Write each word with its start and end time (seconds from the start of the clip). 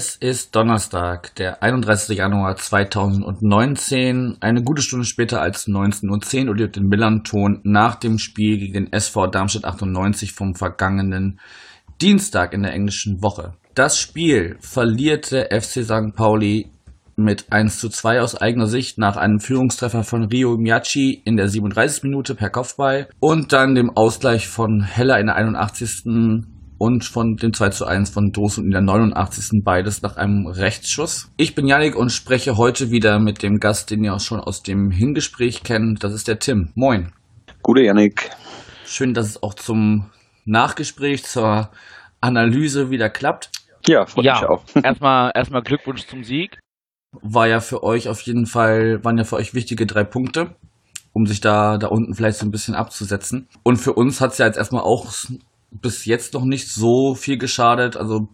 es 0.00 0.16
ist 0.16 0.56
Donnerstag, 0.56 1.34
der 1.34 1.62
31. 1.62 2.16
Januar 2.16 2.56
2019, 2.56 4.38
eine 4.40 4.62
gute 4.62 4.80
Stunde 4.80 5.04
später 5.04 5.42
als 5.42 5.68
19.10 5.68 6.44
Uhr 6.44 6.52
und 6.52 6.58
ihr 6.58 6.68
habt 6.68 6.76
den 6.76 6.88
Millern-Ton 6.88 7.60
nach 7.64 7.96
dem 7.96 8.18
Spiel 8.18 8.56
gegen 8.56 8.72
den 8.72 8.92
SV 8.94 9.26
Darmstadt 9.26 9.66
98 9.66 10.32
vom 10.32 10.54
vergangenen 10.54 11.38
Dienstag 12.00 12.54
in 12.54 12.62
der 12.62 12.72
englischen 12.72 13.22
Woche. 13.22 13.52
Das 13.74 13.98
Spiel 13.98 14.56
verlierte 14.60 15.50
FC 15.50 15.84
St. 15.84 16.16
Pauli 16.16 16.70
mit 17.16 17.52
1 17.52 17.78
zu 17.78 17.90
2 17.90 18.22
aus 18.22 18.40
eigener 18.40 18.68
Sicht 18.68 18.96
nach 18.96 19.18
einem 19.18 19.38
Führungstreffer 19.38 20.02
von 20.02 20.24
Rio 20.24 20.56
Miyachi 20.56 21.20
in 21.26 21.36
der 21.36 21.48
37. 21.48 22.04
Minute 22.04 22.34
per 22.34 22.48
Kopfball 22.48 23.10
und 23.20 23.52
dann 23.52 23.74
dem 23.74 23.90
Ausgleich 23.90 24.48
von 24.48 24.80
Heller 24.82 25.20
in 25.20 25.26
der 25.26 25.36
81. 25.36 26.04
und 26.80 27.04
von 27.04 27.36
dem 27.36 27.52
2 27.52 27.68
zu 27.68 27.84
1 27.84 28.08
von 28.08 28.32
Dosen 28.32 28.64
in 28.64 28.70
der 28.70 28.80
89. 28.80 29.62
beides 29.62 30.00
nach 30.00 30.16
einem 30.16 30.46
Rechtsschuss. 30.46 31.30
Ich 31.36 31.54
bin 31.54 31.66
Yannick 31.66 31.94
und 31.94 32.10
spreche 32.10 32.56
heute 32.56 32.90
wieder 32.90 33.20
mit 33.20 33.42
dem 33.42 33.58
Gast, 33.58 33.90
den 33.90 34.02
ihr 34.02 34.14
auch 34.14 34.20
schon 34.20 34.40
aus 34.40 34.62
dem 34.62 34.90
Hingespräch 34.90 35.62
kennt. 35.62 36.02
Das 36.02 36.14
ist 36.14 36.26
der 36.26 36.38
Tim. 36.38 36.72
Moin. 36.74 37.12
Gute 37.62 37.82
Yannick. 37.82 38.30
Schön, 38.86 39.12
dass 39.12 39.26
es 39.26 39.42
auch 39.42 39.52
zum 39.52 40.10
Nachgespräch, 40.46 41.22
zur 41.22 41.68
Analyse 42.22 42.90
wieder 42.90 43.10
klappt. 43.10 43.50
Ja, 43.86 44.06
freut 44.06 44.24
ja, 44.24 44.40
mich 44.40 44.48
auch. 44.48 44.64
erstmal, 44.82 45.32
erstmal 45.34 45.62
Glückwunsch 45.62 46.06
zum 46.06 46.24
Sieg. 46.24 46.58
War 47.12 47.46
ja 47.46 47.60
für 47.60 47.82
euch 47.82 48.08
auf 48.08 48.22
jeden 48.22 48.46
Fall, 48.46 49.04
waren 49.04 49.18
ja 49.18 49.24
für 49.24 49.36
euch 49.36 49.52
wichtige 49.52 49.84
drei 49.84 50.04
Punkte, 50.04 50.56
um 51.12 51.26
sich 51.26 51.42
da, 51.42 51.76
da 51.76 51.88
unten 51.88 52.14
vielleicht 52.14 52.38
so 52.38 52.46
ein 52.46 52.50
bisschen 52.50 52.74
abzusetzen. 52.74 53.48
Und 53.64 53.76
für 53.76 53.92
uns 53.92 54.22
hat 54.22 54.32
es 54.32 54.38
ja 54.38 54.46
jetzt 54.46 54.56
erstmal 54.56 54.82
auch 54.82 55.12
bis 55.70 56.04
jetzt 56.04 56.34
noch 56.34 56.44
nicht 56.44 56.68
so 56.68 57.14
viel 57.14 57.38
geschadet. 57.38 57.96
Also 57.96 58.28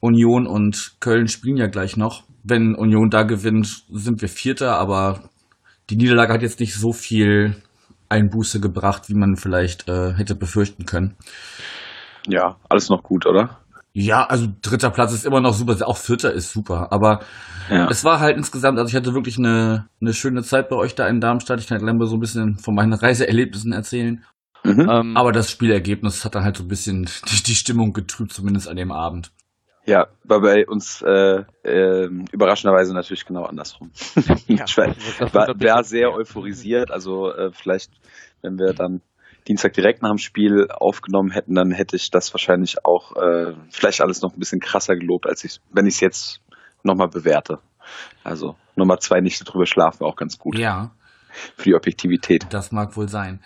Union 0.00 0.46
und 0.46 0.96
Köln 1.00 1.28
spielen 1.28 1.56
ja 1.56 1.66
gleich 1.66 1.96
noch. 1.96 2.24
Wenn 2.42 2.74
Union 2.74 3.08
da 3.10 3.22
gewinnt, 3.22 3.84
sind 3.90 4.20
wir 4.20 4.28
Vierter, 4.28 4.78
aber 4.78 5.30
die 5.90 5.96
Niederlage 5.96 6.32
hat 6.32 6.42
jetzt 6.42 6.60
nicht 6.60 6.74
so 6.74 6.92
viel 6.92 7.56
Einbuße 8.08 8.60
gebracht, 8.60 9.08
wie 9.08 9.14
man 9.14 9.36
vielleicht 9.36 9.88
äh, 9.88 10.12
hätte 10.14 10.34
befürchten 10.34 10.84
können. 10.84 11.16
Ja, 12.28 12.56
alles 12.68 12.88
noch 12.90 13.02
gut, 13.02 13.26
oder? 13.26 13.58
Ja, 13.92 14.24
also 14.24 14.48
dritter 14.60 14.90
Platz 14.90 15.12
ist 15.12 15.24
immer 15.24 15.40
noch 15.40 15.54
super, 15.54 15.76
auch 15.86 15.96
vierter 15.96 16.32
ist 16.32 16.52
super, 16.52 16.88
aber 16.90 17.20
Ja. 17.70 17.86
es 17.88 18.04
war 18.04 18.18
halt 18.18 18.36
insgesamt, 18.36 18.76
also 18.78 18.88
ich 18.90 18.96
hatte 18.96 19.14
wirklich 19.14 19.38
eine, 19.38 19.86
eine 20.00 20.12
schöne 20.12 20.42
Zeit 20.42 20.68
bei 20.68 20.76
euch 20.76 20.94
da 20.96 21.06
in 21.06 21.20
Darmstadt. 21.20 21.60
Ich 21.60 21.68
kann 21.68 21.78
gleich 21.78 21.94
mal 21.94 22.06
so 22.06 22.16
ein 22.16 22.20
bisschen 22.20 22.58
von 22.58 22.74
meinen 22.74 22.92
Reiseerlebnissen 22.92 23.72
erzählen. 23.72 24.24
Mhm. 24.64 24.88
Ähm, 24.90 25.16
Aber 25.16 25.32
das 25.32 25.50
Spielergebnis 25.50 26.24
hat 26.24 26.34
dann 26.34 26.44
halt 26.44 26.56
so 26.56 26.64
ein 26.64 26.68
bisschen 26.68 27.08
die, 27.28 27.42
die 27.42 27.54
Stimmung 27.54 27.92
getrübt, 27.92 28.32
zumindest 28.32 28.68
an 28.68 28.76
dem 28.76 28.90
Abend. 28.90 29.30
Ja, 29.86 30.06
war 30.24 30.40
bei 30.40 30.66
uns 30.66 31.02
äh, 31.02 31.44
äh, 31.62 32.08
überraschenderweise 32.32 32.94
natürlich 32.94 33.26
genau 33.26 33.44
andersrum. 33.44 33.90
ja, 34.46 34.64
ich 34.66 34.76
war, 34.78 35.48
war, 35.60 35.84
sehr 35.84 36.10
euphorisiert. 36.12 36.90
Also 36.90 37.30
äh, 37.30 37.50
vielleicht, 37.52 37.90
wenn 38.40 38.58
wir 38.58 38.72
dann 38.72 39.02
Dienstag 39.46 39.74
direkt 39.74 40.00
nach 40.00 40.08
dem 40.08 40.18
Spiel 40.18 40.68
aufgenommen 40.70 41.30
hätten, 41.30 41.54
dann 41.54 41.70
hätte 41.70 41.96
ich 41.96 42.10
das 42.10 42.32
wahrscheinlich 42.32 42.86
auch 42.86 43.14
äh, 43.16 43.54
vielleicht 43.68 44.00
alles 44.00 44.22
noch 44.22 44.32
ein 44.32 44.38
bisschen 44.38 44.60
krasser 44.60 44.96
gelobt, 44.96 45.26
als 45.26 45.44
ich, 45.44 45.60
wenn 45.70 45.86
ich 45.86 45.96
es 45.96 46.00
jetzt 46.00 46.40
nochmal 46.82 47.08
bewerte. 47.08 47.58
Also 48.22 48.56
nochmal 48.76 49.00
zwei 49.00 49.20
Nächte 49.20 49.44
drüber 49.44 49.66
schlafen 49.66 50.00
war 50.00 50.08
auch 50.08 50.16
ganz 50.16 50.38
gut 50.38 50.58
Ja, 50.58 50.92
für 51.56 51.64
die 51.64 51.74
Objektivität. 51.74 52.46
das 52.50 52.72
mag 52.72 52.96
wohl 52.96 53.08
sein. 53.08 53.40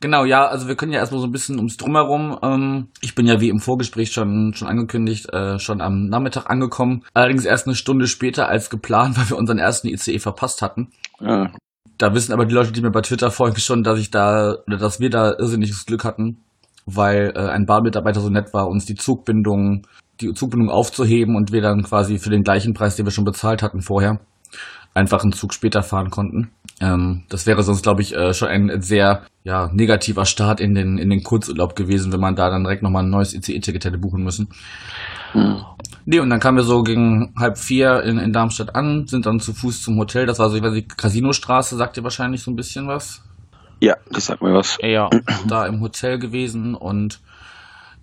Genau, 0.00 0.24
ja, 0.24 0.44
also 0.44 0.68
wir 0.68 0.76
können 0.76 0.92
ja 0.92 0.98
erstmal 0.98 1.20
so 1.20 1.26
ein 1.26 1.32
bisschen 1.32 1.56
ums 1.56 1.76
Drumherum. 1.78 2.38
Ähm, 2.42 2.88
ich 3.00 3.14
bin 3.14 3.26
ja 3.26 3.40
wie 3.40 3.48
im 3.48 3.58
Vorgespräch 3.58 4.12
schon, 4.12 4.52
schon 4.54 4.68
angekündigt, 4.68 5.32
äh, 5.32 5.58
schon 5.58 5.80
am 5.80 6.08
Nachmittag 6.08 6.50
angekommen. 6.50 7.02
Allerdings 7.14 7.46
erst 7.46 7.66
eine 7.66 7.74
Stunde 7.74 8.06
später 8.06 8.48
als 8.48 8.68
geplant, 8.68 9.16
weil 9.18 9.30
wir 9.30 9.38
unseren 9.38 9.58
ersten 9.58 9.88
ICE 9.88 10.18
verpasst 10.18 10.60
hatten. 10.60 10.88
Ja, 11.20 11.50
Da 11.96 12.12
wissen 12.12 12.32
aber 12.32 12.44
die 12.44 12.54
Leute, 12.54 12.72
die 12.72 12.82
mir 12.82 12.90
bei 12.90 13.00
Twitter 13.00 13.30
folgen, 13.30 13.58
schon, 13.60 13.82
dass 13.82 13.98
ich 13.98 14.10
da, 14.10 14.56
oder 14.66 14.76
dass 14.76 15.00
wir 15.00 15.10
da 15.10 15.32
irrsinniges 15.38 15.86
Glück 15.86 16.04
hatten, 16.04 16.38
weil 16.86 17.32
äh, 17.34 17.48
ein 17.48 17.64
Bahnmitarbeiter 17.64 18.20
so 18.20 18.28
nett 18.28 18.52
war, 18.52 18.68
uns 18.68 18.84
die 18.84 18.96
Zugbindung, 18.96 19.86
die 20.20 20.32
Zugbindung 20.34 20.70
aufzuheben 20.70 21.34
und 21.34 21.52
wir 21.52 21.62
dann 21.62 21.82
quasi 21.82 22.18
für 22.18 22.30
den 22.30 22.42
gleichen 22.42 22.74
Preis, 22.74 22.96
den 22.96 23.06
wir 23.06 23.10
schon 23.10 23.24
bezahlt 23.24 23.62
hatten 23.62 23.80
vorher, 23.80 24.20
einfach 24.94 25.22
einen 25.22 25.32
Zug 25.32 25.52
später 25.52 25.82
fahren 25.82 26.10
konnten. 26.10 26.50
Ähm, 26.80 27.24
das 27.28 27.46
wäre 27.46 27.62
sonst, 27.62 27.82
glaube 27.82 28.02
ich, 28.02 28.14
äh, 28.14 28.32
schon 28.32 28.48
ein 28.48 28.80
sehr 28.80 29.22
ja, 29.42 29.70
negativer 29.72 30.24
Start 30.24 30.60
in 30.60 30.74
den, 30.74 30.98
in 30.98 31.10
den 31.10 31.22
Kurzurlaub 31.22 31.76
gewesen, 31.76 32.12
wenn 32.12 32.20
man 32.20 32.36
da 32.36 32.48
dann 32.48 32.64
direkt 32.64 32.82
nochmal 32.82 33.04
ein 33.04 33.10
neues 33.10 33.34
ICE-Ticket 33.34 33.84
hätte 33.84 33.98
buchen 33.98 34.22
müssen. 34.22 34.48
Nee, 36.06 36.20
und 36.20 36.30
dann 36.30 36.40
kamen 36.40 36.58
wir 36.58 36.64
so 36.64 36.82
gegen 36.82 37.34
halb 37.36 37.58
vier 37.58 38.02
in, 38.02 38.18
in 38.18 38.32
Darmstadt 38.32 38.74
an, 38.74 39.06
sind 39.06 39.26
dann 39.26 39.40
zu 39.40 39.52
Fuß 39.52 39.82
zum 39.82 39.98
Hotel. 39.98 40.26
Das 40.26 40.38
war 40.38 40.48
so, 40.48 40.56
ich 40.56 40.62
weiß 40.62 40.72
nicht, 40.72 40.96
Casinostraße, 40.96 41.76
sagt 41.76 41.96
ihr 41.96 42.04
wahrscheinlich 42.04 42.42
so 42.42 42.50
ein 42.50 42.56
bisschen 42.56 42.86
was. 42.86 43.22
ja 43.80 43.96
das 44.10 44.26
sagt 44.26 44.42
mir 44.42 44.54
was. 44.54 44.78
ja, 44.80 45.10
Da 45.48 45.66
im 45.66 45.80
Hotel 45.80 46.18
gewesen 46.18 46.74
und 46.74 47.20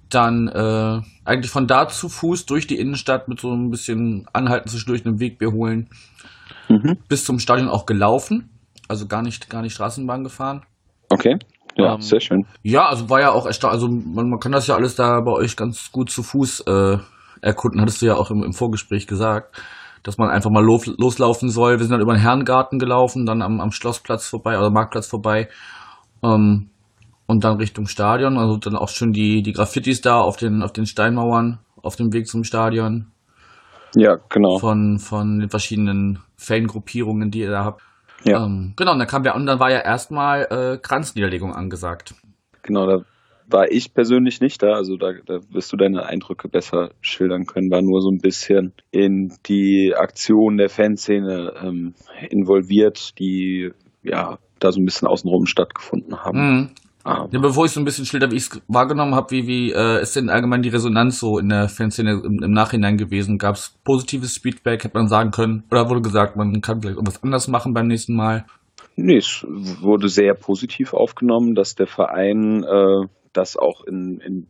dann 0.09 0.49
äh, 0.49 1.01
eigentlich 1.23 1.51
von 1.51 1.67
da 1.67 1.87
zu 1.87 2.09
Fuß 2.09 2.45
durch 2.45 2.67
die 2.67 2.77
Innenstadt 2.77 3.29
mit 3.29 3.39
so 3.39 3.53
ein 3.53 3.71
bisschen 3.71 4.27
Anhalten 4.33 4.67
zwischendurch 4.67 5.05
einen 5.05 5.19
Wegbier 5.19 5.53
holen, 5.53 5.87
Mhm. 6.71 6.97
bis 7.07 7.25
zum 7.25 7.39
Stadion 7.39 7.69
auch 7.69 7.85
gelaufen. 7.85 8.49
Also 8.87 9.07
gar 9.07 9.21
nicht, 9.21 9.49
gar 9.49 9.61
nicht 9.61 9.73
Straßenbahn 9.73 10.23
gefahren. 10.23 10.63
Okay. 11.09 11.37
Ja, 11.77 11.93
Ähm, 11.93 12.01
sehr 12.01 12.19
schön. 12.19 12.45
Ja, 12.63 12.87
also 12.87 13.09
war 13.09 13.21
ja 13.21 13.31
auch 13.31 13.45
also 13.45 13.87
man, 13.87 14.29
man 14.29 14.39
kann 14.39 14.51
das 14.51 14.67
ja 14.67 14.75
alles 14.75 14.95
da 14.95 15.21
bei 15.21 15.31
euch 15.31 15.55
ganz 15.55 15.91
gut 15.91 16.09
zu 16.09 16.23
Fuß 16.23 16.61
äh, 16.61 16.97
erkunden, 17.41 17.81
hattest 17.81 18.01
du 18.01 18.07
ja 18.07 18.15
auch 18.15 18.29
im, 18.31 18.43
im 18.43 18.53
Vorgespräch 18.53 19.07
gesagt, 19.07 19.55
dass 20.03 20.17
man 20.17 20.29
einfach 20.29 20.49
mal 20.49 20.63
los, 20.63 20.87
loslaufen 20.97 21.49
soll. 21.49 21.73
Wir 21.73 21.85
sind 21.85 21.91
dann 21.91 22.01
über 22.01 22.13
den 22.13 22.21
Herrengarten 22.21 22.79
gelaufen, 22.79 23.25
dann 23.25 23.41
am, 23.41 23.61
am 23.61 23.71
Schlossplatz 23.71 24.27
vorbei 24.27 24.57
oder 24.57 24.69
Marktplatz 24.69 25.07
vorbei 25.07 25.47
ähm, 26.23 26.69
und 27.27 27.43
dann 27.43 27.57
Richtung 27.57 27.85
Stadion. 27.87 28.37
Also 28.37 28.57
dann 28.57 28.75
auch 28.75 28.89
schön 28.89 29.11
die, 29.11 29.41
die 29.41 29.53
Graffitis 29.53 30.01
da 30.01 30.19
auf 30.19 30.37
den, 30.37 30.63
auf 30.63 30.73
den 30.73 30.85
Steinmauern 30.85 31.59
auf 31.83 31.95
dem 31.95 32.13
Weg 32.13 32.27
zum 32.27 32.43
Stadion 32.43 33.07
Ja, 33.95 34.19
genau. 34.29 34.59
von, 34.59 34.99
von 34.99 35.39
den 35.39 35.49
verschiedenen 35.49 36.19
Fangruppierungen, 36.37 37.31
die 37.31 37.39
ihr 37.39 37.51
da 37.51 37.65
habt. 37.65 37.81
Ja. 38.23 38.45
Ähm, 38.45 38.73
genau, 38.75 38.93
und 38.93 38.99
dann 38.99 39.07
kam 39.07 39.23
ja, 39.23 39.35
und 39.35 39.45
dann 39.45 39.59
war 39.59 39.71
ja 39.71 39.79
erstmal 39.79 40.43
äh, 40.43 40.77
Kranzniederlegung 40.77 41.53
angesagt. 41.53 42.13
Genau, 42.61 42.85
da 42.85 43.03
war 43.47 43.71
ich 43.71 43.93
persönlich 43.93 44.41
nicht 44.41 44.63
da, 44.63 44.73
also 44.73 44.95
da, 44.95 45.13
da 45.25 45.39
wirst 45.49 45.73
du 45.73 45.77
deine 45.77 46.05
Eindrücke 46.05 46.47
besser 46.47 46.91
schildern 47.01 47.45
können, 47.45 47.71
war 47.71 47.81
nur 47.81 48.01
so 48.01 48.09
ein 48.09 48.19
bisschen 48.19 48.73
in 48.91 49.33
die 49.45 49.93
Aktion 49.95 50.57
der 50.57 50.69
Fanszene 50.69 51.53
ähm, 51.61 51.93
involviert, 52.29 53.19
die 53.19 53.71
ja 54.03 54.37
da 54.59 54.71
so 54.71 54.79
ein 54.79 54.85
bisschen 54.85 55.07
außenrum 55.07 55.47
stattgefunden 55.47 56.23
haben. 56.23 56.39
Mhm. 56.39 56.69
Aber, 57.03 57.29
Ja, 57.31 57.39
bevor 57.39 57.65
ich 57.65 57.71
so 57.71 57.79
ein 57.79 57.85
bisschen 57.85 58.05
schilder, 58.05 58.31
wie 58.31 58.35
ich 58.35 58.43
es 58.43 58.61
wahrgenommen 58.67 59.15
habe, 59.15 59.31
wie, 59.31 59.47
wie 59.47 59.71
äh, 59.71 60.01
ist 60.01 60.15
denn 60.15 60.29
allgemein 60.29 60.61
die 60.61 60.69
Resonanz 60.69 61.19
so 61.19 61.39
in 61.39 61.49
der 61.49 61.69
Fanszene 61.69 62.21
im, 62.23 62.43
im 62.43 62.51
Nachhinein 62.51 62.97
gewesen? 62.97 63.37
Gab 63.37 63.55
es 63.55 63.75
positives 63.83 64.37
Feedback, 64.37 64.83
hätte 64.83 64.97
man 64.97 65.07
sagen 65.07 65.31
können? 65.31 65.63
Oder 65.71 65.89
wurde 65.89 66.01
gesagt, 66.01 66.35
man 66.35 66.61
kann 66.61 66.81
vielleicht 66.81 66.97
irgendwas 66.97 67.23
anders 67.23 67.47
machen 67.47 67.73
beim 67.73 67.87
nächsten 67.87 68.15
Mal? 68.15 68.45
nee, 68.95 69.17
es 69.17 69.45
wurde 69.47 70.09
sehr 70.09 70.33
positiv 70.33 70.93
aufgenommen, 70.93 71.55
dass 71.55 71.75
der 71.75 71.87
Verein 71.87 72.63
äh, 72.63 73.07
das 73.33 73.57
auch 73.57 73.83
in, 73.83 74.19
in 74.19 74.47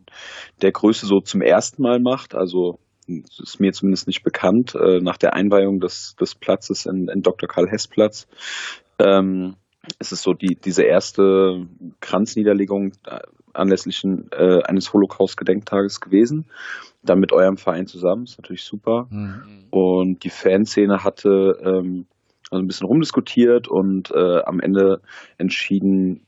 der 0.62 0.72
Größe 0.72 1.06
so 1.06 1.20
zum 1.22 1.42
ersten 1.42 1.82
Mal 1.82 2.00
macht. 2.00 2.36
Also 2.36 2.80
ist 3.08 3.60
mir 3.60 3.74
zumindest 3.74 4.08
nicht 4.08 4.24
bekannt, 4.24 4.76
äh, 4.76 5.00
nach 5.02 5.18
der 5.18 5.34
Einweihung 5.34 5.80
des, 5.80 6.16
des 6.16 6.36
Platzes 6.36 6.86
in, 6.86 7.08
in 7.08 7.22
Dr. 7.22 7.48
Karl 7.48 7.70
Hess 7.70 7.88
Platz. 7.88 8.28
Ähm, 9.00 9.56
es 10.00 10.12
ist 10.12 10.22
so 10.22 10.34
die, 10.34 10.56
diese 10.56 10.84
erste 10.84 11.68
Kranzniederlegung 12.00 12.94
äh, 13.06 13.20
anlässlich 13.54 14.04
äh, 14.04 14.62
eines 14.64 14.94
Holocaust-Gedenktages 14.94 16.00
gewesen. 16.00 16.46
Dann 17.04 17.20
mit 17.20 17.34
eurem 17.34 17.58
Verein 17.58 17.88
zusammen, 17.88 18.24
ist 18.24 18.38
natürlich 18.38 18.64
super. 18.64 19.08
Hm. 19.10 19.66
Und 19.72 20.24
die 20.24 20.30
Fanszene 20.30 21.04
hatte 21.04 21.58
ähm, 21.64 22.06
also 22.52 22.64
ein 22.64 22.68
bisschen 22.68 22.88
rumdiskutiert 22.88 23.68
und 23.68 24.12
äh, 24.12 24.42
am 24.44 24.60
Ende 24.60 25.02
entschieden, 25.38 26.26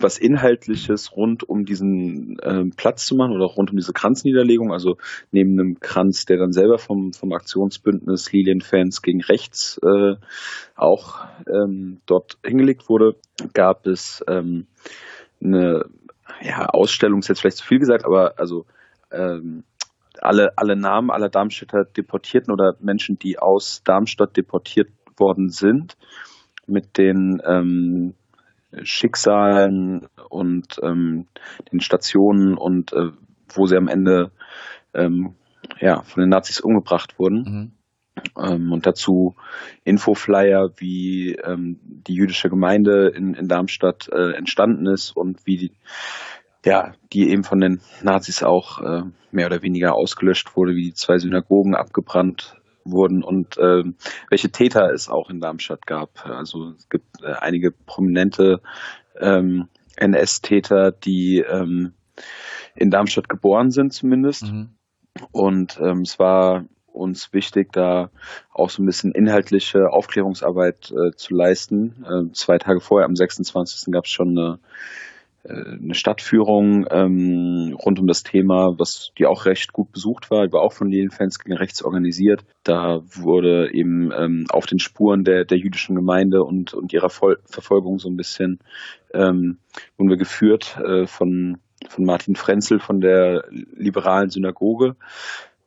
was 0.00 0.18
Inhaltliches 0.18 1.16
rund 1.16 1.48
um 1.48 1.64
diesen 1.64 2.36
ähm, 2.42 2.72
Platz 2.76 3.06
zu 3.06 3.16
machen 3.16 3.34
oder 3.34 3.46
rund 3.46 3.70
um 3.70 3.76
diese 3.76 3.92
Kranzniederlegung. 3.92 4.72
Also 4.72 4.96
neben 5.30 5.58
einem 5.58 5.80
Kranz, 5.80 6.24
der 6.24 6.38
dann 6.38 6.52
selber 6.52 6.78
vom, 6.78 7.12
vom 7.12 7.32
Aktionsbündnis 7.32 8.32
Lilienfans 8.32 9.02
gegen 9.02 9.22
Rechts 9.22 9.80
äh, 9.82 10.14
auch 10.76 11.26
ähm, 11.46 12.00
dort 12.06 12.38
hingelegt 12.44 12.88
wurde, 12.88 13.16
gab 13.54 13.86
es 13.86 14.24
ähm, 14.28 14.66
eine 15.42 15.84
ja, 16.42 16.66
Ausstellung, 16.66 17.20
ist 17.20 17.28
jetzt 17.28 17.40
vielleicht 17.40 17.58
zu 17.58 17.66
viel 17.66 17.78
gesagt, 17.78 18.04
aber 18.04 18.38
also 18.38 18.66
ähm, 19.10 19.64
alle, 20.20 20.52
alle 20.56 20.76
Namen 20.76 21.10
aller 21.10 21.28
Darmstädter 21.28 21.84
Deportierten 21.84 22.52
oder 22.52 22.74
Menschen, 22.80 23.18
die 23.18 23.38
aus 23.38 23.82
Darmstadt 23.84 24.36
deportiert 24.36 24.88
worden 25.16 25.48
sind, 25.48 25.96
mit 26.66 26.98
den 26.98 27.40
ähm, 27.44 28.14
Schicksalen 28.82 30.08
und 30.28 30.78
ähm, 30.82 31.26
den 31.72 31.80
Stationen 31.80 32.56
und 32.56 32.92
äh, 32.92 33.10
wo 33.48 33.66
sie 33.66 33.76
am 33.76 33.88
Ende 33.88 34.30
ähm, 34.94 35.34
ja, 35.80 36.02
von 36.02 36.20
den 36.20 36.30
Nazis 36.30 36.60
umgebracht 36.60 37.18
wurden. 37.18 37.42
Mhm. 37.42 37.72
Ähm, 38.36 38.72
und 38.72 38.86
dazu 38.86 39.36
Infoflyer, 39.84 40.70
wie 40.76 41.34
ähm, 41.34 41.78
die 41.82 42.14
jüdische 42.14 42.48
Gemeinde 42.48 43.08
in, 43.08 43.34
in 43.34 43.48
Darmstadt 43.48 44.08
äh, 44.12 44.32
entstanden 44.32 44.86
ist 44.86 45.16
und 45.16 45.46
wie 45.46 45.56
die, 45.56 45.72
ja, 46.64 46.92
die 47.12 47.30
eben 47.30 47.44
von 47.44 47.60
den 47.60 47.80
Nazis 48.02 48.42
auch 48.42 48.80
äh, 48.80 49.02
mehr 49.30 49.46
oder 49.46 49.62
weniger 49.62 49.94
ausgelöscht 49.94 50.56
wurde, 50.56 50.74
wie 50.74 50.84
die 50.84 50.94
zwei 50.94 51.18
Synagogen 51.18 51.74
abgebrannt 51.74 52.57
wurden 52.90 53.22
und 53.22 53.58
äh, 53.58 53.84
welche 54.30 54.50
Täter 54.50 54.92
es 54.92 55.08
auch 55.08 55.30
in 55.30 55.40
Darmstadt 55.40 55.86
gab. 55.86 56.26
Also 56.26 56.72
es 56.76 56.88
gibt 56.88 57.22
äh, 57.22 57.32
einige 57.32 57.70
prominente 57.70 58.60
ähm, 59.20 59.68
NS-Täter, 59.96 60.92
die 60.92 61.38
ähm, 61.38 61.94
in 62.74 62.90
Darmstadt 62.90 63.28
geboren 63.28 63.70
sind 63.70 63.92
zumindest. 63.92 64.44
Mhm. 64.44 64.70
Und 65.32 65.78
ähm, 65.82 66.02
es 66.02 66.18
war 66.18 66.64
uns 66.92 67.32
wichtig, 67.32 67.72
da 67.72 68.10
auch 68.52 68.70
so 68.70 68.82
ein 68.82 68.86
bisschen 68.86 69.12
inhaltliche 69.12 69.90
Aufklärungsarbeit 69.90 70.90
äh, 70.90 71.14
zu 71.16 71.34
leisten. 71.34 72.04
Äh, 72.04 72.32
zwei 72.32 72.58
Tage 72.58 72.80
vorher, 72.80 73.06
am 73.06 73.16
26. 73.16 73.92
gab 73.92 74.04
es 74.04 74.10
schon 74.10 74.30
eine, 74.30 74.58
eine 75.48 75.94
Stadtführung 75.94 76.86
ähm, 76.90 77.76
rund 77.78 77.98
um 77.98 78.06
das 78.06 78.22
Thema, 78.22 78.74
was 78.78 79.12
die 79.18 79.26
auch 79.26 79.46
recht 79.46 79.72
gut 79.72 79.92
besucht 79.92 80.30
war, 80.30 80.46
die 80.46 80.52
war 80.52 80.62
auch 80.62 80.72
von 80.72 80.90
den 80.90 81.10
Fans 81.10 81.38
gegen 81.38 81.56
rechts 81.56 81.82
organisiert. 81.82 82.44
Da 82.64 83.00
wurde 83.04 83.72
eben 83.72 84.10
ähm, 84.12 84.46
auf 84.50 84.66
den 84.66 84.78
Spuren 84.78 85.24
der, 85.24 85.44
der 85.44 85.58
jüdischen 85.58 85.96
Gemeinde 85.96 86.42
und, 86.42 86.74
und 86.74 86.92
ihrer 86.92 87.10
Vol 87.10 87.38
Verfolgung 87.44 87.98
so 87.98 88.08
ein 88.08 88.16
bisschen 88.16 88.58
ähm, 89.14 89.58
wurden 89.96 90.10
wir 90.10 90.16
geführt 90.16 90.78
äh, 90.84 91.06
von 91.06 91.58
von 91.88 92.04
Martin 92.04 92.34
Frenzel 92.34 92.80
von 92.80 93.00
der 93.00 93.44
liberalen 93.50 94.30
Synagoge. 94.30 94.96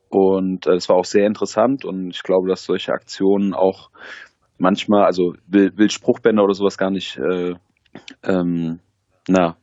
Und 0.10 0.68
äh, 0.68 0.74
es 0.74 0.90
war 0.90 0.98
auch 0.98 1.06
sehr 1.06 1.26
interessant 1.26 1.86
und 1.86 2.10
ich 2.10 2.24
glaube, 2.24 2.50
dass 2.50 2.66
solche 2.66 2.92
Aktionen 2.92 3.54
auch 3.54 3.90
manchmal, 4.58 5.06
also 5.06 5.36
will, 5.48 5.72
will 5.78 5.90
Spruchbänder 5.90 6.44
oder 6.44 6.54
sowas 6.54 6.78
gar 6.78 6.92
nicht, 6.92 7.18
äh, 7.18 7.56
ähm, 8.24 8.80
na, 9.28 9.58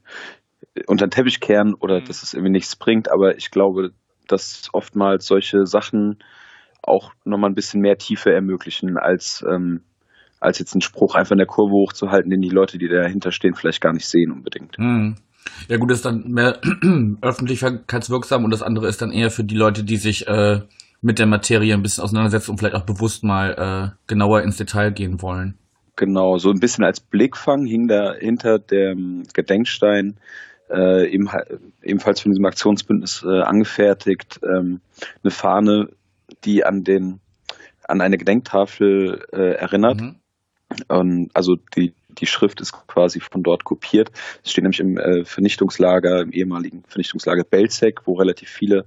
unter 0.86 1.06
den 1.06 1.10
Teppich 1.10 1.40
kehren 1.40 1.74
oder 1.74 2.00
mhm. 2.00 2.04
dass 2.04 2.22
es 2.22 2.34
irgendwie 2.34 2.52
nichts 2.52 2.76
bringt, 2.76 3.10
aber 3.10 3.36
ich 3.36 3.50
glaube, 3.50 3.90
dass 4.26 4.68
oftmals 4.72 5.26
solche 5.26 5.66
Sachen 5.66 6.18
auch 6.82 7.12
nochmal 7.24 7.50
ein 7.50 7.54
bisschen 7.54 7.80
mehr 7.80 7.96
Tiefe 7.96 8.32
ermöglichen, 8.32 8.96
als, 8.98 9.44
ähm, 9.48 9.82
als 10.40 10.58
jetzt 10.58 10.74
einen 10.74 10.82
Spruch 10.82 11.14
einfach 11.14 11.32
in 11.32 11.38
der 11.38 11.46
Kurve 11.46 11.72
hochzuhalten, 11.72 12.30
den 12.30 12.40
die 12.40 12.48
Leute, 12.48 12.78
die 12.78 12.88
dahinter 12.88 13.32
stehen, 13.32 13.54
vielleicht 13.54 13.80
gar 13.80 13.92
nicht 13.92 14.06
sehen 14.06 14.32
unbedingt. 14.32 14.78
Mhm. 14.78 15.16
Ja 15.68 15.76
gut, 15.78 15.90
das 15.90 15.98
ist 15.98 16.04
dann 16.04 16.24
mehr 16.28 16.60
öffentlichkeitswirksam 17.22 18.44
und 18.44 18.50
das 18.50 18.62
andere 18.62 18.86
ist 18.86 19.02
dann 19.02 19.12
eher 19.12 19.30
für 19.30 19.44
die 19.44 19.56
Leute, 19.56 19.82
die 19.84 19.96
sich 19.96 20.26
äh, 20.28 20.60
mit 21.00 21.18
der 21.18 21.26
Materie 21.26 21.74
ein 21.74 21.82
bisschen 21.82 22.04
auseinandersetzen 22.04 22.52
und 22.52 22.58
vielleicht 22.58 22.76
auch 22.76 22.86
bewusst 22.86 23.24
mal 23.24 23.94
äh, 23.94 23.96
genauer 24.06 24.42
ins 24.42 24.56
Detail 24.56 24.90
gehen 24.90 25.22
wollen. 25.22 25.58
Genau, 25.98 26.38
so 26.38 26.50
ein 26.50 26.60
bisschen 26.60 26.84
als 26.84 27.00
Blickfang 27.00 27.66
hing 27.66 27.88
da 27.88 28.14
hinter 28.14 28.60
dem 28.60 29.24
Gedenkstein 29.34 30.20
äh, 30.70 31.08
eben, 31.10 31.28
ebenfalls 31.82 32.20
von 32.20 32.30
diesem 32.30 32.44
Aktionsbündnis 32.44 33.24
äh, 33.24 33.40
angefertigt 33.40 34.38
ähm, 34.44 34.80
eine 35.24 35.32
Fahne, 35.32 35.88
die 36.44 36.64
an 36.64 36.84
den 36.84 37.18
an 37.82 38.00
eine 38.00 38.16
Gedenktafel 38.16 39.26
äh, 39.32 39.54
erinnert. 39.54 40.00
Mhm. 40.00 40.16
Und 40.86 41.30
also 41.34 41.56
die 41.76 41.94
die 42.10 42.26
Schrift 42.26 42.60
ist 42.60 42.74
quasi 42.86 43.18
von 43.18 43.42
dort 43.42 43.64
kopiert. 43.64 44.12
Es 44.44 44.52
steht 44.52 44.62
nämlich 44.62 44.80
im 44.80 44.98
äh, 44.98 45.24
Vernichtungslager, 45.24 46.20
im 46.22 46.30
ehemaligen 46.30 46.84
Vernichtungslager 46.86 47.42
Belzec, 47.42 48.06
wo 48.06 48.14
relativ 48.14 48.50
viele 48.50 48.84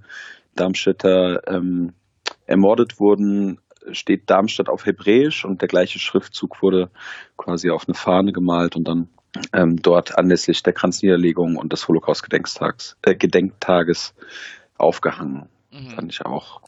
Darmstädter 0.56 1.46
ähm, 1.46 1.92
ermordet 2.46 3.02
wurden, 3.02 3.60
steht 3.92 4.30
Darmstadt 4.30 4.70
auf 4.70 4.86
Hebräisch 4.86 5.46
und 5.46 5.62
der 5.62 5.68
gleiche 5.68 6.00
Schriftzug 6.00 6.62
wurde 6.62 6.90
quasi 7.38 7.70
auf 7.70 7.88
eine 7.88 7.96
Fahne 7.96 8.32
gemalt 8.32 8.76
und 8.76 8.88
dann 8.88 9.10
ähm, 9.54 9.82
dort 9.82 10.18
anlässlich 10.18 10.64
der 10.64 10.74
Kranzniederlegung 10.74 11.56
und 11.56 11.72
des 11.72 11.88
Holocaust-Gedenktages 11.88 12.98
äh, 13.04 13.16
Gedenktages 13.16 14.14
aufgehangen. 14.78 15.48
Mhm. 15.72 15.92
Fand 15.92 16.12
ich 16.12 16.26
auch 16.26 16.62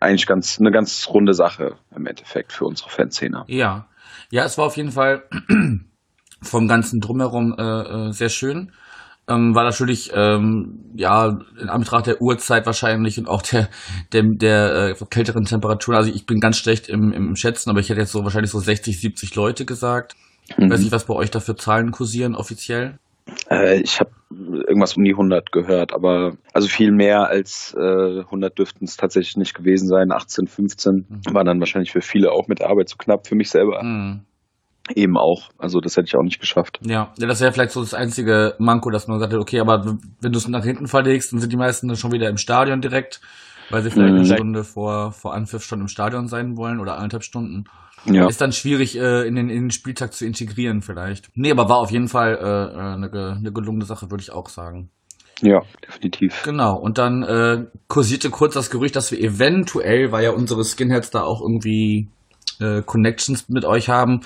eigentlich 0.00 0.26
ganz 0.26 0.58
eine 0.58 0.70
ganz 0.70 1.08
runde 1.08 1.34
Sache 1.34 1.76
im 1.94 2.06
Endeffekt 2.06 2.52
für 2.52 2.64
unsere 2.64 2.90
Fanszene. 2.90 3.44
Ja, 3.46 3.86
ja, 4.30 4.44
es 4.44 4.58
war 4.58 4.66
auf 4.66 4.76
jeden 4.76 4.92
Fall 4.92 5.24
vom 6.42 6.68
ganzen 6.68 7.00
Drumherum 7.00 7.54
äh, 7.56 7.62
äh, 7.62 8.12
sehr 8.12 8.30
schön. 8.30 8.72
Ähm, 9.28 9.54
war 9.54 9.62
natürlich, 9.62 10.10
ähm, 10.14 10.80
ja, 10.96 11.38
in 11.60 11.68
Anbetracht 11.68 12.08
der 12.08 12.20
Uhrzeit 12.20 12.66
wahrscheinlich 12.66 13.18
und 13.18 13.28
auch 13.28 13.42
der, 13.42 13.68
der, 14.12 14.24
der 14.24 14.96
äh, 15.00 15.04
kälteren 15.10 15.44
Temperatur. 15.44 15.94
Also 15.94 16.10
ich 16.12 16.26
bin 16.26 16.40
ganz 16.40 16.56
schlecht 16.56 16.88
im, 16.88 17.12
im 17.12 17.36
Schätzen, 17.36 17.70
aber 17.70 17.78
ich 17.78 17.88
hätte 17.88 18.00
jetzt 18.00 18.12
so 18.12 18.24
wahrscheinlich 18.24 18.50
so 18.50 18.58
60, 18.58 19.00
70 19.00 19.34
Leute 19.36 19.64
gesagt. 19.64 20.16
Mhm. 20.56 20.70
Weiß 20.70 20.80
nicht, 20.80 20.92
was 20.92 21.06
bei 21.06 21.14
euch 21.14 21.30
da 21.30 21.38
für 21.38 21.54
Zahlen 21.54 21.92
kursieren 21.92 22.34
offiziell. 22.34 22.98
Äh, 23.48 23.80
ich 23.80 24.00
habe 24.00 24.10
irgendwas 24.32 24.96
um 24.96 25.04
die 25.04 25.12
100 25.12 25.52
gehört, 25.52 25.92
aber 25.92 26.32
also 26.52 26.68
viel 26.68 26.90
mehr 26.90 27.28
als 27.28 27.74
äh, 27.78 28.20
100 28.20 28.58
dürften 28.58 28.84
es 28.84 28.96
tatsächlich 28.96 29.36
nicht 29.36 29.54
gewesen 29.54 29.88
sein. 29.88 30.10
18, 30.10 30.46
15 30.46 31.06
mhm. 31.08 31.34
war 31.34 31.44
dann 31.44 31.60
wahrscheinlich 31.60 31.92
für 31.92 32.00
viele 32.00 32.32
auch 32.32 32.48
mit 32.48 32.62
Arbeit 32.62 32.88
zu 32.88 32.96
knapp, 32.96 33.26
für 33.26 33.36
mich 33.36 33.50
selber. 33.50 33.82
Mhm. 33.82 34.22
Eben 34.94 35.16
auch. 35.16 35.50
Also 35.58 35.80
das 35.80 35.96
hätte 35.96 36.06
ich 36.08 36.16
auch 36.16 36.22
nicht 36.22 36.40
geschafft. 36.40 36.80
Ja, 36.84 37.12
ja 37.16 37.26
das 37.26 37.40
wäre 37.40 37.52
vielleicht 37.52 37.70
so 37.70 37.80
das 37.80 37.94
einzige 37.94 38.54
Manko, 38.58 38.90
dass 38.90 39.06
man 39.06 39.20
sagt, 39.20 39.32
okay, 39.34 39.60
aber 39.60 39.96
wenn 40.20 40.32
du 40.32 40.38
es 40.38 40.48
nach 40.48 40.64
hinten 40.64 40.88
verlegst, 40.88 41.32
dann 41.32 41.40
sind 41.40 41.52
die 41.52 41.56
meisten 41.56 41.86
dann 41.88 41.96
schon 41.96 42.12
wieder 42.12 42.28
im 42.28 42.36
Stadion 42.36 42.80
direkt, 42.80 43.20
weil 43.70 43.82
sie 43.82 43.90
vielleicht 43.90 44.12
mhm. 44.12 44.18
eine 44.18 44.26
Stunde 44.26 44.64
vor, 44.64 45.12
vor 45.12 45.34
Anpfiff 45.34 45.62
schon 45.62 45.80
im 45.80 45.88
Stadion 45.88 46.26
sein 46.26 46.56
wollen 46.56 46.80
oder 46.80 46.96
eineinhalb 46.96 47.22
Stunden. 47.22 47.64
Ja. 48.04 48.26
Ist 48.26 48.40
dann 48.40 48.50
schwierig 48.50 48.98
äh, 48.98 49.26
in, 49.26 49.36
den, 49.36 49.48
in 49.48 49.64
den 49.64 49.70
Spieltag 49.70 50.12
zu 50.12 50.26
integrieren 50.26 50.82
vielleicht. 50.82 51.30
Nee, 51.34 51.52
aber 51.52 51.68
war 51.68 51.78
auf 51.78 51.92
jeden 51.92 52.08
Fall 52.08 52.34
äh, 52.34 52.76
äh 52.76 52.94
eine, 52.94 53.36
eine 53.38 53.52
gelungene 53.52 53.84
Sache, 53.84 54.10
würde 54.10 54.22
ich 54.22 54.32
auch 54.32 54.48
sagen. 54.48 54.90
Ja, 55.40 55.60
definitiv. 55.86 56.42
Genau, 56.44 56.76
und 56.76 56.98
dann 56.98 57.22
äh, 57.22 57.66
kursierte 57.88 58.30
kurz 58.30 58.54
das 58.54 58.70
Gerücht, 58.70 58.96
dass 58.96 59.12
wir 59.12 59.20
eventuell, 59.20 60.10
weil 60.10 60.24
ja 60.24 60.30
unsere 60.30 60.64
Skinheads 60.64 61.10
da 61.10 61.22
auch 61.22 61.40
irgendwie 61.40 62.08
äh, 62.60 62.82
Connections 62.82 63.48
mit 63.48 63.64
euch 63.64 63.88
haben, 63.88 64.20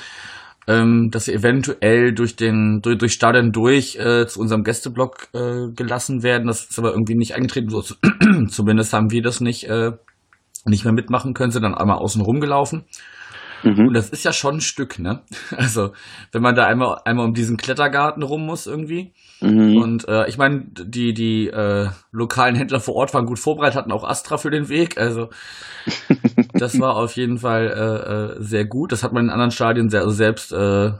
ähm, 0.67 1.11
dass 1.11 1.27
wir 1.27 1.35
eventuell 1.35 2.13
durch 2.13 2.37
den 2.37 2.81
durch, 2.83 2.99
durch 2.99 3.13
Stadion 3.13 3.53
durch 3.53 3.97
äh, 3.97 4.27
zu 4.27 4.41
unserem 4.41 4.65
Gästeblock 4.65 5.29
äh, 5.33 5.73
gelassen 5.75 6.23
werden. 6.23 6.47
Das 6.47 6.65
ist 6.65 6.79
aber 6.79 6.91
irgendwie 6.91 7.15
nicht 7.15 7.35
eingetreten. 7.35 7.69
So, 7.69 7.83
zumindest 8.49 8.93
haben 8.93 9.11
wir 9.11 9.23
das 9.23 9.41
nicht 9.41 9.65
äh, 9.69 9.93
nicht 10.65 10.85
mehr 10.85 10.93
mitmachen 10.93 11.35
können, 11.35 11.53
sind 11.53 11.63
dann 11.63 11.75
einmal 11.75 11.99
außen 11.99 12.21
rumgelaufen. 12.21 12.85
Mhm. 13.63 13.89
Und 13.89 13.95
das 13.95 14.11
ist 14.11 14.25
ja 14.25 14.33
schon 14.33 14.57
ein 14.57 14.61
Stück, 14.61 14.99
ne? 14.99 15.23
Also, 15.57 15.93
wenn 16.33 16.43
man 16.43 16.55
da 16.55 16.67
einmal, 16.67 16.99
einmal 17.05 17.27
um 17.27 17.35
diesen 17.35 17.57
Klettergarten 17.57 18.23
rum 18.23 18.45
muss 18.45 18.67
irgendwie. 18.67 19.13
Mhm. 19.41 19.77
Und 19.79 20.09
äh, 20.09 20.29
ich 20.29 20.39
meine, 20.39 20.67
die, 20.71 21.15
die 21.15 21.49
äh, 21.49 21.89
lokalen 22.13 22.55
Händler 22.55 22.81
vor 22.81 22.95
Ort 22.95 23.15
waren 23.15 23.27
gut 23.27 23.39
vorbereitet, 23.39 23.77
hatten 23.77 23.93
auch 23.93 24.05
Astra 24.05 24.37
für 24.37 24.51
den 24.51 24.69
Weg. 24.69 24.99
Also 24.99 25.31
das 26.59 26.79
war 26.81 26.97
auf 26.97 27.13
jeden 27.17 27.39
Fall 27.39 27.67
äh, 27.67 28.39
äh, 28.39 28.43
sehr 28.43 28.65
gut. 28.65 28.93
Das 28.93 29.03
hat 29.03 29.13
man 29.13 29.25
in 29.25 29.31
anderen 29.31 29.51
Stadien 29.51 29.89
sehr, 29.89 30.01
also 30.01 30.13
selbst 30.13 30.53
äh, 30.53 30.93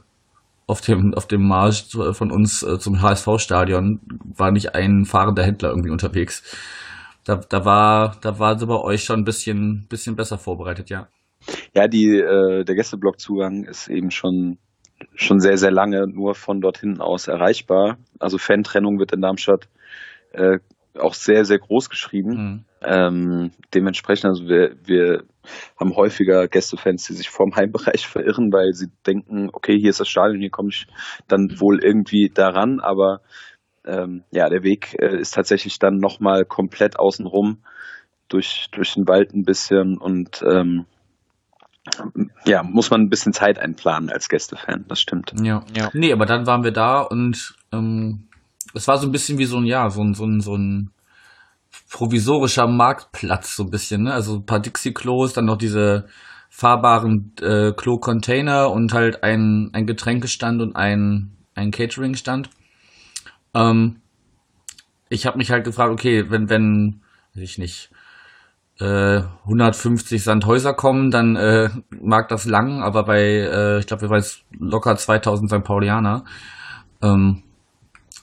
auf 0.67 0.81
dem, 0.81 1.15
auf 1.15 1.27
dem 1.27 1.47
Marsch 1.47 1.87
von 2.13 2.31
uns 2.31 2.63
äh, 2.63 2.79
zum 2.79 3.01
HSV-Stadion 3.01 4.01
war 4.37 4.51
nicht 4.51 4.75
ein 4.75 5.05
fahrender 5.05 5.45
Händler 5.45 5.71
irgendwie 5.71 5.91
unterwegs. 5.91 6.43
Da, 7.25 7.37
da 7.37 7.65
war, 7.65 8.17
da 8.21 8.39
war 8.39 8.59
sie 8.59 8.67
bei 8.67 8.79
euch 8.79 9.05
schon 9.05 9.21
ein 9.21 9.25
bisschen, 9.25 9.87
bisschen 9.89 10.17
besser 10.17 10.39
vorbereitet, 10.39 10.91
ja. 10.91 11.09
Ja, 11.75 11.87
die, 11.87 12.19
äh, 12.19 12.65
der 12.65 12.75
Gästeblockzugang 12.75 13.65
ist 13.65 13.89
eben 13.89 14.11
schon, 14.11 14.59
schon 15.15 15.39
sehr, 15.41 15.59
sehr 15.59 15.71
lange 15.71 16.07
nur 16.09 16.35
von 16.35 16.61
dort 16.61 16.79
hinten 16.79 17.01
aus 17.01 17.29
erreichbar. 17.29 17.99
Also 18.19 18.39
Fantrennung 18.39 18.99
wird 18.99 19.13
in 19.13 19.21
Darmstadt 19.21 19.69
äh, 20.33 20.59
auch 20.99 21.15
sehr, 21.15 21.45
sehr 21.45 21.59
groß 21.59 21.91
geschrieben. 21.91 22.31
Mhm. 22.31 22.65
Ähm, 22.83 23.51
dementsprechend, 23.75 24.27
also 24.27 24.49
wir, 24.49 24.77
wir 24.85 25.25
haben 25.79 25.97
häufiger 25.97 26.49
Gästefans, 26.49 27.07
die 27.07 27.15
sich 27.15 27.31
vorm 27.31 27.55
Heimbereich 27.57 28.07
verirren, 28.07 28.53
weil 28.53 28.73
sie 28.73 28.89
denken, 29.07 29.51
okay, 29.53 29.79
hier 29.79 29.91
ist 29.91 30.01
das 30.01 30.09
Stadion, 30.09 30.41
hier 30.41 30.51
komme 30.51 30.71
ich 30.71 30.87
dann 31.29 31.61
wohl 31.61 31.83
irgendwie 31.83 32.31
daran, 32.33 32.81
aber 32.81 33.21
ähm, 33.85 34.25
ja, 34.31 34.49
der 34.49 34.63
Weg 34.63 34.97
äh, 35.01 35.19
ist 35.19 35.35
tatsächlich 35.35 35.79
dann 35.79 35.99
nochmal 35.99 36.45
komplett 36.45 36.99
außenrum 36.99 37.59
durch, 38.29 38.67
durch 38.73 38.95
den 38.95 39.07
Wald 39.07 39.33
ein 39.33 39.45
bisschen 39.45 39.99
und 39.99 40.43
ähm, 40.47 40.87
ja, 42.45 42.65
muss 42.65 42.91
man 42.91 43.03
ein 43.03 43.09
bisschen 43.09 43.33
Zeit 43.33 43.59
einplanen 43.59 44.11
als 44.11 44.29
Gästefan, 44.29 44.85
das 44.89 45.01
stimmt. 45.01 45.33
Ja, 45.41 45.65
ja. 45.73 45.91
Nee, 45.93 46.13
aber 46.13 46.27
dann 46.27 46.47
waren 46.47 46.65
wir 46.65 46.73
da 46.73 47.01
und 47.01 47.55
ähm, 47.73 48.26
es 48.77 48.87
war 48.87 48.99
so 48.99 49.07
ein 49.07 49.13
bisschen 49.13 49.39
wie 49.39 49.47
so 49.47 49.57
ein, 49.57 49.65
ja, 49.65 49.89
so 49.91 50.03
ein, 50.03 50.15
so 50.15 50.25
ein, 50.25 50.41
so 50.41 50.57
ein 50.57 50.91
provisorischer 51.91 52.67
Marktplatz 52.67 53.57
so 53.57 53.65
ein 53.65 53.71
bisschen, 53.71 54.05
ne? 54.05 54.13
Also 54.13 54.37
ein 54.37 54.47
paar 54.47 54.61
Dixie-Klos, 54.61 55.33
dann 55.33 55.47
noch 55.47 55.57
diese 55.57 56.07
fahrbaren 56.51 57.33
äh, 57.41 57.73
Klo-Container 57.73 58.71
und 58.71 58.93
halt 58.93 59.23
ein, 59.23 59.71
ein 59.73 59.87
Getränkestand 59.87 60.63
und 60.63 60.77
ein, 60.77 61.37
ein 61.55 61.71
Catering-Stand. 61.71 62.51
Ähm, 63.55 64.01
ich 65.09 65.27
habe 65.27 65.39
mich 65.39 65.51
halt 65.51 65.65
gefragt, 65.65 65.93
okay, 65.93 66.31
wenn, 66.31 66.49
wenn, 66.49 67.01
weiß 67.35 67.43
ich 67.43 67.59
nicht, 67.59 67.91
äh, 68.81 69.23
150 69.45 70.23
Sandhäuser 70.23 70.75
kommen, 70.75 71.11
dann 71.11 71.37
äh, 71.37 71.71
mag 71.91 72.29
das 72.29 72.45
lang, 72.45 72.83
aber 72.83 73.05
bei, 73.05 73.21
äh, 73.21 73.79
ich 73.79 73.87
glaube, 73.87 74.03
wir 74.03 74.11
waren 74.11 74.19
jetzt 74.19 74.45
locker 74.59 74.97
2000 74.97 75.51
St. 75.51 75.65
Paulianer. 75.65 76.25
Ähm, 77.03 77.43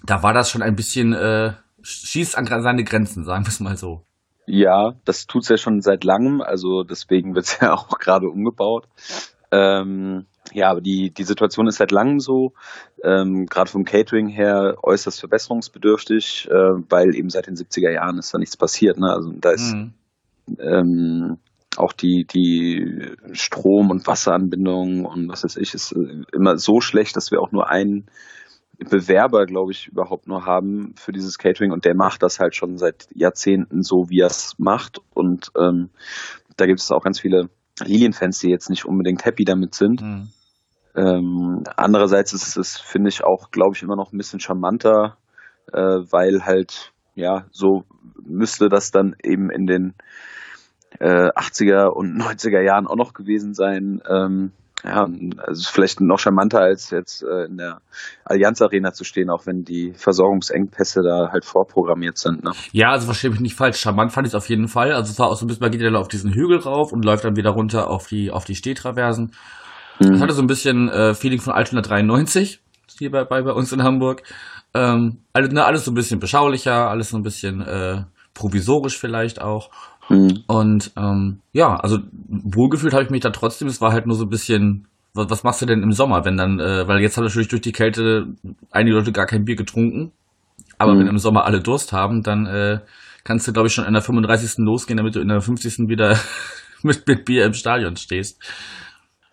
da 0.06 0.24
war 0.24 0.34
das 0.34 0.50
schon 0.50 0.62
ein 0.62 0.76
bisschen, 0.76 1.14
äh, 1.14 1.54
schießt 1.82 2.38
an 2.38 2.46
seine 2.46 2.84
Grenzen, 2.84 3.24
sagen 3.26 3.46
wir 3.46 3.50
es 3.50 3.60
mal 3.60 3.78
so. 3.78 4.06
Ja, 4.46 4.94
das 5.06 5.26
tut's 5.26 5.50
ja 5.50 5.58
schon 5.58 5.82
seit 5.82 6.04
langem, 6.04 6.42
also 6.42 6.84
deswegen 6.84 7.36
wird's 7.36 7.58
ja 7.62 7.74
auch 7.74 7.88
gerade 8.00 8.28
umgebaut. 8.28 8.88
Ähm, 9.52 10.26
ja, 10.52 10.70
aber 10.70 10.82
die, 10.82 11.12
die 11.12 11.24
Situation 11.24 11.68
ist 11.68 11.78
seit 11.78 11.92
langem 11.92 12.20
so, 12.20 12.54
ähm, 13.04 13.46
gerade 13.46 13.70
vom 13.72 13.86
Catering 13.86 14.28
her 14.28 14.76
äußerst 14.84 15.20
verbesserungsbedürftig, 15.20 16.50
äh, 16.50 16.54
weil 16.90 17.16
eben 17.16 17.30
seit 17.30 17.48
den 17.48 17.56
70er 17.56 17.92
Jahren 17.92 18.18
ist 18.18 18.34
da 18.34 18.38
nichts 18.40 18.58
passiert. 18.58 18.98
Ne? 18.98 19.10
Also 19.10 19.32
da 19.40 19.52
ist 19.52 19.74
Mhm. 19.74 19.94
ähm, 20.60 21.38
auch 21.78 21.94
die, 21.94 22.26
die 22.26 23.12
Strom- 23.32 23.90
und 23.90 24.06
Wasseranbindung 24.06 25.06
und 25.06 25.30
was 25.30 25.44
weiß 25.44 25.58
ich, 25.58 25.74
ist 25.74 25.94
äh, 25.94 26.24
immer 26.34 26.58
so 26.58 26.82
schlecht, 26.82 27.16
dass 27.16 27.32
wir 27.32 27.42
auch 27.42 27.52
nur 27.52 27.70
einen 27.70 28.08
Bewerber, 28.78 29.46
glaube 29.46 29.72
ich, 29.72 29.88
überhaupt 29.88 30.28
nur 30.28 30.46
haben 30.46 30.96
für 30.98 31.12
dieses 31.12 31.38
Catering 31.38 31.72
und 31.72 31.86
der 31.86 31.96
macht 31.96 32.24
das 32.24 32.40
halt 32.40 32.56
schon 32.56 32.78
seit 32.78 33.08
Jahrzehnten 33.14 33.84
so, 33.84 34.10
wie 34.10 34.20
er 34.20 34.28
es 34.28 34.56
macht. 34.58 35.00
Und 35.14 35.52
ähm, 35.58 35.90
da 36.58 36.66
gibt 36.66 36.80
es 36.80 36.92
auch 36.92 37.04
ganz 37.04 37.20
viele 37.20 37.50
Lilienfans, 37.84 38.40
die 38.40 38.50
jetzt 38.50 38.70
nicht 38.70 38.86
unbedingt 38.86 39.26
happy 39.26 39.46
damit 39.46 39.76
sind. 39.76 40.02
Mhm. 40.02 40.30
Ähm, 40.96 41.64
andererseits 41.76 42.34
ist 42.34 42.56
es, 42.58 42.78
finde 42.78 43.10
ich, 43.10 43.24
auch, 43.24 43.52
glaube 43.52 43.76
ich, 43.76 43.82
immer 43.82 43.96
noch 43.96 44.14
ein 44.14 44.18
bisschen 44.18 44.40
charmanter, 44.40 45.18
äh, 45.72 45.80
weil 45.80 46.46
halt, 46.46 46.94
ja, 47.16 47.46
so 47.52 47.84
müsste 48.24 48.70
das 48.70 48.92
dann 48.92 49.16
eben 49.24 49.50
in 49.50 49.66
den 49.66 49.94
äh, 51.00 51.30
80er 51.30 51.88
und 51.88 52.16
90er 52.16 52.62
Jahren 52.62 52.88
auch 52.88 52.96
noch 52.96 53.14
gewesen 53.14 53.54
sein. 53.54 54.02
Ähm, 54.08 54.52
ja, 54.84 55.06
also 55.06 55.60
ist 55.60 55.68
vielleicht 55.70 56.02
noch 56.02 56.20
charmanter 56.20 56.60
als 56.60 56.90
jetzt 56.90 57.24
äh, 57.24 57.46
in 57.46 57.58
der 57.58 57.80
Allianz 58.26 58.62
Arena 58.62 58.92
zu 58.92 59.04
stehen, 59.04 59.30
auch 59.30 59.46
wenn 59.46 59.64
die 59.64 59.94
Versorgungsengpässe 59.96 61.02
da 61.02 61.30
halt 61.32 61.46
vorprogrammiert 61.46 62.18
sind. 62.18 62.44
Ne? 62.44 62.52
Ja, 62.72 62.92
also 62.92 63.06
verstehe 63.06 63.32
mich 63.32 63.40
nicht 63.40 63.56
falsch. 63.56 63.80
Charmant 63.80 64.12
fand 64.12 64.28
ich 64.28 64.32
es 64.32 64.36
auf 64.36 64.50
jeden 64.50 64.68
Fall. 64.68 64.92
Also 64.92 65.12
es 65.12 65.20
war 65.20 65.28
auch 65.28 65.36
so 65.36 65.46
ein 65.46 65.48
bisschen, 65.48 65.62
man 65.62 65.72
geht 65.72 65.82
ja 65.82 65.88
dann 65.88 65.96
auf 65.96 66.08
diesen 66.10 66.34
Hügel 66.34 66.58
rauf 66.60 66.92
und 66.92 67.06
läuft 67.06 67.24
dann 67.24 67.36
wieder 67.36 67.52
runter 67.52 67.90
auf 67.90 68.08
die, 68.08 68.32
auf 68.32 68.46
die 68.46 68.56
Stehtraversen. 68.56 69.32
Das 70.00 70.10
Mhm. 70.10 70.20
hatte 70.22 70.34
so 70.34 70.42
ein 70.42 70.48
bisschen 70.48 70.90
äh, 70.90 71.14
Feeling 71.14 71.40
von 71.40 71.54
Altona 71.54 71.82
93, 71.82 72.62
hier 72.98 73.12
bei, 73.12 73.24
bei, 73.26 73.42
bei 73.44 73.52
uns 73.52 73.72
in 73.72 73.84
Hamburg. 73.84 74.24
Ähm, 74.74 75.20
alles, 75.34 75.52
ne, 75.54 75.64
alles 75.64 75.86
so 75.86 75.92
ein 75.92 75.94
bisschen 75.94 76.20
beschaulicher, 76.20 76.90
alles 76.90 77.10
so 77.12 77.18
ein 77.18 77.22
bisschen 77.24 77.62
äh, 77.62 78.02
provisorisch 78.34 78.98
vielleicht 78.98 79.40
auch. 79.42 79.70
Mhm. 80.10 80.44
Und 80.48 80.92
ähm, 80.98 81.40
ja, 81.52 81.76
also 81.76 82.00
wohlgefühlt 82.28 82.94
habe 82.94 83.04
ich 83.04 83.10
mich 83.10 83.22
da 83.22 83.30
trotzdem. 83.30 83.68
Es 83.68 83.82
war 83.82 83.92
halt 83.94 84.06
nur 84.06 84.16
so 84.16 84.26
ein 84.26 84.30
bisschen, 84.30 84.88
was, 85.14 85.30
was 85.30 85.44
machst 85.44 85.62
du 85.62 85.66
denn 85.66 85.84
im 85.84 85.92
Sommer, 85.94 86.26
wenn 86.26 86.38
dann, 86.38 86.60
äh, 86.60 86.88
weil 86.88 87.00
jetzt 87.02 87.18
hat 87.18 87.24
natürlich 87.24 87.48
durch 87.48 87.62
die 87.62 87.72
Kälte 87.72 88.28
einige 88.72 88.96
Leute 88.96 89.12
gar 89.12 89.26
kein 89.26 89.46
Bier 89.46 89.56
getrunken. 89.56 90.12
Aber 90.78 90.94
Mhm. 90.94 91.00
wenn 91.00 91.08
im 91.08 91.18
Sommer 91.20 91.46
alle 91.46 91.62
Durst 91.62 91.94
haben, 91.94 92.24
dann 92.24 92.46
äh, 92.46 92.80
kannst 93.24 93.48
du, 93.48 93.54
glaube 93.54 93.68
ich, 93.68 93.74
schon 93.74 93.86
in 93.86 93.94
der 93.94 94.02
35. 94.02 94.66
losgehen, 94.66 94.98
damit 94.98 95.16
du 95.16 95.20
in 95.22 95.30
der 95.30 95.42
50. 95.42 95.88
wieder 95.88 96.18
mit, 96.84 97.08
mit 97.08 97.26
Bier 97.26 97.46
im 97.46 97.54
Stadion 97.54 97.96
stehst. 97.96 98.42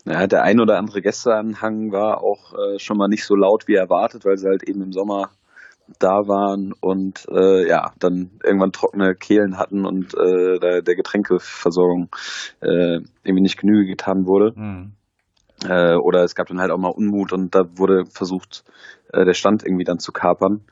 Ja, 0.06 0.26
der 0.26 0.44
ein 0.44 0.60
oder 0.60 0.78
andere 0.78 1.02
Gästeanhang 1.02 1.92
war 1.92 2.22
auch 2.22 2.54
äh, 2.54 2.78
schon 2.78 2.96
mal 2.96 3.08
nicht 3.08 3.24
so 3.24 3.34
laut 3.34 3.68
wie 3.68 3.74
erwartet, 3.74 4.24
weil 4.24 4.38
sie 4.38 4.48
halt 4.48 4.62
eben 4.62 4.80
im 4.82 4.92
Sommer 4.92 5.30
da 5.98 6.28
waren 6.28 6.72
und 6.80 7.26
äh, 7.30 7.68
ja, 7.68 7.92
dann 7.98 8.30
irgendwann 8.44 8.72
trockene 8.72 9.14
Kehlen 9.14 9.58
hatten 9.58 9.84
und 9.84 10.14
äh, 10.14 10.58
der, 10.58 10.82
der 10.82 10.96
Getränkeversorgung 10.96 12.08
äh, 12.60 13.00
irgendwie 13.22 13.42
nicht 13.42 13.58
Genüge 13.58 13.86
getan 13.86 14.26
wurde. 14.26 14.54
Hm. 14.54 14.92
Äh, 15.64 15.96
oder 15.96 16.24
es 16.24 16.34
gab 16.34 16.46
dann 16.46 16.60
halt 16.60 16.70
auch 16.70 16.78
mal 16.78 16.92
Unmut 16.94 17.32
und 17.32 17.54
da 17.54 17.64
wurde 17.76 18.04
versucht, 18.06 18.64
äh, 19.12 19.24
der 19.24 19.34
Stand 19.34 19.64
irgendwie 19.64 19.84
dann 19.84 19.98
zu 19.98 20.12
kapern. 20.12 20.62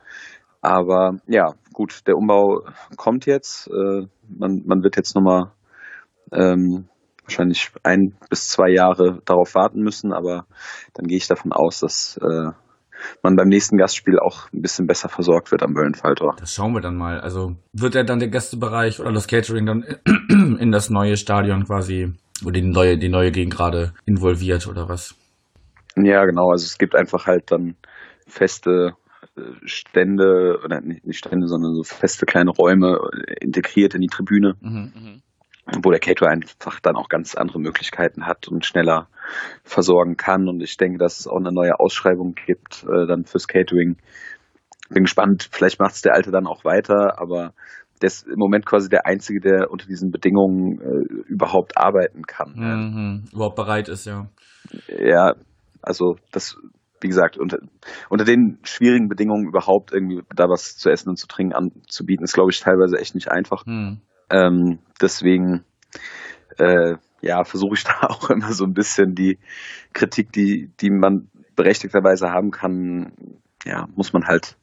Aber 0.60 1.18
ja, 1.26 1.54
gut, 1.72 2.06
der 2.06 2.16
Umbau 2.16 2.62
kommt 2.96 3.26
jetzt. 3.26 3.68
Äh, 3.68 4.06
man, 4.28 4.62
man 4.66 4.82
wird 4.82 4.96
jetzt 4.96 5.14
nochmal 5.14 5.52
ähm, 6.32 6.88
wahrscheinlich 7.22 7.70
ein 7.82 8.16
bis 8.30 8.48
zwei 8.48 8.70
Jahre 8.70 9.20
darauf 9.24 9.54
warten 9.54 9.80
müssen, 9.80 10.12
aber 10.12 10.46
dann 10.94 11.06
gehe 11.06 11.18
ich 11.18 11.28
davon 11.28 11.52
aus, 11.52 11.80
dass 11.80 12.18
äh, 12.22 12.52
man 13.22 13.36
beim 13.36 13.48
nächsten 13.48 13.76
Gastspiel 13.76 14.18
auch 14.18 14.52
ein 14.52 14.62
bisschen 14.62 14.86
besser 14.86 15.08
versorgt 15.08 15.50
wird 15.50 15.62
am 15.62 15.74
Wöllenfalltor. 15.74 16.36
Das 16.38 16.54
schauen 16.54 16.72
wir 16.74 16.80
dann 16.80 16.96
mal. 16.96 17.20
Also 17.20 17.56
wird 17.72 17.94
er 17.94 18.04
dann 18.04 18.18
der 18.18 18.28
Gästebereich 18.28 19.00
oder 19.00 19.12
das 19.12 19.26
Catering 19.26 19.66
dann 19.66 19.82
in 20.58 20.72
das 20.72 20.90
neue 20.90 21.16
Stadion 21.16 21.64
quasi 21.64 22.12
oder 22.44 22.52
die 22.52 22.62
neue, 22.62 22.98
die 22.98 23.08
neue 23.08 23.32
Gegend 23.32 23.54
gerade 23.54 23.94
involviert 24.04 24.66
oder 24.66 24.88
was? 24.88 25.14
Ja, 25.96 26.24
genau. 26.24 26.50
Also 26.50 26.64
es 26.64 26.78
gibt 26.78 26.94
einfach 26.94 27.26
halt 27.26 27.50
dann 27.50 27.76
feste 28.26 28.94
äh, 29.36 29.40
Stände, 29.64 30.60
oder 30.64 30.80
nicht 30.80 31.18
Stände, 31.18 31.48
sondern 31.48 31.74
so 31.74 31.82
feste 31.82 32.26
kleine 32.26 32.50
Räume 32.50 33.00
äh, 33.12 33.44
integriert 33.44 33.94
in 33.94 34.00
die 34.00 34.08
Tribüne, 34.08 34.54
Mhm. 34.60 35.22
Mhm. 35.74 35.84
wo 35.84 35.90
der 35.90 36.00
Caterer 36.00 36.30
einfach 36.30 36.80
dann 36.80 36.96
auch 36.96 37.08
ganz 37.08 37.34
andere 37.34 37.60
Möglichkeiten 37.60 38.26
hat 38.26 38.48
und 38.48 38.64
schneller 38.64 39.08
versorgen 39.64 40.16
kann. 40.16 40.48
Und 40.48 40.62
ich 40.62 40.76
denke, 40.76 40.98
dass 40.98 41.20
es 41.20 41.26
auch 41.26 41.38
eine 41.38 41.52
neue 41.52 41.78
Ausschreibung 41.78 42.34
gibt 42.46 42.84
äh, 42.84 43.06
dann 43.06 43.24
fürs 43.24 43.48
Catering. 43.48 43.96
Bin 44.90 45.04
gespannt, 45.04 45.48
vielleicht 45.52 45.80
macht 45.80 45.94
es 45.94 46.02
der 46.02 46.14
Alte 46.14 46.30
dann 46.30 46.46
auch 46.46 46.64
weiter, 46.64 47.20
aber 47.20 47.52
der 48.00 48.06
ist 48.06 48.26
im 48.26 48.38
Moment 48.38 48.64
quasi 48.64 48.88
der 48.88 49.06
Einzige, 49.06 49.40
der 49.40 49.70
unter 49.70 49.86
diesen 49.86 50.10
Bedingungen 50.10 50.80
äh, 50.80 51.30
überhaupt 51.30 51.76
arbeiten 51.76 52.22
kann. 52.22 52.54
Mhm. 52.54 53.24
Überhaupt 53.32 53.56
bereit 53.56 53.88
ist, 53.88 54.06
ja. 54.06 54.28
Ja, 54.86 55.34
also 55.82 56.16
das, 56.32 56.56
wie 57.00 57.08
gesagt, 57.08 57.36
unter, 57.36 57.58
unter 58.08 58.24
den 58.24 58.58
schwierigen 58.62 59.08
Bedingungen 59.08 59.46
überhaupt 59.46 59.92
irgendwie 59.92 60.22
da 60.34 60.48
was 60.48 60.76
zu 60.76 60.90
essen 60.90 61.10
und 61.10 61.16
zu 61.16 61.26
trinken 61.26 61.54
anzubieten, 61.54 62.24
ist, 62.24 62.34
glaube 62.34 62.50
ich, 62.50 62.60
teilweise 62.60 62.98
echt 62.98 63.14
nicht 63.14 63.30
einfach. 63.30 63.66
Hm. 63.66 64.00
Ähm, 64.30 64.78
deswegen, 65.00 65.64
äh, 66.58 66.96
ja, 67.20 67.44
versuche 67.44 67.74
ich 67.74 67.84
da 67.84 68.08
auch 68.08 68.30
immer 68.30 68.52
so 68.52 68.64
ein 68.64 68.74
bisschen 68.74 69.14
die 69.14 69.38
Kritik, 69.92 70.32
die, 70.32 70.70
die 70.80 70.90
man 70.90 71.28
berechtigterweise 71.56 72.30
haben 72.30 72.50
kann, 72.50 73.12
ja, 73.64 73.88
muss 73.96 74.12
man 74.12 74.26
halt, 74.26 74.56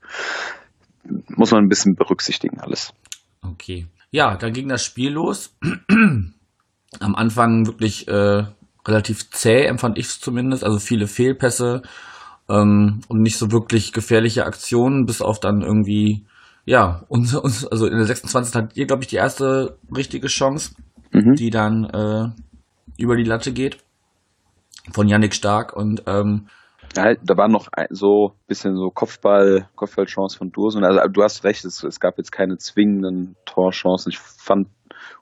muss 1.04 1.52
man 1.52 1.64
ein 1.64 1.70
bisschen 1.70 1.96
berücksichtigen 1.96 2.60
alles. 2.60 2.94
Okay. 3.42 3.88
Ja, 4.12 4.38
dann 4.38 4.54
ging 4.54 4.70
das 4.70 4.84
Spiel 4.84 5.12
los. 5.12 5.56
Am 7.00 7.16
Anfang 7.16 7.66
wirklich 7.68 8.08
äh, 8.08 8.46
relativ 8.88 9.30
zäh, 9.32 9.66
empfand 9.66 9.98
ich 9.98 10.06
es 10.06 10.20
zumindest. 10.20 10.64
Also 10.64 10.80
viele 10.80 11.08
Fehlpässe 11.08 11.82
ähm, 12.48 13.02
und 13.08 13.22
nicht 13.22 13.38
so 13.38 13.52
wirklich 13.52 13.92
gefährliche 13.92 14.46
Aktionen, 14.46 15.06
bis 15.06 15.22
auf 15.22 15.40
dann 15.40 15.62
irgendwie, 15.62 16.26
ja, 16.66 17.04
uns, 17.08 17.34
uns, 17.36 17.66
also 17.66 17.86
in 17.88 17.98
der 17.98 18.06
26. 18.06 18.56
hat 18.56 18.76
ihr, 18.76 18.86
glaube 18.88 19.04
ich, 19.04 19.08
die 19.10 19.16
erste 19.18 19.78
richtige 19.96 20.28
Chance, 20.28 20.76
Mhm. 21.12 21.36
die 21.36 21.50
dann 21.50 21.86
äh, 21.86 22.28
über 22.98 23.16
die 23.16 23.24
Latte 23.24 23.54
geht. 23.54 23.78
Von 24.92 25.08
Yannick 25.08 25.34
Stark 25.34 25.74
und 25.76 26.04
ähm, 26.08 26.48
Ja, 26.96 27.16
da 27.16 27.38
war 27.38 27.48
noch 27.48 27.68
ein, 27.72 27.88
so 27.90 28.30
ein 28.34 28.48
bisschen 28.48 28.76
so 28.76 28.90
Kopfball, 28.90 29.68
Kopfballchance 29.76 30.38
von 30.38 30.52
Dursun. 30.52 30.84
Also 30.84 31.00
du 31.12 31.24
hast 31.24 31.44
recht, 31.44 31.66
es, 31.66 31.84
es 31.84 32.00
gab 32.00 32.18
jetzt 32.18 32.32
keine 32.32 32.58
zwingenden 32.58 33.36
Torchancen. 33.46 34.12
Ich 34.12 34.20
fand 34.20 34.68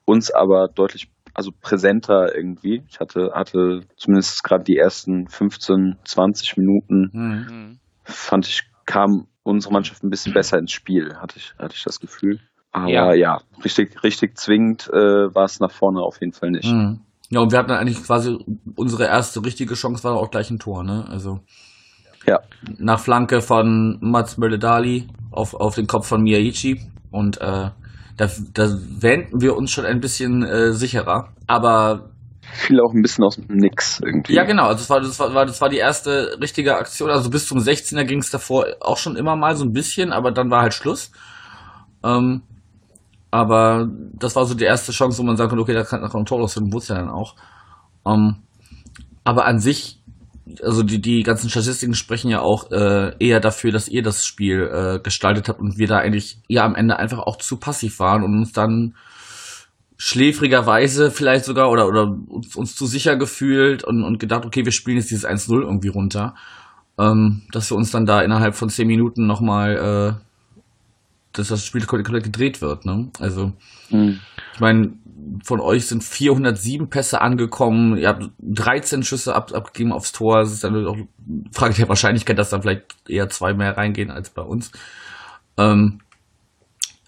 uns 0.04 0.30
aber 0.30 0.68
deutlich 0.68 1.10
also 1.32 1.50
präsenter 1.60 2.34
irgendwie. 2.34 2.82
Ich 2.88 3.00
hatte, 3.00 3.32
hatte 3.34 3.80
zumindest 3.96 4.44
gerade 4.44 4.64
die 4.64 4.76
ersten 4.76 5.26
15, 5.28 5.96
20 6.04 6.56
Minuten, 6.56 7.10
hm, 7.12 7.46
Mhm. 7.48 7.78
fand 8.04 8.46
ich, 8.46 8.62
kam 8.86 9.26
unsere 9.44 9.72
Mannschaft 9.72 10.02
ein 10.02 10.10
bisschen 10.10 10.34
besser 10.34 10.58
ins 10.58 10.72
Spiel, 10.72 11.14
hatte 11.16 11.38
ich, 11.38 11.54
hatte 11.58 11.74
ich 11.76 11.84
das 11.84 12.00
Gefühl. 12.00 12.40
Aber 12.72 12.88
Ja. 12.90 13.12
ja, 13.14 13.40
richtig, 13.64 14.02
richtig 14.02 14.36
zwingend 14.36 14.88
äh, 14.92 15.32
war 15.34 15.44
es 15.44 15.60
nach 15.60 15.70
vorne 15.70 16.00
auf 16.00 16.20
jeden 16.20 16.32
Fall 16.32 16.50
nicht. 16.50 16.64
hm. 16.68 16.98
Ja, 17.30 17.40
und 17.40 17.52
wir 17.52 17.58
hatten 17.58 17.70
eigentlich 17.70 18.02
quasi 18.04 18.36
unsere 18.76 19.04
erste 19.06 19.44
richtige 19.44 19.74
Chance 19.74 20.04
war 20.04 20.14
auch 20.14 20.30
gleich 20.30 20.50
ein 20.50 20.58
Tor, 20.58 20.82
ne? 20.84 21.06
Also 21.08 21.40
Ja. 22.26 22.40
nach 22.78 23.00
Flanke 23.00 23.40
von 23.40 23.98
Mats 24.00 24.36
Mölle-Dali 24.38 25.08
auf, 25.30 25.54
auf 25.54 25.74
den 25.74 25.86
Kopf 25.86 26.06
von 26.06 26.22
Miyaichi. 26.22 26.80
Und 27.10 27.40
äh, 27.40 27.70
da, 28.16 28.30
da 28.52 28.78
wähnten 29.00 29.40
wir 29.40 29.56
uns 29.56 29.70
schon 29.70 29.84
ein 29.86 30.00
bisschen 30.00 30.42
äh, 30.42 30.72
sicherer. 30.72 31.32
Aber 31.46 32.10
Fiel 32.52 32.80
auch 32.80 32.92
ein 32.92 33.02
bisschen 33.02 33.24
aus 33.24 33.36
dem 33.36 33.46
Nix 33.56 34.00
irgendwie. 34.04 34.34
ja, 34.34 34.44
genau, 34.44 34.64
also 34.66 34.78
das 34.78 34.90
war, 34.90 35.00
das 35.00 35.18
war, 35.18 35.46
das 35.46 35.60
war 35.60 35.68
die 35.68 35.78
erste 35.78 36.36
richtige 36.40 36.76
Aktion. 36.76 37.10
Also 37.10 37.30
bis 37.30 37.46
zum 37.46 37.58
16er 37.58 38.04
ging 38.04 38.18
es 38.18 38.30
davor 38.30 38.66
auch 38.80 38.98
schon 38.98 39.16
immer 39.16 39.36
mal 39.36 39.56
so 39.56 39.64
ein 39.64 39.72
bisschen, 39.72 40.12
aber 40.12 40.30
dann 40.30 40.50
war 40.50 40.62
halt 40.62 40.74
Schluss. 40.74 41.10
Ähm, 42.04 42.42
aber 43.30 43.88
das 44.12 44.36
war 44.36 44.44
so 44.44 44.54
die 44.54 44.64
erste 44.64 44.92
Chance, 44.92 45.18
wo 45.18 45.24
man 45.24 45.36
sagen 45.36 45.50
konnte, 45.50 45.62
okay, 45.62 45.74
da 45.74 45.82
kann 45.82 46.00
noch 46.00 46.14
ein 46.14 46.24
Tor 46.24 46.38
rausfinden, 46.38 46.72
wurde 46.72 46.82
es 46.82 46.88
ja 46.88 46.94
dann 46.94 47.10
auch. 47.10 47.34
Ähm, 48.06 48.36
aber 49.24 49.46
an 49.46 49.58
sich, 49.58 50.00
also 50.62 50.82
die, 50.82 51.00
die 51.00 51.22
ganzen 51.22 51.50
Statistiken 51.50 51.94
sprechen 51.94 52.30
ja 52.30 52.40
auch 52.40 52.70
äh, 52.70 53.12
eher 53.18 53.40
dafür, 53.40 53.72
dass 53.72 53.88
ihr 53.88 54.02
das 54.02 54.24
Spiel 54.24 54.70
äh, 54.72 55.00
gestaltet 55.02 55.48
habt 55.48 55.58
und 55.58 55.78
wir 55.78 55.88
da 55.88 55.98
eigentlich 55.98 56.38
ja 56.46 56.64
am 56.64 56.76
Ende 56.76 56.98
einfach 56.98 57.18
auch 57.18 57.36
zu 57.38 57.56
passiv 57.58 57.98
waren 57.98 58.22
und 58.22 58.34
uns 58.36 58.52
dann 58.52 58.94
schläfrigerweise 60.06 61.10
vielleicht 61.10 61.46
sogar 61.46 61.70
oder, 61.70 61.88
oder 61.88 62.14
uns, 62.28 62.54
uns 62.56 62.76
zu 62.76 62.84
sicher 62.84 63.16
gefühlt 63.16 63.84
und, 63.84 64.04
und 64.04 64.20
gedacht, 64.20 64.44
okay, 64.44 64.66
wir 64.66 64.72
spielen 64.72 64.98
jetzt 64.98 65.10
dieses 65.10 65.26
1-0 65.26 65.62
irgendwie 65.62 65.88
runter. 65.88 66.34
Ähm, 66.98 67.40
dass 67.52 67.70
wir 67.70 67.76
uns 67.78 67.90
dann 67.90 68.04
da 68.04 68.20
innerhalb 68.20 68.54
von 68.54 68.68
10 68.68 68.86
Minuten 68.86 69.26
nochmal, 69.26 70.18
äh, 70.18 70.60
dass 71.32 71.48
das 71.48 71.64
Spiel 71.64 71.86
komplett 71.86 72.22
gedreht 72.22 72.60
wird. 72.60 72.84
Ne? 72.84 73.08
Also, 73.18 73.54
Mhm. 73.88 74.20
ich 74.52 74.60
meine, 74.60 74.92
von 75.42 75.60
euch 75.60 75.86
sind 75.86 76.04
407 76.04 76.90
Pässe 76.90 77.22
angekommen, 77.22 77.96
ihr 77.96 78.08
habt 78.08 78.24
13 78.42 79.04
Schüsse 79.04 79.34
ab, 79.34 79.52
abgegeben 79.54 79.92
aufs 79.92 80.12
Tor. 80.12 80.40
Das 80.40 80.52
ist 80.52 80.64
dann 80.64 80.86
auch 80.86 80.98
Frage 81.52 81.74
der 81.74 81.88
Wahrscheinlichkeit, 81.88 82.38
dass 82.38 82.50
da 82.50 82.60
vielleicht 82.60 82.94
eher 83.08 83.30
zwei 83.30 83.54
mehr 83.54 83.78
reingehen 83.78 84.10
als 84.10 84.28
bei 84.28 84.42
uns. 84.42 84.70
Ähm, 85.56 86.00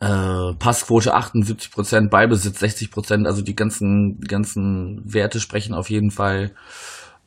äh, 0.01 0.55
Passquote 0.59 1.15
78 1.15 1.71
Prozent, 1.71 2.11
Ballbesitz 2.11 2.59
60 2.61 2.91
Prozent, 2.91 3.27
also 3.27 3.43
die 3.43 3.57
ganzen, 3.57 4.21
die 4.21 4.27
ganzen 4.29 5.03
Werte 5.05 5.41
sprechen 5.41 5.75
auf 5.75 5.89
jeden 5.91 6.11
Fall 6.11 6.53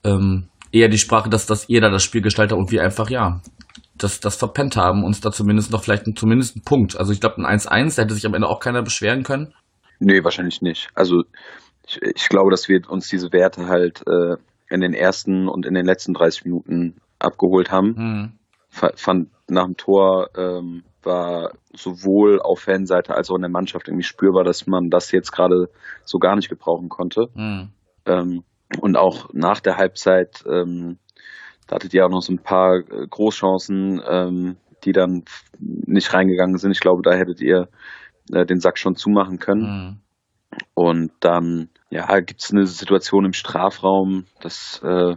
ähm, 0.03 0.47
eher 0.71 0.87
die 0.89 0.97
Sprache, 0.99 1.29
dass, 1.29 1.45
dass 1.45 1.67
ihr 1.69 1.81
da 1.81 1.89
das 1.89 2.03
Spiel 2.03 2.21
gestaltet 2.21 2.51
habt 2.51 2.61
und 2.61 2.71
wir 2.71 2.83
einfach, 2.83 3.09
ja, 3.09 3.41
das, 3.95 4.19
das 4.19 4.35
verpennt 4.35 4.77
haben, 4.77 5.03
uns 5.03 5.19
da 5.19 5.31
zumindest 5.31 5.71
noch 5.71 5.83
vielleicht 5.83 6.05
zumindest 6.17 6.55
einen 6.55 6.63
Punkt. 6.63 6.97
Also 6.97 7.11
ich 7.11 7.19
glaube, 7.19 7.37
ein 7.43 7.59
1-1, 7.59 7.95
da 7.95 8.03
hätte 8.03 8.13
sich 8.13 8.25
am 8.25 8.33
Ende 8.33 8.47
auch 8.47 8.59
keiner 8.59 8.81
beschweren 8.81 9.23
können. 9.23 9.53
Nee, 9.99 10.23
wahrscheinlich 10.23 10.61
nicht. 10.61 10.89
Also 10.93 11.23
ich, 11.85 12.01
ich 12.01 12.29
glaube, 12.29 12.51
dass 12.51 12.69
wir 12.69 12.81
uns 12.89 13.09
diese 13.09 13.33
Werte 13.33 13.67
halt 13.67 14.03
äh, 14.07 14.37
in 14.69 14.79
den 14.81 14.93
ersten 14.93 15.49
und 15.49 15.65
in 15.65 15.73
den 15.73 15.85
letzten 15.85 16.13
30 16.13 16.45
Minuten 16.45 17.01
abgeholt 17.17 17.71
haben. 17.71 17.95
Hm. 17.97 18.31
Fa- 18.69 18.93
Fand 18.95 19.29
nach 19.49 19.65
dem 19.65 19.75
Tor 19.75 20.29
ähm, 20.37 20.83
war 21.03 21.53
sowohl 21.73 22.41
auf 22.41 22.61
Fanseite 22.61 23.15
als 23.15 23.29
auch 23.29 23.35
in 23.35 23.41
der 23.41 23.51
Mannschaft 23.51 23.87
irgendwie 23.87 24.03
spürbar, 24.03 24.43
dass 24.43 24.67
man 24.67 24.89
das 24.89 25.11
jetzt 25.11 25.31
gerade 25.31 25.69
so 26.03 26.19
gar 26.19 26.35
nicht 26.35 26.49
gebrauchen 26.49 26.89
konnte. 26.89 27.27
Hm. 27.33 27.69
Ähm, 28.05 28.43
und 28.81 28.97
auch 28.97 29.29
nach 29.33 29.59
der 29.59 29.77
Halbzeit, 29.77 30.43
ähm, 30.45 30.97
da 31.67 31.75
hattet 31.75 31.93
ihr 31.93 32.05
auch 32.05 32.09
noch 32.09 32.21
so 32.21 32.33
ein 32.33 32.43
paar 32.43 32.77
äh, 32.77 33.07
Großchancen, 33.09 34.01
ähm, 34.07 34.57
die 34.83 34.91
dann 34.91 35.23
nicht 35.57 36.13
reingegangen 36.13 36.57
sind. 36.57 36.71
Ich 36.71 36.79
glaube, 36.79 37.01
da 37.03 37.13
hättet 37.13 37.41
ihr 37.41 37.69
äh, 38.31 38.45
den 38.45 38.59
Sack 38.59 38.77
schon 38.77 38.95
zumachen 38.95 39.39
können. 39.39 39.65
Hm. 39.65 39.97
Und 40.73 41.11
dann, 41.19 41.69
ja, 41.89 42.19
gibt's 42.19 42.51
eine 42.51 42.65
Situation 42.65 43.25
im 43.25 43.33
Strafraum, 43.33 44.25
das 44.41 44.81
äh, 44.83 45.15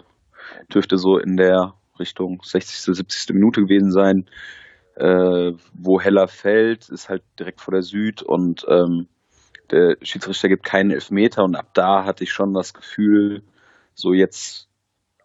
dürfte 0.72 0.98
so 0.98 1.18
in 1.18 1.36
der 1.36 1.74
Richtung 1.98 2.40
60., 2.42 2.94
70. 2.94 3.34
Minute 3.34 3.62
gewesen 3.62 3.90
sein, 3.90 4.26
äh, 4.96 5.52
wo 5.72 6.00
Heller 6.00 6.28
fällt, 6.28 6.88
ist 6.88 7.08
halt 7.08 7.22
direkt 7.38 7.60
vor 7.60 7.72
der 7.72 7.82
Süd 7.82 8.22
und 8.22 8.64
ähm, 8.68 9.08
der 9.70 9.96
Schiedsrichter 10.02 10.48
gibt 10.48 10.64
keinen 10.64 10.90
Elfmeter 10.90 11.44
und 11.44 11.56
ab 11.56 11.68
da 11.74 12.04
hatte 12.04 12.24
ich 12.24 12.32
schon 12.32 12.52
das 12.52 12.74
Gefühl, 12.74 13.42
so 13.94 14.12
jetzt 14.12 14.68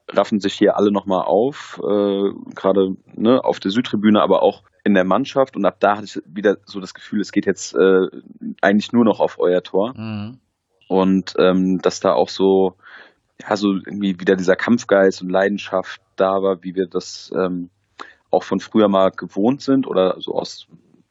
raffen 0.10 0.40
sich 0.40 0.54
hier 0.54 0.78
alle 0.78 0.92
nochmal 0.92 1.26
auf, 1.26 1.82
äh, 1.84 2.32
gerade 2.56 2.96
ne, 3.14 3.44
auf 3.44 3.60
der 3.60 3.72
Südtribüne, 3.72 4.22
aber 4.22 4.42
auch 4.42 4.64
in 4.86 4.94
der 4.94 5.03
Mannschaft 5.03 5.58
und 5.58 5.66
ab 5.66 5.82
da 5.82 5.98
hatte 5.98 6.06
ich 6.06 6.22
wieder 6.25 6.58
so 6.66 6.80
das 6.80 6.94
Gefühl, 6.94 7.20
es 7.20 7.34
geht 7.34 7.46
jetzt 7.46 7.75
äh, 7.75 8.08
eigentlich 8.62 8.94
nur 8.94 9.03
noch 9.03 9.20
auf 9.20 9.38
euer 9.38 9.64
Tor 9.64 9.94
Hm. 9.96 10.40
und 10.88 11.34
ähm, 11.38 11.80
dass 11.82 12.00
da 12.00 12.14
auch 12.14 12.30
so 12.30 12.75
ja 13.42 13.58
so 13.58 13.74
irgendwie 13.74 14.18
wieder 14.20 14.38
dieser 14.38 14.56
Kampfgeist 14.56 15.22
und 15.22 15.30
Leidenschaft 15.30 16.01
da 16.16 16.42
war, 16.42 16.64
wie 16.64 16.74
wir 16.74 16.88
das 16.88 17.32
ähm, 17.36 17.70
auch 18.31 18.44
von 18.44 18.59
früher 18.59 18.87
mal 18.87 19.11
gewohnt 19.11 19.61
sind 19.61 19.87
oder 19.87 20.16
so 20.20 20.33
aus 20.33 20.68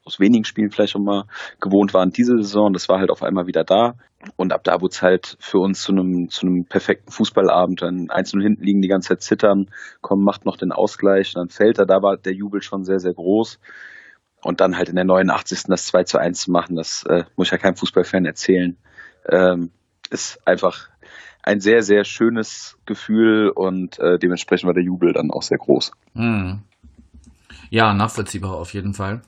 aus 0.07 0.20
wenigen 0.20 0.44
Spielen 0.44 0.70
vielleicht 0.70 0.92
schon 0.92 1.05
mal 1.05 1.24
gewohnt 1.61 1.92
waren 1.92 2.11
diese 2.11 2.37
Saison. 2.37 2.72
Das 2.72 2.88
war 2.88 3.00
halt 3.00 3.11
auf 3.11 3.22
einmal 3.22 3.46
wieder 3.46 3.64
da. 3.64 3.94
Und 4.37 4.52
ab 4.52 4.62
da 4.64 4.81
wurde 4.81 4.92
es 4.92 5.02
halt 5.02 5.37
für 5.40 5.59
uns 5.59 5.83
zu 5.83 5.92
einem, 5.92 6.29
zu 6.31 6.46
einem 6.46 6.64
perfekten 6.64 7.11
Fußballabend. 7.11 7.83
Dann 7.83 8.11
einzeln 8.11 8.40
hinten 8.40 8.62
liegen, 8.62 8.83
die 8.83 8.88
ganze 8.88 9.09
Zeit 9.09 9.22
zittern, 9.22 9.70
kommen, 10.00 10.24
macht 10.24 10.44
noch 10.44 10.57
den 10.57 10.72
Ausgleich, 10.72 11.35
dann 11.35 11.48
fällt 11.48 11.79
er. 11.79 11.87
Da 11.87 12.02
war 12.02 12.16
der 12.16 12.33
Jubel 12.33 12.62
schon 12.62 12.85
sehr, 12.85 13.00
sehr 13.00 13.14
groß. 13.14 13.59
Und 14.42 14.61
dann 14.61 14.76
halt 14.76 14.88
in 14.88 14.96
der 14.96 15.05
89. 15.05 15.64
das 15.66 15.87
2 15.87 16.05
zu 16.05 16.18
1 16.18 16.40
zu 16.40 16.50
machen, 16.52 16.76
das 16.76 17.05
äh, 17.09 17.24
muss 17.37 17.48
ich 17.48 17.52
ja 17.52 17.59
keinem 17.59 17.76
Fußballfan 17.76 18.26
erzählen. 18.26 18.76
Ähm, 19.29 19.70
ist 20.11 20.38
einfach 20.46 20.88
ein 21.42 21.61
sehr, 21.61 21.83
sehr 21.83 22.05
schönes 22.05 22.79
Gefühl 22.87 23.50
und 23.50 23.98
äh, 23.98 24.18
dementsprechend 24.18 24.66
war 24.66 24.74
der 24.74 24.85
Jubel 24.85 25.12
dann 25.12 25.31
auch 25.31 25.42
sehr 25.42 25.59
groß. 25.59 25.92
Hm. 26.14 26.62
Ja, 27.70 27.94
nachvollziehbar 27.94 28.52
auf 28.52 28.74
jeden 28.74 28.94
Fall. 28.94 29.22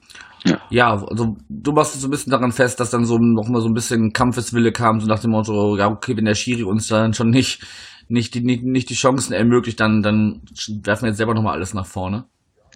Ja. 0.45 0.61
Ja, 0.71 0.91
also 0.93 1.37
du 1.49 1.73
machst 1.73 2.01
so 2.01 2.07
ein 2.07 2.11
bisschen 2.11 2.31
daran 2.31 2.53
fest, 2.53 2.81
dass 2.81 2.91
dann 2.91 3.05
so 3.05 3.19
noch 3.19 3.49
mal 3.49 3.61
so 3.61 3.69
ein 3.69 3.75
bisschen 3.75 4.13
Kampfeswille 4.13 4.73
kam, 4.73 5.01
so 5.01 5.07
nach 5.07 5.19
dem 5.19 5.33
Motto, 5.33 5.77
ja, 5.77 5.89
okay, 5.89 6.17
wenn 6.17 6.25
der 6.25 6.35
Schiri 6.35 6.63
uns 6.63 6.89
dann 6.89 7.13
schon 7.13 7.31
nicht, 7.31 7.67
nicht, 8.09 8.35
die, 8.35 8.41
nicht, 8.41 8.63
nicht 8.63 8.91
die 8.91 8.95
Chancen 8.95 9.33
ermöglicht, 9.33 9.81
dann, 9.81 10.03
dann 10.03 10.43
werfen 10.83 11.03
wir 11.03 11.09
jetzt 11.09 11.19
selber 11.19 11.35
nochmal 11.35 11.55
alles 11.55 11.75
nach 11.75 11.87
vorne. 11.87 12.25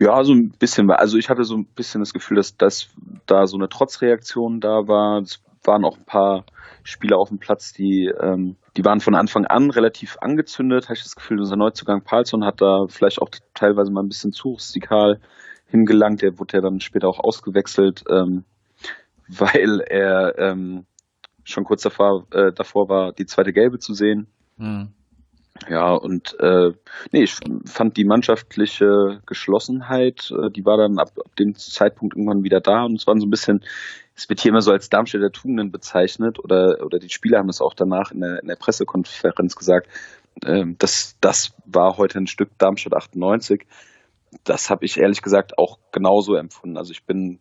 Ja, 0.01 0.25
so 0.25 0.33
ein 0.33 0.51
bisschen. 0.59 0.91
Also 0.91 1.17
ich 1.19 1.29
hatte 1.29 1.45
so 1.45 1.57
ein 1.57 1.67
bisschen 1.67 2.01
das 2.01 2.13
Gefühl, 2.13 2.37
dass, 2.37 2.57
dass 2.57 2.89
da 3.27 3.47
so 3.47 3.57
eine 3.57 3.69
Trotzreaktion 3.69 4.59
da 4.59 4.89
war. 4.89 5.21
Es 5.21 5.41
waren 5.65 5.85
auch 5.85 5.97
ein 5.97 6.05
paar 6.05 6.45
Spieler 6.83 7.19
auf 7.19 7.29
dem 7.29 7.39
Platz, 7.39 7.73
die, 7.73 8.11
ähm, 8.21 8.57
die 8.77 8.85
waren 8.85 9.01
von 9.01 9.15
Anfang 9.15 9.45
an 9.45 9.71
relativ 9.71 10.17
angezündet. 10.21 10.87
Habe 10.87 10.95
ich 10.95 11.05
das 11.05 11.15
Gefühl, 11.15 11.39
unser 11.39 11.57
Neuzugang 11.57 12.03
Palsson 12.03 12.45
hat 12.45 12.61
da 12.61 12.87
vielleicht 12.89 13.23
auch 13.23 13.29
teilweise 13.55 13.93
mal 13.93 14.03
ein 14.03 14.09
bisschen 14.09 14.33
zu 14.33 14.49
rustikal 14.49 15.21
hingelangt. 15.73 16.23
Der 16.23 16.39
wurde 16.39 16.59
ja 16.59 16.61
dann 16.61 16.81
später 16.81 17.09
auch 17.09 17.19
ausgewechselt, 17.19 18.05
ähm, 18.09 18.45
weil 19.29 19.81
er 19.81 20.39
ähm, 20.39 20.87
schon 21.45 21.65
kurz 21.65 21.83
davor, 21.83 22.27
äh, 22.33 22.53
davor 22.53 22.89
war, 22.89 23.13
die 23.13 23.27
zweite 23.27 23.53
Gelbe 23.53 23.79
zu 23.79 23.95
sehen. 23.95 24.29
Hm. 24.59 24.93
Ja, 25.69 25.93
und 25.95 26.39
äh, 26.41 26.73
nee, 27.13 27.23
ich 27.25 27.37
fand 27.67 27.97
die 27.97 28.05
mannschaftliche 28.05 29.21
Geschlossenheit, 29.27 30.31
äh, 30.31 30.51
die 30.51 30.65
war 30.65 30.77
dann 30.77 30.99
ab, 30.99 31.11
ab 31.19 31.37
dem 31.37 31.55
Zeitpunkt 31.55 32.17
irgendwann 32.17 32.43
wieder 32.43 32.61
da 32.61 32.85
und 32.85 32.97
es 32.97 33.07
war 33.07 33.15
so 33.19 33.27
ein 33.27 33.31
bisschen, 33.31 33.63
es 34.17 34.29
wird 34.29 34.41
hier 34.41 34.51
immer 34.51 34.63
so 34.63 34.73
als 34.73 34.89
Darmstädter 34.89 35.31
Tugenden 35.31 35.71
bezeichnet 35.71 36.39
oder, 36.39 36.79
oder 36.85 36.99
die 36.99 37.11
Spieler 37.11 37.39
haben 37.39 37.47
das 37.47 37.61
auch 37.61 37.75
danach 37.75 38.11
in 38.11 38.21
der, 38.21 38.41
in 38.41 38.49
der 38.49 38.57
Pressekonferenz 38.57 39.55
gesagt. 39.55 39.89
Ähm, 40.45 40.77
das, 40.79 41.17
das 41.21 41.53
war 41.67 41.97
heute 41.97 42.19
ein 42.19 42.27
Stück 42.27 42.51
Darmstadt 42.59 42.95
98. 42.95 43.67
Das 44.45 44.71
habe 44.71 44.85
ich 44.85 44.99
ehrlich 44.99 45.23
gesagt 45.23 45.59
auch 45.59 45.79
genauso 45.93 46.35
empfunden. 46.35 46.77
Also 46.77 46.93
ich 46.93 47.05
bin 47.05 47.41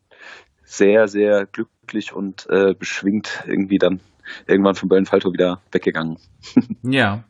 sehr, 0.63 1.07
sehr 1.07 1.45
glücklich 1.45 2.13
und 2.13 2.47
äh, 2.49 2.73
beschwingt 2.73 3.43
irgendwie 3.45 3.77
dann 3.77 3.99
irgendwann 4.47 4.75
von 4.75 4.89
Böllenfalto 4.89 5.33
wieder 5.33 5.61
weggegangen. 5.71 6.17
Ja. 6.83 7.23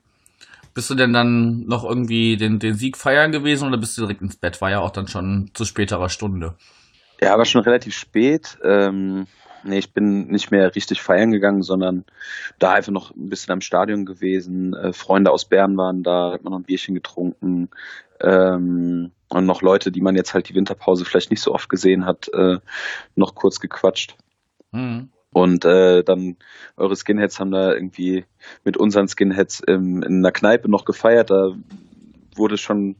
Bist 0.73 0.89
du 0.89 0.95
denn 0.95 1.11
dann 1.11 1.65
noch 1.65 1.83
irgendwie 1.83 2.37
den, 2.37 2.57
den 2.57 2.75
Sieg 2.75 2.95
feiern 2.95 3.33
gewesen 3.33 3.67
oder 3.67 3.77
bist 3.77 3.97
du 3.97 4.03
direkt 4.03 4.21
ins 4.21 4.37
Bett? 4.37 4.61
War 4.61 4.71
ja 4.71 4.79
auch 4.79 4.91
dann 4.91 5.07
schon 5.07 5.51
zu 5.53 5.65
späterer 5.65 6.07
Stunde. 6.07 6.55
Ja, 7.19 7.37
war 7.37 7.43
schon 7.43 7.61
relativ 7.61 7.93
spät. 7.93 8.57
Ähm, 8.63 9.27
nee, 9.65 9.79
ich 9.79 9.93
bin 9.93 10.27
nicht 10.27 10.49
mehr 10.49 10.73
richtig 10.73 11.01
feiern 11.01 11.31
gegangen, 11.31 11.61
sondern 11.61 12.05
da 12.57 12.71
einfach 12.71 12.93
noch 12.93 13.13
ein 13.13 13.27
bisschen 13.27 13.51
am 13.51 13.59
Stadion 13.59 14.05
gewesen. 14.05 14.73
Äh, 14.73 14.93
Freunde 14.93 15.31
aus 15.31 15.43
Bern 15.43 15.75
waren 15.75 16.03
da, 16.03 16.31
hat 16.31 16.43
man 16.45 16.51
noch 16.51 16.59
ein 16.59 16.65
Bierchen 16.65 16.95
getrunken. 16.95 17.69
Ähm, 18.21 19.11
und 19.33 19.45
noch 19.45 19.61
Leute, 19.61 19.91
die 19.91 20.01
man 20.01 20.15
jetzt 20.15 20.33
halt 20.33 20.49
die 20.49 20.55
Winterpause 20.55 21.05
vielleicht 21.05 21.31
nicht 21.31 21.41
so 21.41 21.53
oft 21.53 21.69
gesehen 21.69 22.05
hat, 22.05 22.29
äh, 22.33 22.59
noch 23.15 23.35
kurz 23.35 23.59
gequatscht. 23.59 24.15
Hm. 24.73 25.09
Und 25.33 25.63
äh, 25.63 26.03
dann 26.03 26.35
eure 26.75 26.95
Skinheads 26.95 27.39
haben 27.39 27.51
da 27.51 27.73
irgendwie 27.73 28.25
mit 28.65 28.75
unseren 28.75 29.07
Skinheads 29.07 29.61
im, 29.61 30.03
in 30.03 30.17
einer 30.17 30.33
Kneipe 30.33 30.69
noch 30.69 30.83
gefeiert. 30.83 31.29
Da 31.29 31.51
wurde 32.35 32.57
schon 32.57 32.97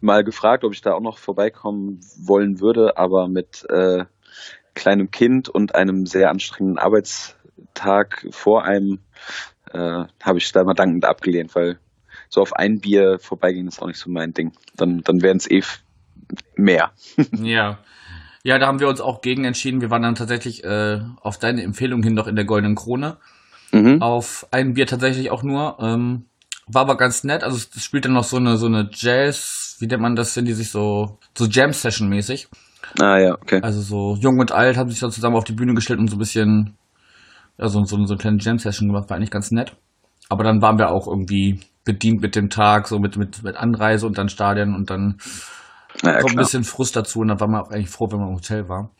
mal 0.00 0.24
gefragt, 0.24 0.64
ob 0.64 0.72
ich 0.72 0.80
da 0.80 0.94
auch 0.94 1.00
noch 1.00 1.18
vorbeikommen 1.18 2.00
wollen 2.18 2.60
würde, 2.60 2.96
aber 2.96 3.28
mit 3.28 3.66
äh, 3.68 4.06
kleinem 4.74 5.10
Kind 5.10 5.48
und 5.48 5.74
einem 5.74 6.06
sehr 6.06 6.30
anstrengenden 6.30 6.78
Arbeitstag 6.78 8.26
vor 8.30 8.64
einem 8.64 9.00
äh, 9.72 10.04
habe 10.22 10.38
ich 10.38 10.52
da 10.52 10.64
mal 10.64 10.74
dankend 10.74 11.04
abgelehnt, 11.04 11.54
weil 11.54 11.78
so 12.28 12.40
auf 12.40 12.52
ein 12.54 12.80
Bier 12.80 13.18
vorbeigehen 13.20 13.68
ist 13.68 13.80
auch 13.80 13.86
nicht 13.86 13.98
so 13.98 14.10
mein 14.10 14.32
Ding. 14.32 14.52
Dann, 14.76 15.02
dann 15.02 15.22
wären 15.22 15.36
es 15.36 15.50
eh 15.50 15.62
mehr. 16.56 16.92
Ja. 17.42 17.78
Ja, 18.42 18.60
da 18.60 18.68
haben 18.68 18.78
wir 18.78 18.86
uns 18.86 19.00
auch 19.00 19.22
gegen 19.22 19.44
entschieden. 19.44 19.80
Wir 19.80 19.90
waren 19.90 20.02
dann 20.02 20.14
tatsächlich 20.14 20.62
äh, 20.62 21.00
auf 21.20 21.36
deine 21.38 21.64
Empfehlung 21.64 22.04
hin 22.04 22.14
noch 22.14 22.28
in 22.28 22.36
der 22.36 22.44
Goldenen 22.44 22.76
Krone. 22.76 23.16
Mhm. 23.72 24.00
Auf 24.00 24.46
ein 24.52 24.74
Bier 24.74 24.86
tatsächlich 24.86 25.32
auch 25.32 25.42
nur. 25.42 25.78
Ähm, 25.80 26.26
war 26.68 26.82
aber 26.82 26.96
ganz 26.96 27.24
nett. 27.24 27.42
Also 27.42 27.56
es 27.56 27.82
spielt 27.82 28.04
dann 28.04 28.12
noch 28.12 28.22
so 28.22 28.36
eine 28.36 28.56
so 28.56 28.66
eine 28.66 28.88
Jazz, 28.92 29.76
wie 29.80 29.88
nennt 29.88 30.00
man 30.00 30.14
das, 30.14 30.36
wenn 30.36 30.44
die 30.44 30.52
sich 30.52 30.70
so 30.70 31.18
so 31.36 31.46
Jam 31.46 31.72
Session 31.72 32.08
mäßig. 32.08 32.46
Ah 33.00 33.18
ja, 33.18 33.34
okay. 33.34 33.60
Also 33.62 33.80
so 33.80 34.16
jung 34.20 34.38
und 34.38 34.52
alt 34.52 34.76
haben 34.76 34.90
sich 34.90 35.00
da 35.00 35.10
zusammen 35.10 35.34
auf 35.34 35.44
die 35.44 35.52
Bühne 35.52 35.74
gestellt 35.74 35.98
und 35.98 36.08
so 36.08 36.14
ein 36.14 36.20
bisschen 36.20 36.76
also 37.58 37.84
so, 37.84 38.04
so 38.04 38.14
eine 38.14 38.18
kleine 38.18 38.38
Jam-Session 38.38 38.88
gemacht, 38.88 39.08
war 39.08 39.16
eigentlich 39.16 39.30
ganz 39.30 39.50
nett. 39.50 39.76
Aber 40.28 40.44
dann 40.44 40.60
waren 40.60 40.78
wir 40.78 40.90
auch 40.90 41.06
irgendwie 41.06 41.60
bedient 41.86 42.20
mit 42.20 42.36
dem 42.36 42.50
Tag, 42.50 42.88
so 42.88 42.98
mit, 42.98 43.16
mit, 43.16 43.42
mit 43.42 43.56
Anreise 43.56 44.06
und 44.06 44.18
dann 44.18 44.28
Stadion 44.28 44.74
und 44.74 44.90
dann 44.90 45.16
Naja, 46.02 46.18
kommt 46.18 46.32
ein 46.32 46.34
klar. 46.34 46.44
bisschen 46.44 46.64
Frust 46.64 46.94
dazu 46.96 47.20
und 47.20 47.28
dann 47.28 47.40
war 47.40 47.48
man 47.48 47.62
auch 47.62 47.70
eigentlich 47.70 47.88
froh, 47.88 48.08
wenn 48.10 48.18
man 48.18 48.28
im 48.28 48.34
Hotel 48.34 48.68
war. 48.68 48.90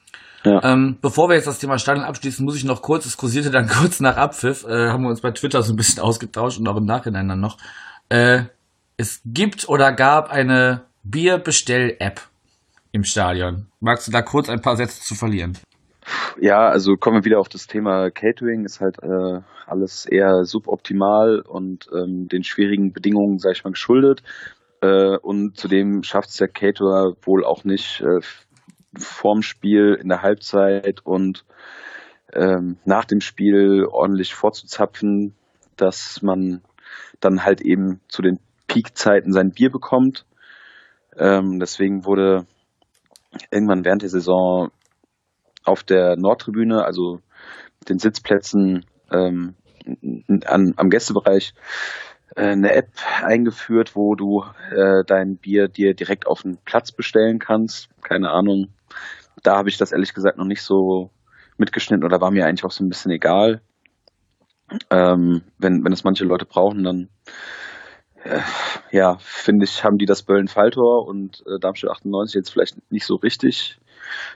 Ja. 0.44 0.62
Ähm, 0.62 0.96
bevor 1.02 1.28
wir 1.28 1.34
jetzt 1.34 1.48
das 1.48 1.58
Thema 1.58 1.78
Stadion 1.78 2.06
abschließen, 2.06 2.44
muss 2.44 2.56
ich 2.56 2.64
noch 2.64 2.80
kurz, 2.80 3.04
es 3.04 3.16
kursierte 3.16 3.50
dann 3.50 3.66
kurz 3.80 4.00
nach 4.00 4.16
Abpfiff, 4.16 4.64
äh, 4.64 4.88
haben 4.88 5.02
wir 5.02 5.10
uns 5.10 5.20
bei 5.20 5.32
Twitter 5.32 5.60
so 5.62 5.72
ein 5.72 5.76
bisschen 5.76 6.02
ausgetauscht 6.02 6.58
und 6.58 6.68
auch 6.68 6.76
im 6.76 6.86
Nachhinein 6.86 7.28
dann 7.28 7.40
noch. 7.40 7.58
Äh, 8.08 8.44
es 8.96 9.20
gibt 9.26 9.68
oder 9.68 9.92
gab 9.92 10.30
eine 10.30 10.82
Bierbestell-App 11.02 12.20
im 12.92 13.04
Stadion. 13.04 13.66
Magst 13.80 14.06
du 14.06 14.12
da 14.12 14.22
kurz 14.22 14.48
ein 14.48 14.62
paar 14.62 14.76
Sätze 14.76 15.00
zu 15.02 15.14
verlieren? 15.14 15.58
Ja, 16.40 16.68
also 16.68 16.96
kommen 16.96 17.18
wir 17.18 17.24
wieder 17.24 17.40
auf 17.40 17.48
das 17.48 17.66
Thema 17.66 18.10
Catering, 18.10 18.64
ist 18.64 18.80
halt 18.80 19.02
äh, 19.02 19.40
alles 19.66 20.06
eher 20.06 20.44
suboptimal 20.44 21.40
und 21.40 21.88
ähm, 21.92 22.28
den 22.28 22.44
schwierigen 22.44 22.92
Bedingungen, 22.92 23.38
sag 23.38 23.52
ich 23.52 23.64
mal, 23.64 23.70
geschuldet. 23.70 24.22
Äh, 24.80 25.16
und 25.16 25.56
zudem 25.56 26.02
schafft 26.02 26.30
es 26.30 26.36
der 26.36 26.48
Caterer 26.48 27.14
wohl 27.22 27.44
auch 27.44 27.64
nicht 27.64 28.02
äh, 28.02 28.20
vorm 28.96 29.42
Spiel, 29.42 29.98
in 30.00 30.08
der 30.08 30.22
Halbzeit 30.22 31.04
und 31.04 31.44
ähm, 32.32 32.78
nach 32.84 33.04
dem 33.04 33.20
Spiel 33.20 33.86
ordentlich 33.90 34.34
vorzuzapfen, 34.34 35.34
dass 35.76 36.22
man 36.22 36.62
dann 37.20 37.44
halt 37.44 37.60
eben 37.60 38.00
zu 38.08 38.22
den 38.22 38.38
Peakzeiten 38.66 39.32
sein 39.32 39.52
Bier 39.52 39.70
bekommt. 39.70 40.26
Ähm, 41.16 41.58
deswegen 41.58 42.04
wurde 42.04 42.46
irgendwann 43.50 43.84
während 43.84 44.02
der 44.02 44.08
Saison 44.08 44.70
auf 45.66 45.82
der 45.82 46.16
Nordtribüne, 46.16 46.84
also 46.84 47.20
den 47.88 47.98
Sitzplätzen 47.98 48.84
ähm, 49.10 49.54
an, 50.46 50.74
am 50.76 50.90
Gästebereich, 50.90 51.54
äh, 52.34 52.42
eine 52.42 52.72
App 52.72 52.88
eingeführt, 53.22 53.94
wo 53.94 54.14
du 54.14 54.44
äh, 54.70 55.04
dein 55.06 55.36
Bier 55.36 55.68
dir 55.68 55.94
direkt 55.94 56.26
auf 56.26 56.42
den 56.42 56.58
Platz 56.64 56.92
bestellen 56.92 57.38
kannst. 57.38 57.88
Keine 58.02 58.30
Ahnung. 58.30 58.68
Da 59.42 59.56
habe 59.56 59.68
ich 59.68 59.76
das 59.76 59.92
ehrlich 59.92 60.14
gesagt 60.14 60.38
noch 60.38 60.44
nicht 60.44 60.62
so 60.62 61.10
mitgeschnitten 61.58 62.04
oder 62.04 62.20
war 62.20 62.30
mir 62.30 62.46
eigentlich 62.46 62.64
auch 62.64 62.70
so 62.70 62.84
ein 62.84 62.88
bisschen 62.88 63.12
egal. 63.12 63.60
Ähm, 64.90 65.42
wenn, 65.58 65.84
wenn 65.84 65.92
es 65.92 66.04
manche 66.04 66.24
Leute 66.24 66.44
brauchen, 66.44 66.82
dann 66.82 67.08
äh, 68.24 68.40
ja, 68.90 69.16
finde 69.20 69.64
ich, 69.64 69.84
haben 69.84 69.98
die 69.98 70.06
das 70.06 70.22
Böllen-Falltor 70.22 71.06
und 71.06 71.44
äh, 71.46 71.58
Darmstadt 71.60 71.92
98 71.92 72.34
jetzt 72.34 72.50
vielleicht 72.50 72.90
nicht 72.90 73.06
so 73.06 73.16
richtig 73.16 73.78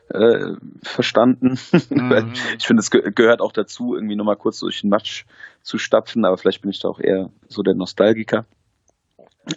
äh, 0.08 0.54
verstanden. 0.82 1.58
Mhm. 1.90 2.32
ich 2.56 2.66
finde, 2.66 2.80
es 2.80 2.90
ge 2.90 3.10
gehört 3.14 3.40
auch 3.40 3.52
dazu, 3.52 3.94
irgendwie 3.94 4.16
nochmal 4.16 4.36
kurz 4.36 4.60
durch 4.60 4.80
den 4.80 4.90
Matsch 4.90 5.24
zu 5.62 5.76
stapfen, 5.78 6.24
aber 6.24 6.36
vielleicht 6.38 6.62
bin 6.62 6.70
ich 6.70 6.80
da 6.80 6.88
auch 6.88 7.00
eher 7.00 7.30
so 7.48 7.62
der 7.62 7.74
Nostalgiker. 7.74 8.46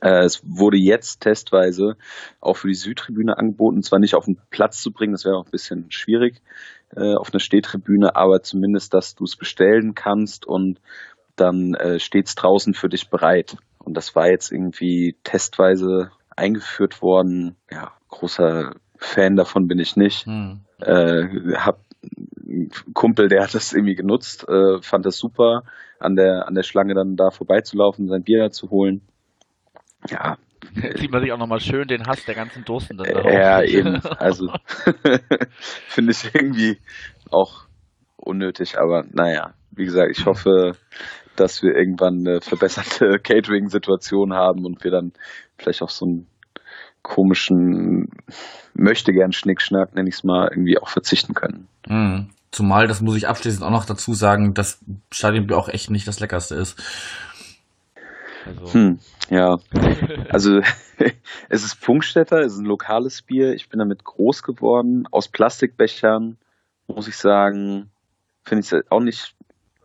Äh, 0.02 0.23
es 0.23 0.41
wurde 0.43 0.78
jetzt 0.78 1.21
testweise 1.21 1.95
auch 2.41 2.56
für 2.56 2.67
die 2.67 2.73
Südtribüne 2.73 3.38
angeboten, 3.38 3.84
zwar 3.84 3.99
nicht 3.99 4.15
auf 4.15 4.26
den 4.26 4.39
Platz 4.49 4.82
zu 4.82 4.91
bringen, 4.91 5.13
das 5.13 5.26
wäre 5.26 5.36
auch 5.36 5.45
ein 5.45 5.52
bisschen 5.52 5.91
schwierig 5.91 6.41
äh, 6.95 7.15
auf 7.15 7.32
einer 7.32 7.39
Stehtribüne, 7.39 8.15
aber 8.15 8.41
zumindest, 8.41 8.93
dass 8.93 9.15
du 9.15 9.23
es 9.26 9.36
bestellen 9.36 9.95
kannst 9.95 10.45
und 10.45 10.80
dann 11.36 11.73
äh, 11.73 11.99
steht 11.99 12.28
es 12.28 12.36
draußen 12.36 12.73
für 12.73 12.89
dich 12.89 13.10
bereit. 13.10 13.58
Und 13.80 13.95
das 13.95 14.15
war 14.15 14.30
jetzt 14.30 14.52
irgendwie 14.52 15.17
testweise 15.23 16.12
eingeführt 16.36 17.02
worden. 17.02 17.56
Ja, 17.71 17.91
großer 18.10 18.76
Fan 19.04 19.36
davon 19.36 19.68
bin 19.68 19.80
ich 19.80 19.96
nicht. 19.96 20.26
Hm. 20.26 20.62
Äh, 20.80 21.56
hab 21.56 21.80
einen 22.46 22.70
Kumpel, 22.94 23.28
der 23.28 23.44
hat 23.44 23.54
das 23.54 23.74
irgendwie 23.74 23.96
genutzt, 23.96 24.48
äh, 24.48 24.82
fand 24.82 25.06
das 25.06 25.18
super, 25.18 25.63
an 26.00 26.16
der, 26.16 26.48
an 26.48 26.56
der 26.56 26.63
Schlange 26.63 26.94
dann 26.94 27.16
da 27.16 27.30
vorbeizulaufen, 27.30 28.08
sein 28.08 28.24
Bier 28.24 28.50
zu 28.52 28.70
holen. 28.70 29.02
Ja, 30.10 30.38
Sieht 30.96 31.12
man 31.12 31.22
sich 31.22 31.32
auch 31.32 31.38
nochmal 31.38 31.60
schön 31.60 31.88
den 31.88 32.06
Hass 32.08 32.26
der 32.26 32.36
ganzen 32.36 32.63
Durstenden. 32.66 33.06
äh, 33.06 33.34
ja, 33.34 33.62
eben. 33.63 34.02
Also 34.18 34.52
finde 35.88 36.12
ich 36.12 36.34
irgendwie 36.34 36.80
auch 37.30 37.66
unnötig, 38.18 38.78
aber 38.80 39.04
naja, 39.12 39.54
wie 39.72 39.86
gesagt, 39.86 40.18
ich 40.18 40.26
hoffe, 40.26 40.74
dass 41.36 41.62
wir 41.63 41.76
irgendwann 41.76 42.20
eine 42.20 42.42
verbesserte 42.42 43.20
Catering-Situation 43.20 44.34
haben 44.34 44.66
und 44.66 44.84
wir 44.84 44.92
dann 44.92 45.13
vielleicht 45.58 45.82
auf 45.82 45.92
so 45.92 46.06
einen 46.06 46.28
komischen 47.04 48.10
möchte 48.74 49.13
gern 49.13 49.32
Schnickschnack, 49.32 49.94
nenne 49.94 50.10
ich 50.10 50.16
es 50.16 50.24
mal, 50.24 50.48
irgendwie 50.50 50.80
auch 50.80 50.89
verzichten 50.89 51.34
können. 51.34 51.68
Hm. 51.86 52.30
Zumal, 52.52 52.88
das 52.88 53.02
muss 53.02 53.16
ich 53.16 53.28
abschließend 53.28 53.63
auch 53.63 53.72
noch 53.72 53.86
dazu 53.86 54.13
sagen, 54.13 54.54
dass 54.54 54.80
Stadionbier 55.12 55.58
auch 55.58 55.70
echt 55.70 55.89
nicht 55.89 56.08
das 56.08 56.20
leckerste 56.20 56.56
ist. 56.56 56.82
Also, 58.46 58.74
Hm, 58.74 59.00
ja. 59.30 59.58
Also 60.30 60.60
es 61.50 61.63
ist 61.63 61.74
Funkstätter, 61.74 62.39
es 62.39 62.54
ist 62.54 62.60
ein 62.60 62.66
lokales 62.66 63.22
Bier. 63.22 63.54
Ich 63.54 63.70
bin 63.70 63.80
damit 63.80 64.04
groß 64.04 64.44
geworden. 64.44 65.08
Aus 65.12 65.28
Plastikbechern, 65.28 66.38
muss 66.88 67.08
ich 67.08 67.18
sagen, 67.18 67.89
finde 68.44 68.63
ich 68.63 68.72
es 68.72 68.92
auch 68.92 69.00
nicht 69.00 69.36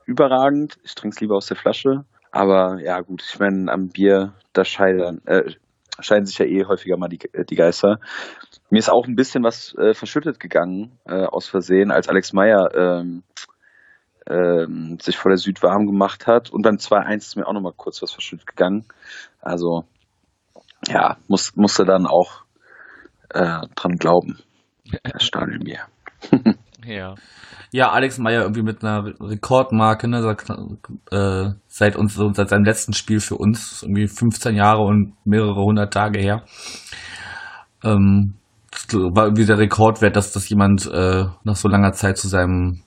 überragend. 0.05 0.79
Ich 0.83 0.95
trinke 0.95 1.15
es 1.15 1.21
lieber 1.21 1.37
aus 1.37 1.47
der 1.47 1.57
Flasche. 1.57 2.05
Aber 2.31 2.81
ja 2.83 3.01
gut, 3.01 3.23
ich 3.27 3.39
meine, 3.39 3.73
am 3.73 3.89
Bier, 3.89 4.35
da 4.53 4.65
scheitern, 4.65 5.23
äh, 5.25 5.53
scheiden 6.01 6.27
sich 6.27 6.39
ja 6.39 6.47
eh 6.47 6.65
häufiger 6.65 6.97
mal 6.97 7.09
die, 7.09 7.19
die 7.19 7.57
Geister. 7.57 7.99
Mir 8.71 8.79
ist 8.79 8.91
auch 8.91 9.07
ein 9.07 9.17
bisschen 9.17 9.43
was 9.45 9.75
äh, 9.79 9.95
verschüttet 9.95 10.41
gegangen, 10.41 10.99
äh, 11.07 11.25
aus 11.25 11.49
Versehen, 11.49 11.91
als 11.91 12.09
Alex 12.09 12.33
Meyer 12.33 12.69
ähm, 12.75 13.23
ähm, 14.29 14.99
sich 15.01 15.17
vor 15.17 15.31
der 15.31 15.39
Süd 15.39 15.63
warm 15.63 15.87
gemacht 15.87 16.27
hat. 16.27 16.51
Und 16.51 16.63
beim 16.63 16.77
2-1 16.77 17.17
ist 17.17 17.37
mir 17.37 17.47
auch 17.47 17.53
nochmal 17.53 17.73
kurz 17.77 18.03
was 18.03 18.13
verschüttet 18.13 18.47
gegangen. 18.47 18.87
Also, 19.41 19.85
ja, 20.87 21.17
muss, 21.29 21.57
musste 21.57 21.85
dann 21.85 22.07
auch 22.07 22.43
äh, 23.31 23.67
dran 23.75 23.97
glauben. 23.99 24.39
Das 25.03 25.23
Stadionbier. 25.23 25.81
ja. 26.88 27.14
Ja, 27.70 27.90
Alex 27.90 28.18
Meyer 28.18 28.42
irgendwie 28.42 28.62
mit 28.62 28.83
einer 28.83 29.05
Rekordmarke, 29.20 30.09
ne, 30.09 30.22
seit, 30.22 30.48
äh, 31.11 31.55
seit 31.66 31.96
uns, 31.96 32.14
seit 32.14 32.48
seinem 32.48 32.64
letzten 32.64 32.94
Spiel 32.94 33.20
für 33.20 33.37
uns, 33.37 33.83
irgendwie 33.83 34.09
15 34.09 34.57
Jahre 34.57 34.83
und 34.83 35.14
mehrere 35.24 35.62
hundert 35.62 35.92
Tage 35.92 36.18
her. 36.18 36.44
Ähm, 37.85 38.35
war 38.92 39.24
irgendwie 39.24 39.44
der 39.44 39.59
Rekordwert, 39.59 40.16
dass 40.16 40.33
das 40.33 40.48
jemand 40.48 40.87
äh, 40.87 41.24
nach 41.44 41.57
so 41.57 41.68
langer 41.68 41.92
Zeit 41.92 42.16
zu 42.16 42.29
seinem 42.29 42.81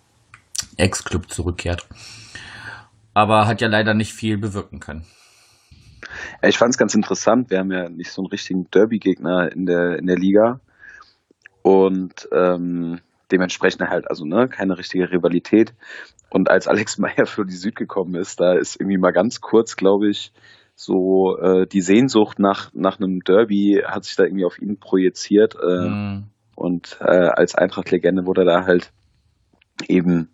Ex-Club 0.77 1.29
zurückkehrt. 1.29 1.87
Aber 3.13 3.45
hat 3.45 3.61
ja 3.61 3.67
leider 3.67 3.93
nicht 3.93 4.13
viel 4.13 4.37
bewirken 4.37 4.79
können. 4.79 5.05
Ich 6.41 6.57
fand 6.57 6.71
es 6.71 6.77
ganz 6.77 6.95
interessant. 6.95 7.51
Wir 7.51 7.59
haben 7.59 7.71
ja 7.71 7.89
nicht 7.89 8.11
so 8.11 8.21
einen 8.21 8.31
richtigen 8.31 8.69
Derby-Gegner 8.71 9.51
in 9.51 9.65
der, 9.65 9.99
in 9.99 10.07
der 10.07 10.17
Liga. 10.17 10.59
Und 11.61 12.27
ähm, 12.33 12.99
dementsprechend 13.31 13.81
halt, 13.89 14.09
also 14.09 14.25
ne, 14.25 14.47
keine 14.47 14.77
richtige 14.77 15.11
Rivalität. 15.11 15.73
Und 16.29 16.49
als 16.49 16.67
Alex 16.67 16.97
Meyer 16.99 17.25
für 17.25 17.45
die 17.45 17.55
Süd 17.55 17.75
gekommen 17.75 18.15
ist, 18.15 18.39
da 18.39 18.53
ist 18.53 18.79
irgendwie 18.79 18.97
mal 18.97 19.11
ganz 19.11 19.41
kurz, 19.41 19.75
glaube 19.75 20.09
ich, 20.09 20.31
so 20.75 21.37
äh, 21.37 21.67
die 21.67 21.81
Sehnsucht 21.81 22.39
nach, 22.39 22.71
nach 22.73 22.97
einem 22.99 23.19
Derby 23.19 23.83
hat 23.85 24.05
sich 24.05 24.15
da 24.15 24.23
irgendwie 24.23 24.45
auf 24.45 24.59
ihn 24.59 24.79
projiziert. 24.79 25.55
Äh, 25.55 25.85
Hm. 25.85 26.23
Und 26.55 26.97
äh, 27.01 27.05
als 27.05 27.55
Eintracht-Legende 27.55 28.25
wurde 28.25 28.41
er 28.41 28.45
da 28.45 28.65
halt 28.65 28.91
eben, 29.87 30.29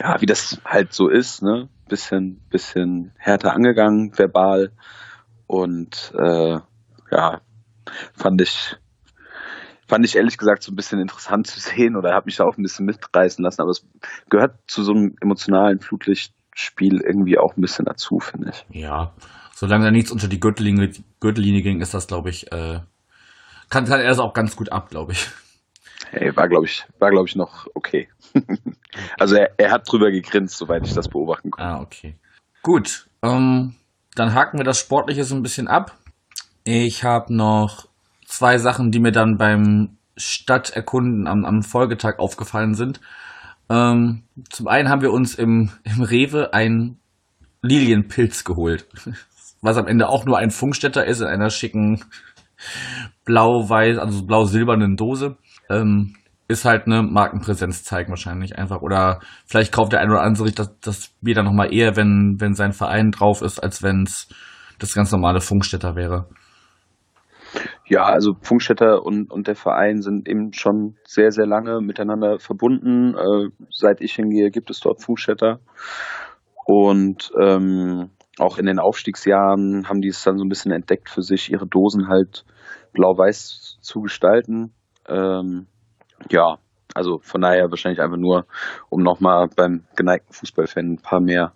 ja, 0.00 0.20
wie 0.20 0.26
das 0.26 0.60
halt 0.64 0.92
so 0.92 1.08
ist, 1.08 1.42
ne, 1.42 1.68
bisschen, 1.88 2.40
bisschen 2.50 3.12
härter 3.16 3.54
angegangen, 3.54 4.16
verbal. 4.16 4.72
Und 5.46 6.12
äh, 6.18 6.58
ja, 7.10 7.40
fand 8.14 8.40
ich, 8.40 8.76
fand 9.92 10.06
ich 10.06 10.16
ehrlich 10.16 10.38
gesagt 10.38 10.62
so 10.62 10.72
ein 10.72 10.74
bisschen 10.74 11.00
interessant 11.00 11.46
zu 11.46 11.60
sehen 11.60 11.96
oder 11.96 12.14
habe 12.14 12.24
mich 12.24 12.36
da 12.36 12.44
auch 12.44 12.56
ein 12.56 12.62
bisschen 12.62 12.86
mitreißen 12.86 13.44
lassen. 13.44 13.60
Aber 13.60 13.72
es 13.72 13.86
gehört 14.30 14.54
zu 14.66 14.82
so 14.82 14.92
einem 14.92 15.16
emotionalen 15.20 15.80
Flutlichtspiel 15.80 17.02
irgendwie 17.02 17.36
auch 17.36 17.58
ein 17.58 17.60
bisschen 17.60 17.84
dazu, 17.84 18.18
finde 18.18 18.52
ich. 18.52 18.64
Ja, 18.70 19.12
solange 19.54 19.84
da 19.84 19.90
nichts 19.90 20.10
unter 20.10 20.28
die 20.28 20.40
Gürtellinie, 20.40 20.92
Gürtellinie 21.20 21.60
ging, 21.60 21.82
ist 21.82 21.92
das, 21.92 22.06
glaube 22.06 22.30
ich, 22.30 22.50
äh, 22.52 22.80
kann, 23.68 23.84
kann 23.84 24.00
er 24.00 24.08
das 24.08 24.18
auch 24.18 24.32
ganz 24.32 24.56
gut 24.56 24.72
ab, 24.72 24.88
glaube 24.88 25.12
ich. 25.12 25.28
Hey, 26.08 26.34
war 26.34 26.48
glaube 26.48 26.64
ich, 26.64 26.86
war 26.98 27.10
glaube 27.10 27.28
ich 27.28 27.36
noch 27.36 27.66
okay. 27.74 28.08
also 29.18 29.34
er, 29.34 29.50
er 29.58 29.72
hat 29.72 29.92
drüber 29.92 30.10
gegrinst, 30.10 30.56
soweit 30.56 30.86
ich 30.86 30.94
das 30.94 31.08
beobachten 31.08 31.50
konnte. 31.50 31.68
Ah, 31.68 31.82
okay. 31.82 32.16
Gut, 32.62 33.10
ähm, 33.22 33.74
dann 34.14 34.32
haken 34.32 34.56
wir 34.56 34.64
das 34.64 34.78
Sportliche 34.78 35.24
so 35.24 35.34
ein 35.34 35.42
bisschen 35.42 35.68
ab. 35.68 35.98
Ich 36.64 37.04
habe 37.04 37.34
noch 37.34 37.91
zwei 38.32 38.58
Sachen, 38.58 38.90
die 38.90 38.98
mir 38.98 39.12
dann 39.12 39.36
beim 39.36 39.98
Stadterkunden 40.16 41.26
am, 41.26 41.44
am 41.44 41.62
Folgetag 41.62 42.18
aufgefallen 42.18 42.74
sind. 42.74 43.00
Ähm, 43.68 44.22
zum 44.50 44.68
einen 44.68 44.88
haben 44.88 45.02
wir 45.02 45.12
uns 45.12 45.34
im, 45.34 45.70
im 45.84 46.02
Rewe 46.02 46.52
ein 46.52 46.96
Lilienpilz 47.60 48.44
geholt, 48.44 48.86
was 49.60 49.76
am 49.76 49.86
Ende 49.86 50.08
auch 50.08 50.24
nur 50.24 50.38
ein 50.38 50.50
Funkstätter 50.50 51.04
ist 51.04 51.20
in 51.20 51.26
einer 51.26 51.50
schicken 51.50 52.04
blau-weiß, 53.24 53.98
also 53.98 54.24
blau-silbernen 54.24 54.96
Dose. 54.96 55.36
Ähm, 55.68 56.14
ist 56.48 56.64
halt 56.64 56.86
eine 56.86 57.02
Markenpräsenz 57.02 57.84
zeigen 57.84 58.10
wahrscheinlich 58.10 58.58
einfach. 58.58 58.82
Oder 58.82 59.20
vielleicht 59.46 59.72
kauft 59.72 59.92
der 59.92 60.00
eine 60.00 60.12
oder 60.12 60.22
andere 60.22 60.46
sich 60.46 60.54
das, 60.54 60.78
das 60.80 61.10
Bier 61.20 61.34
dann 61.34 61.46
nochmal 61.46 61.72
eher, 61.72 61.96
wenn, 61.96 62.36
wenn 62.40 62.54
sein 62.54 62.72
Verein 62.72 63.10
drauf 63.10 63.42
ist, 63.42 63.58
als 63.58 63.82
wenn 63.82 64.02
es 64.02 64.28
das 64.78 64.94
ganz 64.94 65.12
normale 65.12 65.40
Funkstätter 65.40 65.96
wäre. 65.96 66.28
Ja, 67.86 68.04
also 68.04 68.34
Funkstätter 68.40 69.04
und, 69.04 69.30
und 69.30 69.46
der 69.46 69.56
Verein 69.56 70.02
sind 70.02 70.28
eben 70.28 70.52
schon 70.52 70.96
sehr, 71.04 71.30
sehr 71.30 71.46
lange 71.46 71.80
miteinander 71.80 72.38
verbunden. 72.38 73.14
Äh, 73.14 73.50
seit 73.70 74.00
ich 74.00 74.14
hingehe, 74.14 74.50
gibt 74.50 74.70
es 74.70 74.80
dort 74.80 75.02
Funkstätter. 75.02 75.60
Und 76.64 77.32
ähm, 77.40 78.10
auch 78.38 78.58
in 78.58 78.66
den 78.66 78.78
Aufstiegsjahren 78.78 79.88
haben 79.88 80.00
die 80.00 80.08
es 80.08 80.22
dann 80.22 80.38
so 80.38 80.44
ein 80.44 80.48
bisschen 80.48 80.72
entdeckt 80.72 81.10
für 81.10 81.22
sich, 81.22 81.50
ihre 81.50 81.66
Dosen 81.66 82.08
halt 82.08 82.44
blau-weiß 82.92 83.78
zu 83.80 84.00
gestalten. 84.00 84.72
Ähm, 85.08 85.66
ja, 86.30 86.58
also 86.94 87.20
von 87.22 87.40
daher 87.40 87.70
wahrscheinlich 87.70 88.00
einfach 88.00 88.16
nur, 88.16 88.46
um 88.90 89.02
nochmal 89.02 89.48
beim 89.54 89.84
geneigten 89.96 90.32
Fußballfan 90.32 90.92
ein 90.92 91.02
paar 91.02 91.20
mehr 91.20 91.52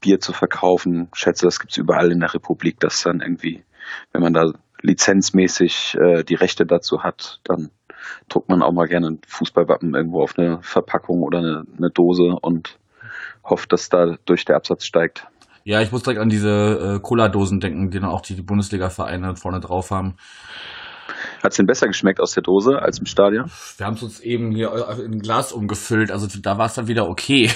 Bier 0.00 0.20
zu 0.20 0.32
verkaufen. 0.32 1.08
Ich 1.14 1.20
schätze, 1.20 1.46
das 1.46 1.60
gibt 1.60 1.72
es 1.72 1.78
überall 1.78 2.12
in 2.12 2.20
der 2.20 2.34
Republik, 2.34 2.80
dass 2.80 3.02
dann 3.02 3.20
irgendwie, 3.20 3.64
wenn 4.12 4.22
man 4.22 4.32
da 4.32 4.52
lizenzmäßig 4.84 5.96
äh, 6.00 6.22
die 6.24 6.34
Rechte 6.34 6.66
dazu 6.66 7.02
hat, 7.02 7.40
dann 7.44 7.70
druckt 8.28 8.48
man 8.48 8.62
auch 8.62 8.72
mal 8.72 8.86
gerne 8.86 9.08
ein 9.08 9.20
Fußballwappen 9.26 9.94
irgendwo 9.94 10.22
auf 10.22 10.38
eine 10.38 10.58
Verpackung 10.62 11.22
oder 11.22 11.38
eine, 11.38 11.64
eine 11.76 11.90
Dose 11.90 12.36
und 12.40 12.78
hofft, 13.42 13.72
dass 13.72 13.88
da 13.88 14.16
durch 14.26 14.44
der 14.44 14.56
Absatz 14.56 14.84
steigt. 14.84 15.26
Ja, 15.64 15.80
ich 15.80 15.90
muss 15.90 16.02
direkt 16.02 16.20
an 16.20 16.28
diese 16.28 16.96
äh, 16.96 17.00
Cola-Dosen 17.00 17.60
denken, 17.60 17.90
die 17.90 17.98
dann 17.98 18.10
auch 18.10 18.20
die, 18.20 18.34
die 18.34 18.42
Bundesliga-Vereine 18.42 19.36
vorne 19.36 19.60
drauf 19.60 19.90
haben. 19.90 20.16
Hat 21.42 21.52
es 21.52 21.56
denn 21.56 21.66
besser 21.66 21.86
geschmeckt 21.86 22.20
aus 22.20 22.32
der 22.32 22.42
Dose 22.42 22.78
als 22.78 22.98
im 22.98 23.06
Stadion? 23.06 23.50
Wir 23.78 23.86
haben 23.86 23.94
es 23.94 24.02
uns 24.02 24.20
eben 24.20 24.50
hier 24.50 24.70
in 25.02 25.20
Glas 25.20 25.52
umgefüllt, 25.52 26.10
also 26.10 26.26
da 26.40 26.58
war 26.58 26.66
es 26.66 26.74
dann 26.74 26.88
wieder 26.88 27.08
okay. 27.08 27.50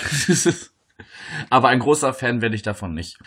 Aber 1.51 1.69
ein 1.69 1.79
großer 1.79 2.15
Fan 2.15 2.41
werde 2.41 2.55
ich 2.55 2.63
davon 2.63 2.95
nicht. 2.95 3.19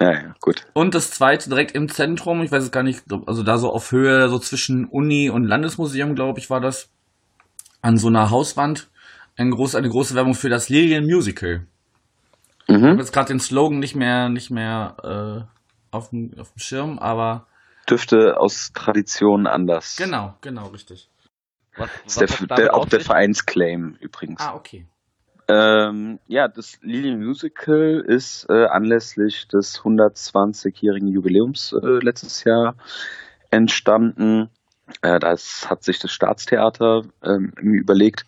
Ja, 0.00 0.12
ja, 0.12 0.34
gut. 0.40 0.64
Und 0.74 0.94
das 0.94 1.10
zweite 1.10 1.48
direkt 1.48 1.72
im 1.72 1.88
Zentrum, 1.88 2.42
ich 2.42 2.52
weiß 2.52 2.62
es 2.62 2.70
gar 2.70 2.82
nicht, 2.82 3.02
also 3.26 3.42
da 3.42 3.58
so 3.58 3.70
auf 3.70 3.90
Höhe, 3.90 4.28
so 4.28 4.38
zwischen 4.38 4.86
Uni 4.86 5.28
und 5.28 5.44
Landesmuseum, 5.44 6.14
glaube 6.14 6.38
ich, 6.38 6.50
war 6.50 6.60
das, 6.60 6.90
an 7.82 7.96
so 7.96 8.08
einer 8.08 8.30
Hauswand, 8.30 8.88
ein 9.36 9.50
groß, 9.50 9.74
eine 9.74 9.88
große 9.88 10.14
Werbung 10.14 10.34
für 10.34 10.48
das 10.48 10.68
Lilien 10.68 11.04
Musical. 11.04 11.66
Mhm. 12.68 12.76
Ich 12.76 12.82
habe 12.82 12.98
jetzt 12.98 13.12
gerade 13.12 13.28
den 13.28 13.40
Slogan 13.40 13.78
nicht 13.78 13.96
mehr, 13.96 14.28
nicht 14.28 14.50
mehr 14.50 14.96
äh, 15.02 15.96
auf, 15.96 16.10
dem, 16.10 16.32
auf 16.38 16.52
dem 16.52 16.58
Schirm, 16.58 16.98
aber. 16.98 17.46
Dürfte 17.88 18.38
aus 18.38 18.72
Tradition 18.74 19.46
anders. 19.46 19.96
Genau, 19.96 20.34
genau, 20.42 20.68
richtig. 20.68 21.08
Was, 21.76 21.90
was 22.04 22.14
der, 22.16 22.56
der, 22.56 22.74
auch 22.74 22.86
der 22.86 23.00
Vereinsclaim 23.00 23.96
übrigens. 24.00 24.40
Ah, 24.40 24.54
okay. 24.54 24.86
Ähm, 25.50 26.20
ja, 26.26 26.46
das 26.46 26.78
Lilien 26.82 27.24
Musical 27.24 28.04
ist 28.06 28.46
äh, 28.50 28.66
anlässlich 28.66 29.48
des 29.48 29.80
120-jährigen 29.80 31.08
Jubiläums 31.08 31.72
äh, 31.72 32.04
letztes 32.04 32.44
Jahr 32.44 32.76
entstanden. 33.50 34.50
Äh, 35.00 35.18
das 35.18 35.70
hat 35.70 35.84
sich 35.84 36.00
das 36.00 36.12
Staatstheater 36.12 37.04
ähm, 37.22 37.52
überlegt, 37.56 38.26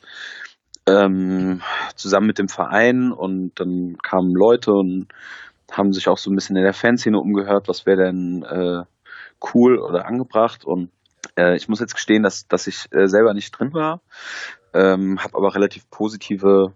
ähm, 0.87 1.61
zusammen 1.95 2.27
mit 2.27 2.39
dem 2.39 2.49
Verein 2.49 3.13
und 3.13 3.53
dann 3.61 3.99
kamen 4.03 4.35
Leute 4.35 4.73
und 4.73 5.09
haben 5.71 5.93
sich 5.93 6.09
auch 6.09 6.19
so 6.19 6.31
ein 6.31 6.35
bisschen 6.35 6.57
in 6.57 6.65
der 6.65 6.73
Fanszene 6.73 7.19
umgehört, 7.19 7.69
was 7.69 7.85
wäre 7.85 8.05
denn 8.05 8.43
äh, 8.45 8.85
cool 9.53 9.79
oder 9.79 10.07
angebracht 10.07 10.65
und 10.65 10.91
äh, 11.37 11.55
ich 11.57 11.69
muss 11.69 11.81
jetzt 11.81 11.95
gestehen, 11.95 12.23
dass, 12.23 12.49
dass 12.49 12.67
ich 12.67 12.87
äh, 12.93 13.09
selber 13.09 13.35
nicht 13.35 13.51
drin 13.53 13.75
war, 13.75 14.01
ähm, 14.73 15.23
habe 15.23 15.37
aber 15.37 15.55
relativ 15.55 15.89
positive 15.91 16.73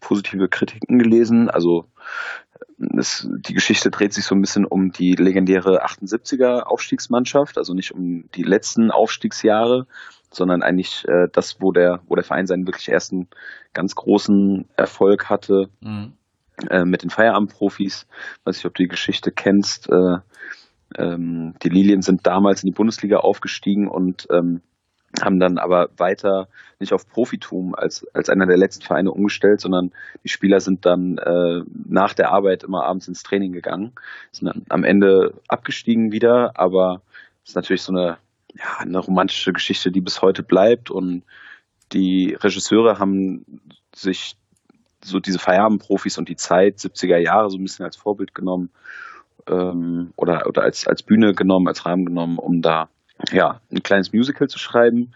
positive 0.00 0.48
Kritiken 0.48 0.98
gelesen. 0.98 1.48
Also 1.48 1.86
es, 2.98 3.28
die 3.46 3.54
Geschichte 3.54 3.90
dreht 3.90 4.12
sich 4.12 4.24
so 4.24 4.34
ein 4.34 4.40
bisschen 4.40 4.64
um 4.64 4.90
die 4.90 5.14
legendäre 5.14 5.84
78er 5.84 6.62
Aufstiegsmannschaft, 6.62 7.58
also 7.58 7.74
nicht 7.74 7.92
um 7.92 8.24
die 8.34 8.42
letzten 8.42 8.90
Aufstiegsjahre, 8.90 9.86
sondern 10.30 10.62
eigentlich 10.62 11.04
äh, 11.06 11.28
das, 11.32 11.60
wo 11.60 11.72
der, 11.72 12.00
wo 12.06 12.14
der 12.14 12.24
Verein 12.24 12.46
seinen 12.46 12.66
wirklich 12.66 12.88
ersten 12.88 13.28
ganz 13.72 13.94
großen 13.94 14.66
Erfolg 14.76 15.28
hatte 15.28 15.68
mhm. 15.80 16.14
äh, 16.70 16.84
mit 16.84 17.02
den 17.02 17.10
Feierabendprofis. 17.10 18.06
Weiß 18.44 18.58
ich, 18.58 18.66
ob 18.66 18.74
du 18.74 18.82
die 18.82 18.88
Geschichte 18.88 19.30
kennst. 19.30 19.88
Äh, 19.90 20.18
ähm, 20.96 21.54
die 21.62 21.68
Lilien 21.68 22.02
sind 22.02 22.26
damals 22.26 22.62
in 22.62 22.68
die 22.68 22.76
Bundesliga 22.76 23.18
aufgestiegen 23.18 23.88
und 23.88 24.26
ähm, 24.30 24.62
haben 25.20 25.38
dann 25.38 25.58
aber 25.58 25.90
weiter 25.98 26.48
nicht 26.78 26.92
auf 26.92 27.08
Profitum 27.08 27.74
als, 27.74 28.06
als 28.14 28.28
einer 28.28 28.46
der 28.46 28.56
letzten 28.56 28.84
Vereine 28.84 29.10
umgestellt, 29.10 29.60
sondern 29.60 29.92
die 30.24 30.28
Spieler 30.28 30.60
sind 30.60 30.86
dann 30.86 31.18
äh, 31.18 31.62
nach 31.88 32.14
der 32.14 32.30
Arbeit 32.30 32.62
immer 32.62 32.84
abends 32.84 33.08
ins 33.08 33.22
Training 33.22 33.52
gegangen, 33.52 33.92
sind 34.30 34.46
dann 34.46 34.64
am 34.68 34.84
Ende 34.84 35.34
abgestiegen 35.48 36.12
wieder, 36.12 36.58
aber 36.58 37.02
es 37.44 37.50
ist 37.50 37.56
natürlich 37.56 37.82
so 37.82 37.92
eine, 37.92 38.16
ja, 38.54 38.78
eine 38.78 38.98
romantische 38.98 39.52
Geschichte, 39.52 39.90
die 39.90 40.00
bis 40.00 40.22
heute 40.22 40.42
bleibt 40.42 40.90
und 40.90 41.24
die 41.92 42.36
Regisseure 42.40 42.98
haben 42.98 43.44
sich 43.94 44.36
so 45.04 45.20
diese 45.20 45.38
Feierabendprofis 45.38 46.16
und 46.16 46.28
die 46.28 46.36
Zeit 46.36 46.78
70er 46.78 47.18
Jahre 47.18 47.50
so 47.50 47.58
ein 47.58 47.62
bisschen 47.62 47.84
als 47.84 47.96
Vorbild 47.96 48.34
genommen 48.34 48.70
ähm, 49.46 50.12
oder, 50.16 50.46
oder 50.46 50.62
als, 50.62 50.86
als 50.86 51.02
Bühne 51.02 51.34
genommen, 51.34 51.68
als 51.68 51.84
Rahmen 51.84 52.06
genommen, 52.06 52.38
um 52.38 52.62
da 52.62 52.88
ja, 53.30 53.60
ein 53.70 53.82
kleines 53.82 54.12
Musical 54.12 54.48
zu 54.48 54.58
schreiben. 54.58 55.14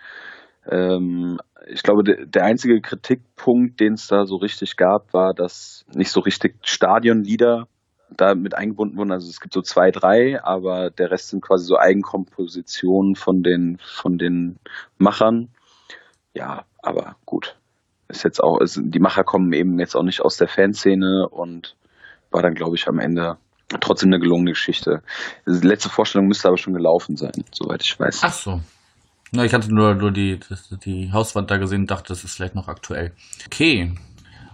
Ähm, 0.69 1.39
ich 1.67 1.83
glaube, 1.83 2.05
de, 2.05 2.27
der 2.27 2.45
einzige 2.45 2.81
Kritikpunkt, 2.81 3.81
den 3.81 3.95
es 3.95 4.07
da 4.07 4.27
so 4.27 4.37
richtig 4.37 4.77
gab, 4.77 5.13
war, 5.13 5.35
dass 5.35 5.85
nicht 5.93 6.11
so 6.11 6.21
richtig 6.21 6.57
Stadionlieder 6.63 7.69
da 8.11 8.35
mit 8.35 8.55
eingebunden 8.55 8.97
wurden. 8.97 9.13
Also 9.13 9.29
es 9.29 9.41
gibt 9.41 9.55
so 9.55 9.63
zwei, 9.63 9.91
drei, 9.91 10.43
aber 10.43 10.91
der 10.91 11.11
Rest 11.11 11.31
sind 11.31 11.43
quasi 11.43 11.65
so 11.65 11.77
Eigenkompositionen 11.77 13.17
von 13.17 13.43
den, 13.43 13.79
von 13.79 14.19
den 14.19 14.59
Machern. 14.99 15.49
Ja, 16.35 16.65
aber 16.83 17.17
gut. 17.25 17.57
Ist 18.09 18.23
jetzt 18.23 18.41
auch, 18.43 18.61
ist, 18.61 18.81
die 18.81 19.01
Macher 19.01 19.25
kommen 19.25 19.53
eben 19.53 19.81
jetzt 19.81 19.97
auch 19.97 20.05
nicht 20.05 20.21
aus 20.21 20.37
der 20.37 20.47
Fanszene 20.47 21.29
und 21.29 21.77
war 22.31 22.43
dann, 22.43 22.55
glaube 22.55 22.77
ich, 22.77 22.87
am 22.87 23.01
Ende 23.01 23.39
trotzdem 23.81 24.11
eine 24.11 24.21
gelungene 24.21 24.53
Geschichte. 24.53 25.03
Die 25.47 25.67
letzte 25.67 25.89
Vorstellung 25.89 26.29
müsste 26.29 26.49
aber 26.49 26.57
schon 26.57 26.75
gelaufen 26.75 27.17
sein, 27.17 27.45
soweit 27.53 27.83
ich 27.83 27.99
weiß. 27.99 28.21
Ach 28.23 28.33
so. 28.33 28.61
Na, 29.33 29.45
ich 29.45 29.53
hatte 29.53 29.75
nur, 29.75 29.95
nur 29.95 30.13
die, 30.13 30.39
die 30.85 31.11
Hauswand 31.13 31.51
da 31.51 31.57
gesehen 31.57 31.83
und 31.83 31.91
dachte, 31.91 32.09
das 32.09 32.25
ist 32.25 32.37
vielleicht 32.37 32.55
noch 32.55 32.69
aktuell. 32.69 33.13
Okay. 33.47 33.93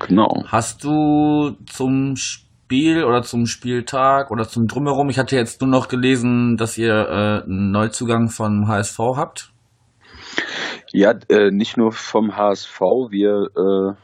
Genau. 0.00 0.44
Hast 0.48 0.82
du 0.82 1.56
zum 1.66 2.16
Spiel 2.16 3.04
oder 3.04 3.22
zum 3.22 3.46
Spieltag 3.46 4.30
oder 4.30 4.48
zum 4.48 4.66
Drumherum, 4.66 5.10
ich 5.10 5.18
hatte 5.18 5.36
jetzt 5.36 5.60
nur 5.60 5.70
noch 5.70 5.88
gelesen, 5.88 6.56
dass 6.56 6.78
ihr 6.78 6.92
äh, 6.92 7.44
einen 7.44 7.70
Neuzugang 7.70 8.28
vom 8.28 8.66
HSV 8.66 8.98
habt? 9.16 9.52
Ja, 10.92 11.14
äh, 11.28 11.50
nicht 11.50 11.76
nur 11.76 11.92
vom 11.92 12.36
HSV, 12.36 12.80
wir 13.10 13.48
äh, 13.56 13.94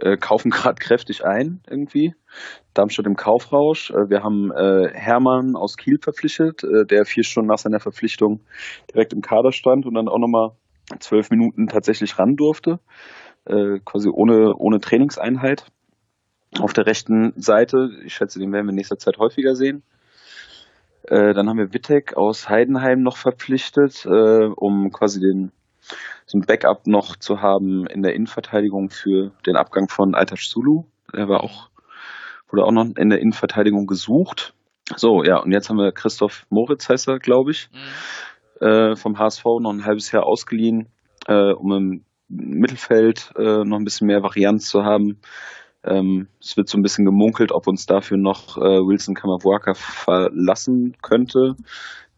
äh, 0.00 0.16
kaufen 0.16 0.50
gerade 0.50 0.76
kräftig 0.76 1.24
ein 1.24 1.60
irgendwie. 1.68 2.14
Darmstadt 2.74 3.06
im 3.06 3.16
Kaufrausch. 3.16 3.90
Äh, 3.90 4.08
wir 4.08 4.22
haben 4.22 4.50
äh, 4.52 4.90
Hermann 4.92 5.56
aus 5.56 5.76
Kiel 5.76 5.98
verpflichtet, 6.00 6.64
äh, 6.64 6.84
der 6.86 7.04
vier 7.04 7.24
Stunden 7.24 7.48
nach 7.48 7.58
seiner 7.58 7.80
Verpflichtung 7.80 8.40
direkt 8.92 9.12
im 9.12 9.20
Kader 9.20 9.52
stand 9.52 9.86
und 9.86 9.94
dann 9.94 10.08
auch 10.08 10.18
nochmal 10.18 10.52
zwölf 11.00 11.30
Minuten 11.30 11.66
tatsächlich 11.66 12.18
ran 12.18 12.36
durfte, 12.36 12.80
äh, 13.44 13.78
quasi 13.84 14.08
ohne, 14.08 14.54
ohne 14.54 14.80
Trainingseinheit. 14.80 15.66
Auf 16.60 16.72
der 16.72 16.86
rechten 16.86 17.34
Seite, 17.36 17.90
ich 18.04 18.14
schätze, 18.14 18.38
den 18.38 18.52
werden 18.52 18.66
wir 18.66 18.70
in 18.70 18.76
nächster 18.76 18.98
Zeit 18.98 19.18
häufiger 19.18 19.54
sehen. 19.54 19.82
Äh, 21.02 21.34
dann 21.34 21.48
haben 21.48 21.58
wir 21.58 21.74
Wittek 21.74 22.16
aus 22.16 22.48
Heidenheim 22.48 23.02
noch 23.02 23.16
verpflichtet, 23.16 24.06
äh, 24.06 24.46
um 24.46 24.90
quasi 24.92 25.20
den 25.20 25.52
so 26.28 26.36
ein 26.36 26.42
Backup 26.42 26.86
noch 26.86 27.16
zu 27.16 27.40
haben 27.40 27.86
in 27.86 28.02
der 28.02 28.14
Innenverteidigung 28.14 28.90
für 28.90 29.32
den 29.46 29.56
Abgang 29.56 29.88
von 29.88 30.14
Altash 30.14 30.48
Sulu. 30.48 30.84
Der 31.14 31.28
war 31.28 31.42
auch 31.42 31.70
wurde 32.50 32.64
auch 32.64 32.72
noch 32.72 32.86
in 32.96 33.10
der 33.10 33.20
Innenverteidigung 33.20 33.86
gesucht. 33.86 34.54
So, 34.96 35.22
ja, 35.22 35.38
und 35.38 35.52
jetzt 35.52 35.68
haben 35.68 35.78
wir 35.78 35.92
Christoph 35.92 36.46
Moritz, 36.48 36.88
heißt 36.88 37.08
er, 37.08 37.18
glaube 37.18 37.50
ich, 37.50 37.68
mhm. 38.60 38.66
äh, 38.66 38.96
vom 38.96 39.18
HSV 39.18 39.44
noch 39.60 39.72
ein 39.72 39.84
halbes 39.84 40.12
Jahr 40.12 40.24
ausgeliehen, 40.24 40.88
äh, 41.26 41.52
um 41.52 41.72
im 41.72 42.04
Mittelfeld 42.28 43.32
äh, 43.36 43.64
noch 43.64 43.78
ein 43.78 43.84
bisschen 43.84 44.06
mehr 44.06 44.22
Varianz 44.22 44.68
zu 44.68 44.84
haben. 44.84 45.20
Ähm, 45.84 46.28
es 46.40 46.56
wird 46.56 46.68
so 46.68 46.78
ein 46.78 46.82
bisschen 46.82 47.04
gemunkelt, 47.04 47.52
ob 47.52 47.66
uns 47.66 47.86
dafür 47.86 48.18
noch 48.18 48.56
äh, 48.56 48.60
Wilson 48.60 49.14
Kamabuaka 49.14 49.74
verlassen 49.74 50.96
könnte 51.02 51.56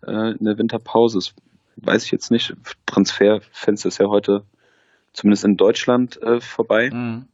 äh, 0.06 0.32
in 0.32 0.44
der 0.44 0.58
Winterpause. 0.58 1.18
Das 1.18 1.34
weiß 1.76 2.04
ich 2.04 2.10
jetzt 2.10 2.30
nicht. 2.30 2.54
Transferfenster 2.86 3.88
ist 3.88 3.98
ja 3.98 4.08
heute 4.08 4.44
zumindest 5.12 5.44
in 5.44 5.56
Deutschland 5.56 6.20
äh, 6.22 6.40
vorbei. 6.40 6.90
Mhm. 6.90 7.26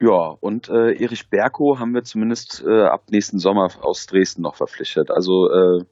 Ja, 0.00 0.36
und 0.40 0.68
äh, 0.68 0.92
Erich 0.92 1.28
Berko 1.28 1.78
haben 1.80 1.92
wir 1.92 2.04
zumindest 2.04 2.62
äh, 2.64 2.84
ab 2.84 3.04
nächsten 3.10 3.38
Sommer 3.38 3.68
aus 3.80 4.06
Dresden 4.06 4.42
noch 4.42 4.54
verpflichtet. 4.54 5.10
Also 5.10 5.50
äh, 5.50 5.84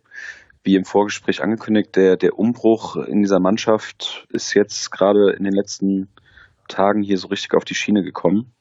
wie 0.62 0.77
im 0.77 0.85
Vorgespräch 0.85 1.42
angekündigt, 1.42 1.97
der, 1.97 2.16
der 2.16 2.38
Umbruch 2.38 2.97
in 2.97 3.23
dieser 3.23 3.40
Mannschaft 3.40 4.27
ist 4.31 4.55
jetzt 4.55 4.90
gerade 4.92 5.33
in 5.33 5.45
den 5.45 5.53
letzten 5.53 6.09
Tagen 6.69 7.03
hier 7.03 7.19
so 7.19 7.29
richtig 7.29 7.55
auf 7.55 7.64
die 7.64 7.75
Schiene 7.75 8.03
gekommen. 8.03 8.53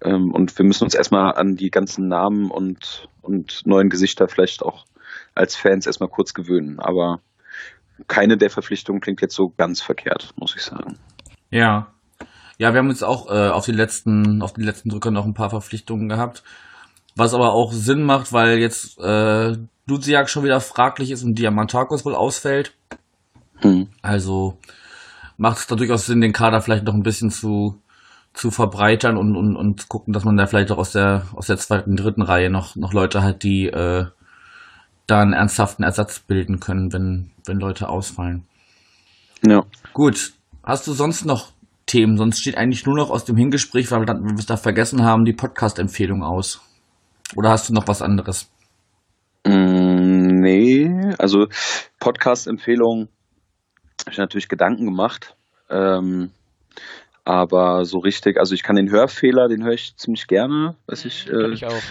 Ähm, 0.00 0.32
und 0.32 0.56
wir 0.56 0.64
müssen 0.64 0.84
uns 0.84 0.94
erstmal 0.94 1.34
an 1.34 1.56
die 1.56 1.70
ganzen 1.70 2.08
Namen 2.08 2.50
und, 2.50 3.08
und 3.20 3.62
neuen 3.64 3.88
Gesichter 3.88 4.28
vielleicht 4.28 4.62
auch 4.62 4.84
als 5.34 5.56
Fans 5.56 5.86
erstmal 5.86 6.08
kurz 6.08 6.34
gewöhnen. 6.34 6.78
Aber 6.78 7.20
keine 8.08 8.36
der 8.36 8.50
Verpflichtungen 8.50 9.00
klingt 9.00 9.20
jetzt 9.20 9.34
so 9.34 9.52
ganz 9.56 9.80
verkehrt, 9.80 10.32
muss 10.36 10.54
ich 10.56 10.62
sagen. 10.62 10.98
Ja. 11.50 11.88
Ja, 12.58 12.72
wir 12.72 12.78
haben 12.78 12.90
jetzt 12.90 13.02
auch 13.04 13.28
äh, 13.28 13.48
auf 13.48 13.64
die 13.64 13.72
letzten, 13.72 14.42
auf 14.42 14.52
die 14.52 14.62
letzten 14.62 14.88
Drücker 14.88 15.10
noch 15.10 15.24
ein 15.24 15.34
paar 15.34 15.50
Verpflichtungen 15.50 16.08
gehabt. 16.08 16.42
Was 17.16 17.34
aber 17.34 17.52
auch 17.52 17.72
Sinn 17.72 18.04
macht, 18.04 18.32
weil 18.32 18.58
jetzt 18.58 18.98
äh, 18.98 19.56
Duziak 19.86 20.30
schon 20.30 20.44
wieder 20.44 20.60
fraglich 20.60 21.10
ist 21.10 21.24
und 21.24 21.38
Diamantakos 21.38 22.04
wohl 22.04 22.14
ausfällt. 22.14 22.74
Hm. 23.60 23.88
Also 24.00 24.58
macht 25.36 25.58
es 25.58 25.66
da 25.66 25.76
durchaus 25.76 26.06
Sinn, 26.06 26.20
den 26.20 26.32
Kader 26.32 26.60
vielleicht 26.60 26.84
noch 26.84 26.94
ein 26.94 27.02
bisschen 27.02 27.30
zu, 27.30 27.80
zu 28.32 28.50
verbreitern 28.50 29.16
und, 29.16 29.36
und, 29.36 29.56
und 29.56 29.88
gucken, 29.88 30.12
dass 30.12 30.24
man 30.24 30.36
da 30.36 30.46
vielleicht 30.46 30.70
auch 30.70 30.78
aus 30.78 30.92
der, 30.92 31.26
aus 31.34 31.48
der 31.48 31.58
zweiten, 31.58 31.96
dritten 31.96 32.22
Reihe 32.22 32.50
noch, 32.50 32.76
noch 32.76 32.92
Leute 32.92 33.22
hat, 33.22 33.42
die 33.42 33.66
äh, 33.66 34.06
da 35.06 35.20
einen 35.20 35.32
ernsthaften 35.32 35.82
Ersatz 35.82 36.20
bilden 36.20 36.60
können, 36.60 36.92
wenn, 36.92 37.30
wenn 37.46 37.58
Leute 37.58 37.88
ausfallen. 37.88 38.46
Ja. 39.44 39.64
Gut, 39.92 40.32
hast 40.62 40.86
du 40.86 40.92
sonst 40.92 41.24
noch 41.24 41.52
Themen? 41.86 42.16
Sonst 42.16 42.40
steht 42.40 42.56
eigentlich 42.56 42.86
nur 42.86 42.96
noch 42.96 43.10
aus 43.10 43.24
dem 43.24 43.36
Hingespräch, 43.36 43.90
weil 43.90 44.00
wir, 44.00 44.06
dann, 44.06 44.24
wir 44.24 44.38
es 44.38 44.46
da 44.46 44.56
vergessen 44.56 45.04
haben, 45.04 45.24
die 45.24 45.32
Podcast-Empfehlung 45.32 46.22
aus. 46.22 46.60
Oder 47.36 47.50
hast 47.50 47.68
du 47.68 47.72
noch 47.72 47.88
was 47.88 48.02
anderes? 48.02 48.50
Mm, 49.44 50.40
nee, 50.40 51.14
also 51.18 51.46
Podcast-Empfehlung 51.98 53.08
habe 54.02 54.12
ich 54.12 54.18
natürlich 54.18 54.48
Gedanken 54.48 54.84
gemacht. 54.84 55.36
Ähm, 55.68 56.30
aber 57.24 57.84
so 57.84 57.98
richtig, 57.98 58.38
also 58.38 58.54
ich 58.54 58.62
kann 58.62 58.76
den 58.76 58.90
Hörfehler, 58.90 59.48
den 59.48 59.64
höre 59.64 59.74
ich 59.74 59.96
ziemlich 59.96 60.26
gerne, 60.26 60.76
weiß 60.86 61.04
ich. 61.04 61.28
Äh, 61.28 61.52
ich 61.52 61.64
auch. 61.64 61.82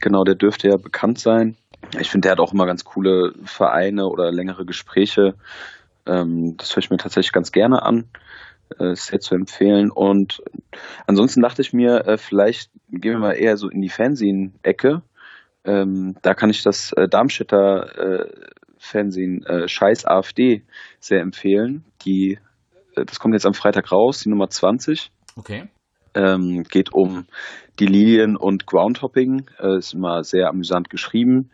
Genau, 0.00 0.24
der 0.24 0.34
dürfte 0.34 0.68
ja 0.68 0.76
bekannt 0.76 1.18
sein. 1.18 1.56
Ich 1.98 2.10
finde, 2.10 2.26
der 2.26 2.32
hat 2.32 2.40
auch 2.40 2.52
immer 2.52 2.66
ganz 2.66 2.84
coole 2.84 3.32
Vereine 3.44 4.06
oder 4.06 4.32
längere 4.32 4.64
Gespräche. 4.64 5.34
Ähm, 6.06 6.56
das 6.56 6.72
höre 6.74 6.78
ich 6.78 6.90
mir 6.90 6.96
tatsächlich 6.96 7.32
ganz 7.32 7.52
gerne 7.52 7.82
an. 7.82 8.08
Äh, 8.80 8.92
ist 8.92 9.06
sehr 9.06 9.20
zu 9.20 9.34
empfehlen. 9.34 9.90
Und 9.90 10.42
ansonsten 11.06 11.40
dachte 11.40 11.62
ich 11.62 11.72
mir, 11.72 12.06
äh, 12.06 12.18
vielleicht 12.18 12.70
gehen 12.90 13.12
wir 13.12 13.18
mal 13.18 13.32
eher 13.32 13.56
so 13.56 13.68
in 13.68 13.80
die 13.80 13.88
Fernsehen-Ecke. 13.88 15.02
Ähm, 15.64 16.16
da 16.22 16.34
kann 16.34 16.50
ich 16.50 16.62
das 16.62 16.92
äh, 16.92 17.08
Darmstädter 17.08 17.98
äh, 17.98 18.32
Fernsehen 18.78 19.44
Scheiß 19.66 20.04
AfD 20.04 20.62
sehr 21.00 21.22
empfehlen. 21.22 21.84
Die, 22.02 22.38
das 22.94 23.18
kommt 23.18 23.34
jetzt 23.34 23.46
am 23.46 23.54
Freitag 23.54 23.90
raus, 23.90 24.20
die 24.20 24.28
Nummer 24.28 24.48
20. 24.50 25.10
Okay. 25.34 25.66
Ähm, 26.16 26.64
geht 26.64 26.92
um 26.92 27.26
die 27.78 27.86
Lilien 27.86 28.36
und 28.36 28.66
Groundhopping. 28.66 29.46
Äh, 29.60 29.78
ist 29.78 29.94
immer 29.94 30.24
sehr 30.24 30.48
amüsant 30.48 30.90
geschrieben. 30.90 31.50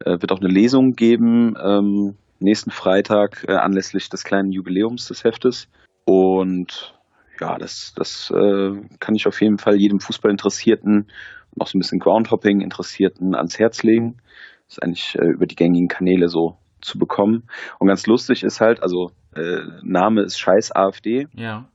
Äh, 0.00 0.20
wird 0.20 0.32
auch 0.32 0.40
eine 0.40 0.48
Lesung 0.48 0.92
geben 0.94 1.54
ähm, 1.62 2.16
nächsten 2.38 2.70
Freitag 2.70 3.44
äh, 3.48 3.52
anlässlich 3.54 4.08
des 4.08 4.24
kleinen 4.24 4.52
Jubiläums 4.52 5.06
des 5.08 5.24
Heftes. 5.24 5.68
Und 6.04 6.94
ja, 7.40 7.58
das, 7.58 7.92
das 7.96 8.30
äh, 8.34 8.72
kann 9.00 9.14
ich 9.14 9.26
auf 9.26 9.40
jeden 9.40 9.58
Fall 9.58 9.76
jedem 9.76 10.00
Fußballinteressierten 10.00 11.06
und 11.50 11.62
auch 11.62 11.66
so 11.66 11.76
ein 11.76 11.80
bisschen 11.80 11.98
Groundhopping 11.98 12.60
Interessierten 12.60 13.34
ans 13.34 13.58
Herz 13.58 13.82
legen. 13.82 14.16
Das 14.66 14.76
ist 14.78 14.82
eigentlich 14.82 15.14
äh, 15.18 15.26
über 15.28 15.46
die 15.46 15.56
gängigen 15.56 15.88
Kanäle 15.88 16.28
so 16.28 16.56
zu 16.80 16.98
bekommen. 16.98 17.44
Und 17.78 17.88
ganz 17.88 18.06
lustig 18.06 18.42
ist 18.42 18.60
halt, 18.60 18.82
also 18.82 19.10
äh, 19.34 19.60
Name 19.82 20.22
ist 20.22 20.38
Scheiß 20.38 20.74
AfD, 20.74 21.28
Ja. 21.34 21.68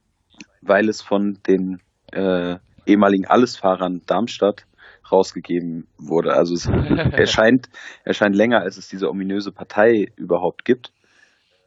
weil 0.61 0.89
es 0.89 1.01
von 1.01 1.39
den 1.47 1.79
äh, 2.11 2.57
ehemaligen 2.85 3.25
Allesfahrern 3.25 4.01
Darmstadt 4.05 4.65
rausgegeben 5.11 5.87
wurde. 5.97 6.33
Also 6.33 6.53
es 6.53 6.65
erscheint, 7.11 7.69
erscheint 8.03 8.35
länger, 8.35 8.61
als 8.61 8.77
es 8.77 8.87
diese 8.87 9.09
ominöse 9.09 9.51
Partei 9.51 10.11
überhaupt 10.15 10.65
gibt. 10.65 10.91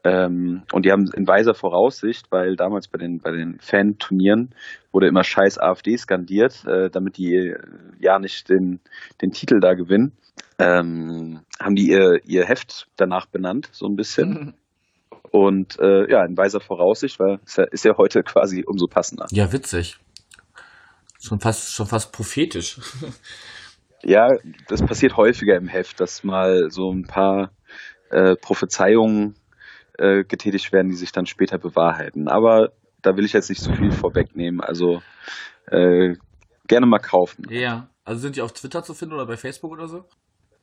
Ähm, 0.05 0.65
und 0.73 0.85
die 0.85 0.93
haben 0.93 1.07
in 1.15 1.27
weiser 1.27 1.55
Voraussicht, 1.55 2.31
weil 2.31 2.57
damals 2.57 2.89
bei 2.89 2.99
den, 2.99 3.21
bei 3.21 3.31
den 3.31 3.59
Fan-Turnieren 3.59 4.55
wurde 4.93 5.07
immer 5.09 5.25
scheiß 5.25 5.59
AfD 5.59 5.97
skandiert, 5.97 6.65
äh, 6.67 6.91
damit 6.91 7.17
die 7.17 7.35
äh, 7.35 7.59
ja 8.01 8.19
nicht 8.19 8.51
den, 8.51 8.81
den 9.23 9.33
Titel 9.33 9.61
da 9.61 9.73
gewinnen, 9.73 10.13
ähm, 10.59 11.41
haben 11.59 11.75
die 11.75 11.89
ihr, 11.89 12.21
ihr 12.27 12.45
Heft 12.45 12.89
danach 12.97 13.27
benannt, 13.27 13.71
so 13.73 13.87
ein 13.87 13.97
bisschen. 13.97 14.55
Und 15.31 15.81
äh, 15.81 16.09
ja, 16.09 16.25
in 16.25 16.37
weiser 16.37 16.61
Voraussicht, 16.61 17.19
weil 17.19 17.41
es 17.45 17.57
ja, 17.57 17.65
ist 17.65 17.85
ja 17.85 17.97
heute 17.97 18.23
quasi 18.23 18.63
umso 18.65 18.87
passender. 18.87 19.27
Ja, 19.31 19.53
witzig. 19.53 19.99
Schon 21.25 21.41
fast, 21.41 21.73
schon 21.73 21.87
fast 21.87 22.13
prophetisch. 22.13 22.79
Ja, 24.07 24.29
das 24.69 24.83
passiert 24.83 25.17
häufiger 25.17 25.57
im 25.57 25.67
Heft, 25.67 25.99
dass 25.99 26.25
mal 26.25 26.69
so 26.69 26.93
ein 26.93 27.05
paar 27.05 27.53
äh, 28.11 28.37
Prophezeiungen 28.37 29.35
äh, 29.97 30.25
getätigt 30.25 30.75
werden, 30.75 30.89
die 30.89 30.95
sich 30.95 31.11
dann 31.11 31.25
später 31.25 31.57
bewahrheiten. 31.57 32.29
Aber 32.29 32.73
da 33.01 33.17
will 33.17 33.25
ich 33.25 33.33
jetzt 33.33 33.49
nicht 33.49 33.63
so 33.63 33.73
viel 33.73 33.93
vorwegnehmen. 33.93 34.61
Also 34.61 35.01
äh, 35.69 36.17
gerne 36.67 36.87
mal 36.87 36.99
kaufen. 36.99 37.47
Ja. 37.49 37.89
Also 38.05 38.21
sind 38.21 38.37
die 38.37 38.43
auf 38.43 38.53
Twitter 38.53 38.83
zu 38.83 38.93
finden 38.93 39.15
oder 39.15 39.27
bei 39.27 39.39
Facebook 39.39 39.73
oder 39.73 39.89
so? 39.89 40.05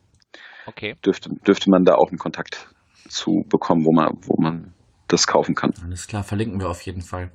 Okay. 0.65 0.95
Dürfte, 1.05 1.29
dürfte 1.45 1.69
man 1.69 1.83
da 1.83 1.95
auch 1.95 2.09
einen 2.09 2.19
Kontakt 2.19 2.69
zu 3.07 3.43
bekommen, 3.49 3.85
wo 3.85 3.91
man, 3.91 4.17
wo 4.21 4.41
man 4.41 4.73
das 5.07 5.27
kaufen 5.27 5.55
kann. 5.55 5.73
Alles 5.83 6.07
klar, 6.07 6.23
verlinken 6.23 6.59
wir 6.59 6.69
auf 6.69 6.81
jeden 6.81 7.01
Fall. 7.01 7.31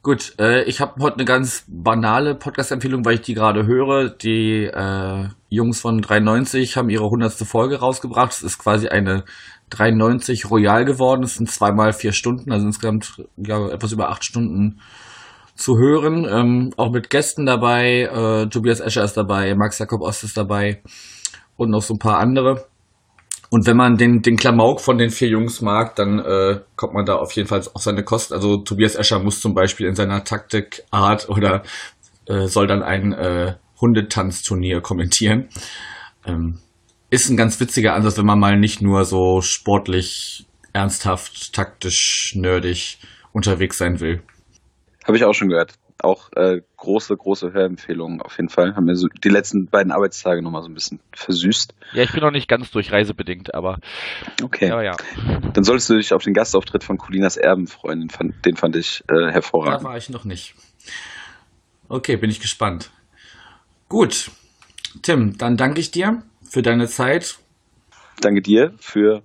Gut, 0.00 0.34
äh, 0.38 0.62
ich 0.62 0.80
habe 0.80 1.02
heute 1.02 1.16
eine 1.16 1.24
ganz 1.24 1.64
banale 1.66 2.36
Podcast-Empfehlung, 2.36 3.04
weil 3.04 3.14
ich 3.14 3.22
die 3.22 3.34
gerade 3.34 3.66
höre. 3.66 4.08
Die 4.08 4.64
äh, 4.64 5.28
Jungs 5.48 5.80
von 5.80 6.00
93 6.00 6.76
haben 6.76 6.88
ihre 6.88 7.04
100. 7.04 7.32
Folge 7.32 7.80
rausgebracht. 7.80 8.32
Es 8.32 8.44
ist 8.44 8.58
quasi 8.58 8.88
eine 8.88 9.24
93 9.70 10.50
Royal 10.50 10.84
geworden. 10.84 11.24
Es 11.24 11.34
sind 11.34 11.50
zweimal 11.50 11.92
vier 11.92 12.12
Stunden, 12.12 12.52
also 12.52 12.64
insgesamt 12.64 13.24
ja, 13.36 13.68
etwas 13.68 13.92
über 13.92 14.10
acht 14.10 14.24
Stunden 14.24 14.80
zu 15.58 15.76
hören. 15.76 16.26
Ähm, 16.30 16.70
auch 16.76 16.90
mit 16.90 17.10
Gästen 17.10 17.44
dabei. 17.44 18.02
Äh, 18.02 18.48
Tobias 18.48 18.80
Escher 18.80 19.04
ist 19.04 19.16
dabei, 19.16 19.54
Max 19.54 19.78
Jakob 19.78 20.00
Ost 20.00 20.24
ist 20.24 20.36
dabei 20.36 20.82
und 21.56 21.70
noch 21.70 21.82
so 21.82 21.94
ein 21.94 21.98
paar 21.98 22.18
andere. 22.18 22.66
Und 23.50 23.66
wenn 23.66 23.76
man 23.76 23.96
den, 23.96 24.20
den 24.20 24.36
Klamauk 24.36 24.80
von 24.80 24.98
den 24.98 25.10
vier 25.10 25.28
Jungs 25.28 25.62
mag, 25.62 25.96
dann 25.96 26.18
äh, 26.18 26.60
kommt 26.76 26.94
man 26.94 27.06
da 27.06 27.16
auf 27.16 27.32
jeden 27.32 27.48
Fall 27.48 27.62
auf 27.72 27.82
seine 27.82 28.04
Kosten. 28.04 28.34
Also 28.34 28.58
Tobias 28.58 28.94
Escher 28.94 29.22
muss 29.22 29.40
zum 29.40 29.54
Beispiel 29.54 29.86
in 29.86 29.94
seiner 29.94 30.22
Taktikart 30.22 31.28
oder 31.28 31.62
äh, 32.26 32.46
soll 32.46 32.66
dann 32.66 32.82
ein 32.82 33.12
äh, 33.12 33.54
Hundetanzturnier 33.80 34.80
kommentieren. 34.82 35.48
Ähm, 36.26 36.58
ist 37.10 37.30
ein 37.30 37.38
ganz 37.38 37.58
witziger 37.58 37.94
Ansatz, 37.94 38.18
wenn 38.18 38.26
man 38.26 38.38
mal 38.38 38.58
nicht 38.58 38.82
nur 38.82 39.04
so 39.04 39.40
sportlich, 39.40 40.46
ernsthaft, 40.74 41.54
taktisch, 41.54 42.34
nerdig 42.36 42.98
unterwegs 43.32 43.78
sein 43.78 44.00
will. 44.00 44.22
Habe 45.08 45.16
ich 45.16 45.24
auch 45.24 45.32
schon 45.32 45.48
gehört. 45.48 45.72
Auch 46.00 46.28
äh, 46.36 46.60
große, 46.76 47.16
große 47.16 47.52
Hörempfehlungen 47.52 48.20
auf 48.22 48.36
jeden 48.36 48.50
Fall. 48.50 48.76
Haben 48.76 48.84
mir 48.84 48.94
so 48.94 49.08
die 49.08 49.30
letzten 49.30 49.66
beiden 49.66 49.90
Arbeitstage 49.90 50.42
nochmal 50.42 50.62
so 50.62 50.68
ein 50.68 50.74
bisschen 50.74 51.00
versüßt. 51.14 51.74
Ja, 51.94 52.02
ich 52.04 52.12
bin 52.12 52.20
noch 52.20 52.30
nicht 52.30 52.46
ganz 52.46 52.70
durch 52.70 52.92
reisebedingt, 52.92 53.54
aber 53.54 53.78
Okay. 54.42 54.68
ja, 54.68 54.80
ja. 54.82 54.96
Dann 55.54 55.64
solltest 55.64 55.90
du 55.90 55.96
dich 55.96 56.12
auf 56.12 56.22
den 56.22 56.34
Gastauftritt 56.34 56.84
von 56.84 56.98
Colinas 56.98 57.36
Erben 57.36 57.66
freuen. 57.66 58.00
Den 58.00 58.10
fand, 58.10 58.44
den 58.44 58.54
fand 58.56 58.76
ich 58.76 59.00
äh, 59.08 59.14
Da 59.14 59.30
hervorragend. 59.30 59.82
war 59.84 59.96
ich 59.96 60.10
noch 60.10 60.24
nicht. 60.24 60.54
Okay, 61.88 62.16
bin 62.16 62.30
ich 62.30 62.40
gespannt. 62.40 62.90
Gut. 63.88 64.30
Tim, 65.02 65.36
dann 65.38 65.56
danke 65.56 65.80
ich 65.80 65.90
dir 65.90 66.22
für 66.48 66.62
deine 66.62 66.86
Zeit. 66.86 67.38
Danke 68.20 68.42
dir 68.42 68.72
für 68.78 69.22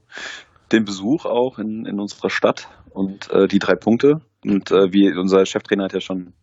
den 0.71 0.85
Besuch 0.85 1.25
auch 1.25 1.59
in, 1.59 1.85
in 1.85 1.99
unserer 1.99 2.29
Stadt 2.29 2.67
und 2.91 3.29
äh, 3.31 3.47
die 3.47 3.59
drei 3.59 3.75
Punkte. 3.75 4.21
Und 4.43 4.71
äh, 4.71 4.91
wie 4.91 5.13
unser 5.17 5.45
Cheftrainer 5.45 5.85
hat 5.85 5.93
ja 5.93 6.01
schon 6.01 6.33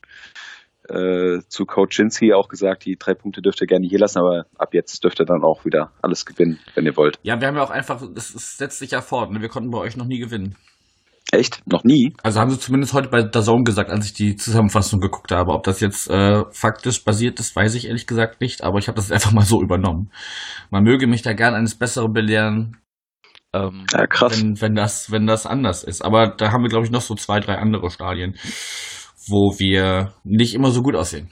äh, 0.89 1.41
zu 1.49 1.65
Coach 1.67 1.99
Jinski 1.99 2.33
auch 2.33 2.49
gesagt, 2.49 2.85
die 2.85 2.97
drei 2.99 3.15
Punkte 3.15 3.43
dürft 3.43 3.61
ihr 3.61 3.67
gerne 3.67 3.87
hier 3.89 3.99
lassen, 3.99 4.19
aber 4.19 4.47
ab 4.59 4.75
jetzt 4.75 5.05
dürft 5.05 5.21
ihr 5.21 5.27
dann 5.27 5.43
auch 5.43 5.65
wieder 5.65 5.93
alles 6.03 6.27
gewinnen, 6.27 6.59
wenn 6.75 6.87
ihr 6.87 6.97
wollt. 6.97 7.19
Ja, 7.23 7.41
wir 7.41 7.49
haben 7.49 7.57
ja 7.57 7.63
auch 7.63 7.71
einfach, 7.71 8.01
das, 8.15 8.33
das 8.33 8.57
setzt 8.59 8.79
sich 8.79 8.91
ja 8.91 9.01
fort. 9.01 9.31
Ne? 9.31 9.41
Wir 9.41 9.49
konnten 9.49 9.71
bei 9.71 9.79
euch 9.79 9.97
noch 9.97 10.07
nie 10.07 10.19
gewinnen. 10.19 10.57
Echt? 11.33 11.63
Noch 11.65 11.85
nie? 11.85 12.13
Also 12.25 12.41
haben 12.41 12.51
sie 12.51 12.59
zumindest 12.59 12.93
heute 12.93 13.09
bei 13.09 13.23
der 13.23 13.43
Zone 13.43 13.63
gesagt, 13.63 13.91
als 13.91 14.07
ich 14.07 14.15
die 14.15 14.35
Zusammenfassung 14.35 14.99
geguckt 14.99 15.31
habe. 15.31 15.53
Ob 15.53 15.63
das 15.63 15.79
jetzt 15.81 16.11
äh, 16.11 16.43
faktisch 16.51 17.05
basiert 17.05 17.39
ist, 17.39 17.55
weiß 17.55 17.75
ich 17.77 17.87
ehrlich 17.87 18.09
gesagt 18.09 18.41
nicht, 18.41 18.65
aber 18.65 18.79
ich 18.79 18.89
habe 18.89 18.97
das 18.97 19.13
einfach 19.13 19.33
mal 19.33 19.45
so 19.45 19.63
übernommen. 19.63 20.11
Man 20.71 20.83
möge 20.83 21.07
mich 21.07 21.23
da 21.23 21.33
gern 21.33 21.55
eines 21.55 21.77
Besseren 21.77 22.13
belehren, 22.13 22.79
Ähm, 23.53 23.87
Ja, 23.93 24.07
krass. 24.07 24.41
wenn, 24.41 24.61
wenn, 24.61 24.75
das, 24.75 25.11
wenn 25.11 25.27
das 25.27 25.47
anders 25.47 25.83
ist. 25.83 26.03
Aber 26.03 26.29
da 26.29 26.53
haben 26.53 26.63
wir, 26.63 26.69
glaube 26.69 26.87
ich, 26.87 26.93
noch 26.93 27.01
so 27.01 27.15
zwei, 27.15 27.41
drei 27.41 27.57
andere 27.57 27.91
Stadien, 27.91 28.37
wo 29.29 29.59
wir 29.59 30.13
nicht 30.25 30.55
immer 30.55 30.71
so 30.71 30.83
gut 30.83 30.95
aussehen. 30.95 31.31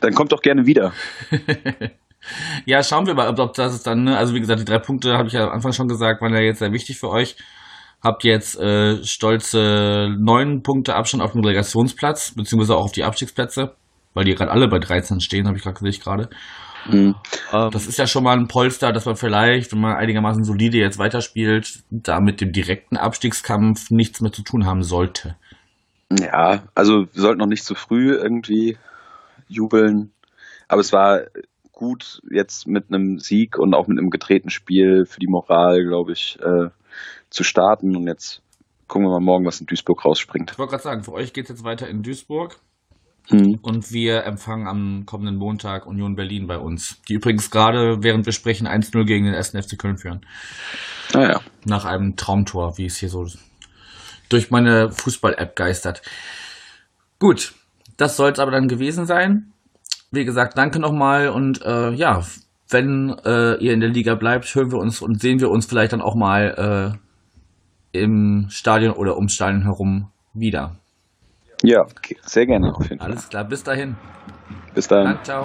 dann 0.00 0.14
kommt 0.14 0.32
doch 0.32 0.40
gerne 0.40 0.66
wieder. 0.66 0.92
ja, 2.64 2.82
schauen 2.82 3.06
wir 3.06 3.14
mal, 3.14 3.28
ob, 3.28 3.38
ob 3.38 3.54
das 3.54 3.74
ist 3.74 3.86
dann, 3.86 4.04
ne? 4.04 4.16
also 4.16 4.34
wie 4.34 4.40
gesagt, 4.40 4.60
die 4.60 4.64
drei 4.64 4.78
Punkte 4.78 5.16
habe 5.16 5.28
ich 5.28 5.34
ja 5.34 5.44
am 5.44 5.52
Anfang 5.52 5.72
schon 5.72 5.88
gesagt, 5.88 6.22
waren 6.22 6.34
ja 6.34 6.40
jetzt 6.40 6.60
sehr 6.60 6.72
wichtig 6.72 6.98
für 6.98 7.10
euch. 7.10 7.36
Habt 8.02 8.22
jetzt 8.22 8.58
äh, 8.60 9.02
stolze 9.02 10.14
neun 10.18 10.62
Punkte 10.62 10.94
Abstand 10.94 11.22
auf 11.22 11.32
den 11.32 11.42
Relegationsplatz, 11.42 12.34
beziehungsweise 12.36 12.76
auch 12.76 12.84
auf 12.84 12.92
die 12.92 13.02
Abstiegsplätze, 13.02 13.76
weil 14.12 14.24
die 14.24 14.34
gerade 14.34 14.50
alle 14.50 14.68
bei 14.68 14.78
13 14.78 15.20
stehen, 15.20 15.46
habe 15.46 15.56
ich 15.56 15.62
gerade 15.62 15.78
gesehen 15.80 16.02
gerade. 16.02 16.28
Mhm. 16.86 17.14
Ähm, 17.52 17.70
Das 17.70 17.86
ist 17.86 17.98
ja 17.98 18.06
schon 18.06 18.24
mal 18.24 18.36
ein 18.36 18.48
Polster, 18.48 18.92
dass 18.92 19.06
man 19.06 19.16
vielleicht, 19.16 19.72
wenn 19.72 19.80
man 19.80 19.96
einigermaßen 19.96 20.44
solide 20.44 20.78
jetzt 20.78 20.98
weiterspielt, 20.98 21.84
da 21.90 22.20
mit 22.20 22.40
dem 22.40 22.52
direkten 22.52 22.96
Abstiegskampf 22.96 23.90
nichts 23.90 24.20
mehr 24.20 24.32
zu 24.32 24.42
tun 24.42 24.66
haben 24.66 24.82
sollte. 24.82 25.36
Ja, 26.10 26.64
also 26.74 27.06
wir 27.12 27.22
sollten 27.22 27.38
noch 27.38 27.46
nicht 27.46 27.64
zu 27.64 27.74
früh 27.74 28.12
irgendwie 28.12 28.76
jubeln. 29.48 30.12
Aber 30.68 30.80
es 30.80 30.92
war 30.92 31.22
gut, 31.72 32.20
jetzt 32.30 32.66
mit 32.66 32.88
einem 32.88 33.18
Sieg 33.18 33.58
und 33.58 33.74
auch 33.74 33.86
mit 33.86 33.98
einem 33.98 34.10
gedrehten 34.10 34.50
Spiel 34.50 35.06
für 35.06 35.20
die 35.20 35.26
Moral, 35.26 35.84
glaube 35.84 36.12
ich, 36.12 36.38
äh, 36.40 36.70
zu 37.30 37.42
starten. 37.44 37.96
Und 37.96 38.06
jetzt 38.06 38.42
gucken 38.86 39.06
wir 39.06 39.10
mal 39.10 39.20
morgen, 39.20 39.44
was 39.44 39.60
in 39.60 39.66
Duisburg 39.66 40.04
rausspringt. 40.04 40.52
Ich 40.52 40.58
wollte 40.58 40.70
gerade 40.70 40.82
sagen, 40.82 41.02
für 41.02 41.12
euch 41.12 41.32
geht 41.32 41.44
es 41.44 41.50
jetzt 41.50 41.64
weiter 41.64 41.88
in 41.88 42.02
Duisburg 42.02 42.58
Hm. 43.30 43.58
und 43.62 43.90
wir 43.90 44.24
empfangen 44.24 44.68
am 44.68 45.06
kommenden 45.06 45.36
Montag 45.36 45.86
Union 45.86 46.14
Berlin 46.14 46.46
bei 46.46 46.58
uns. 46.58 47.00
Die 47.08 47.14
übrigens 47.14 47.50
gerade, 47.50 48.02
während 48.02 48.26
wir 48.26 48.34
sprechen, 48.34 48.66
1-0 48.66 49.04
gegen 49.06 49.24
den 49.24 49.34
1. 49.34 49.52
FC 49.52 49.78
Köln 49.78 49.96
führen. 49.96 50.26
Naja, 51.14 51.40
Nach 51.64 51.86
einem 51.86 52.16
Traumtor, 52.16 52.76
wie 52.76 52.84
es 52.84 52.98
hier 52.98 53.08
so 53.08 53.26
durch 54.28 54.50
meine 54.50 54.90
Fußball-App 54.90 55.56
geistert. 55.56 56.02
Gut, 57.18 57.54
das 57.96 58.16
soll 58.16 58.32
es 58.32 58.38
aber 58.38 58.50
dann 58.50 58.68
gewesen 58.68 59.06
sein. 59.06 59.52
Wie 60.10 60.24
gesagt, 60.24 60.58
danke 60.58 60.78
nochmal 60.78 61.28
und 61.28 61.62
äh, 61.62 61.92
ja, 61.92 62.22
wenn 62.68 63.14
äh, 63.24 63.54
ihr 63.56 63.72
in 63.72 63.80
der 63.80 63.88
Liga 63.88 64.14
bleibt, 64.14 64.54
hören 64.54 64.70
wir 64.70 64.78
uns 64.78 65.00
und 65.00 65.20
sehen 65.20 65.40
wir 65.40 65.50
uns 65.50 65.66
vielleicht 65.66 65.92
dann 65.92 66.02
auch 66.02 66.14
mal 66.14 66.98
äh, 67.92 67.98
im 67.98 68.46
Stadion 68.50 68.92
oder 68.92 69.16
ums 69.16 69.34
Stadion 69.34 69.62
herum 69.62 70.10
wieder. 70.34 70.76
Ja, 71.62 71.86
sehr 72.24 72.46
gerne 72.46 72.74
auf 72.74 72.88
jeden 72.88 72.98
Fall. 72.98 73.10
Alles 73.10 73.28
klar, 73.28 73.44
bis 73.44 73.62
dahin. 73.62 73.96
Bis 74.74 74.88
dann. 74.88 75.04
Dann, 75.04 75.24
ciao. 75.24 75.44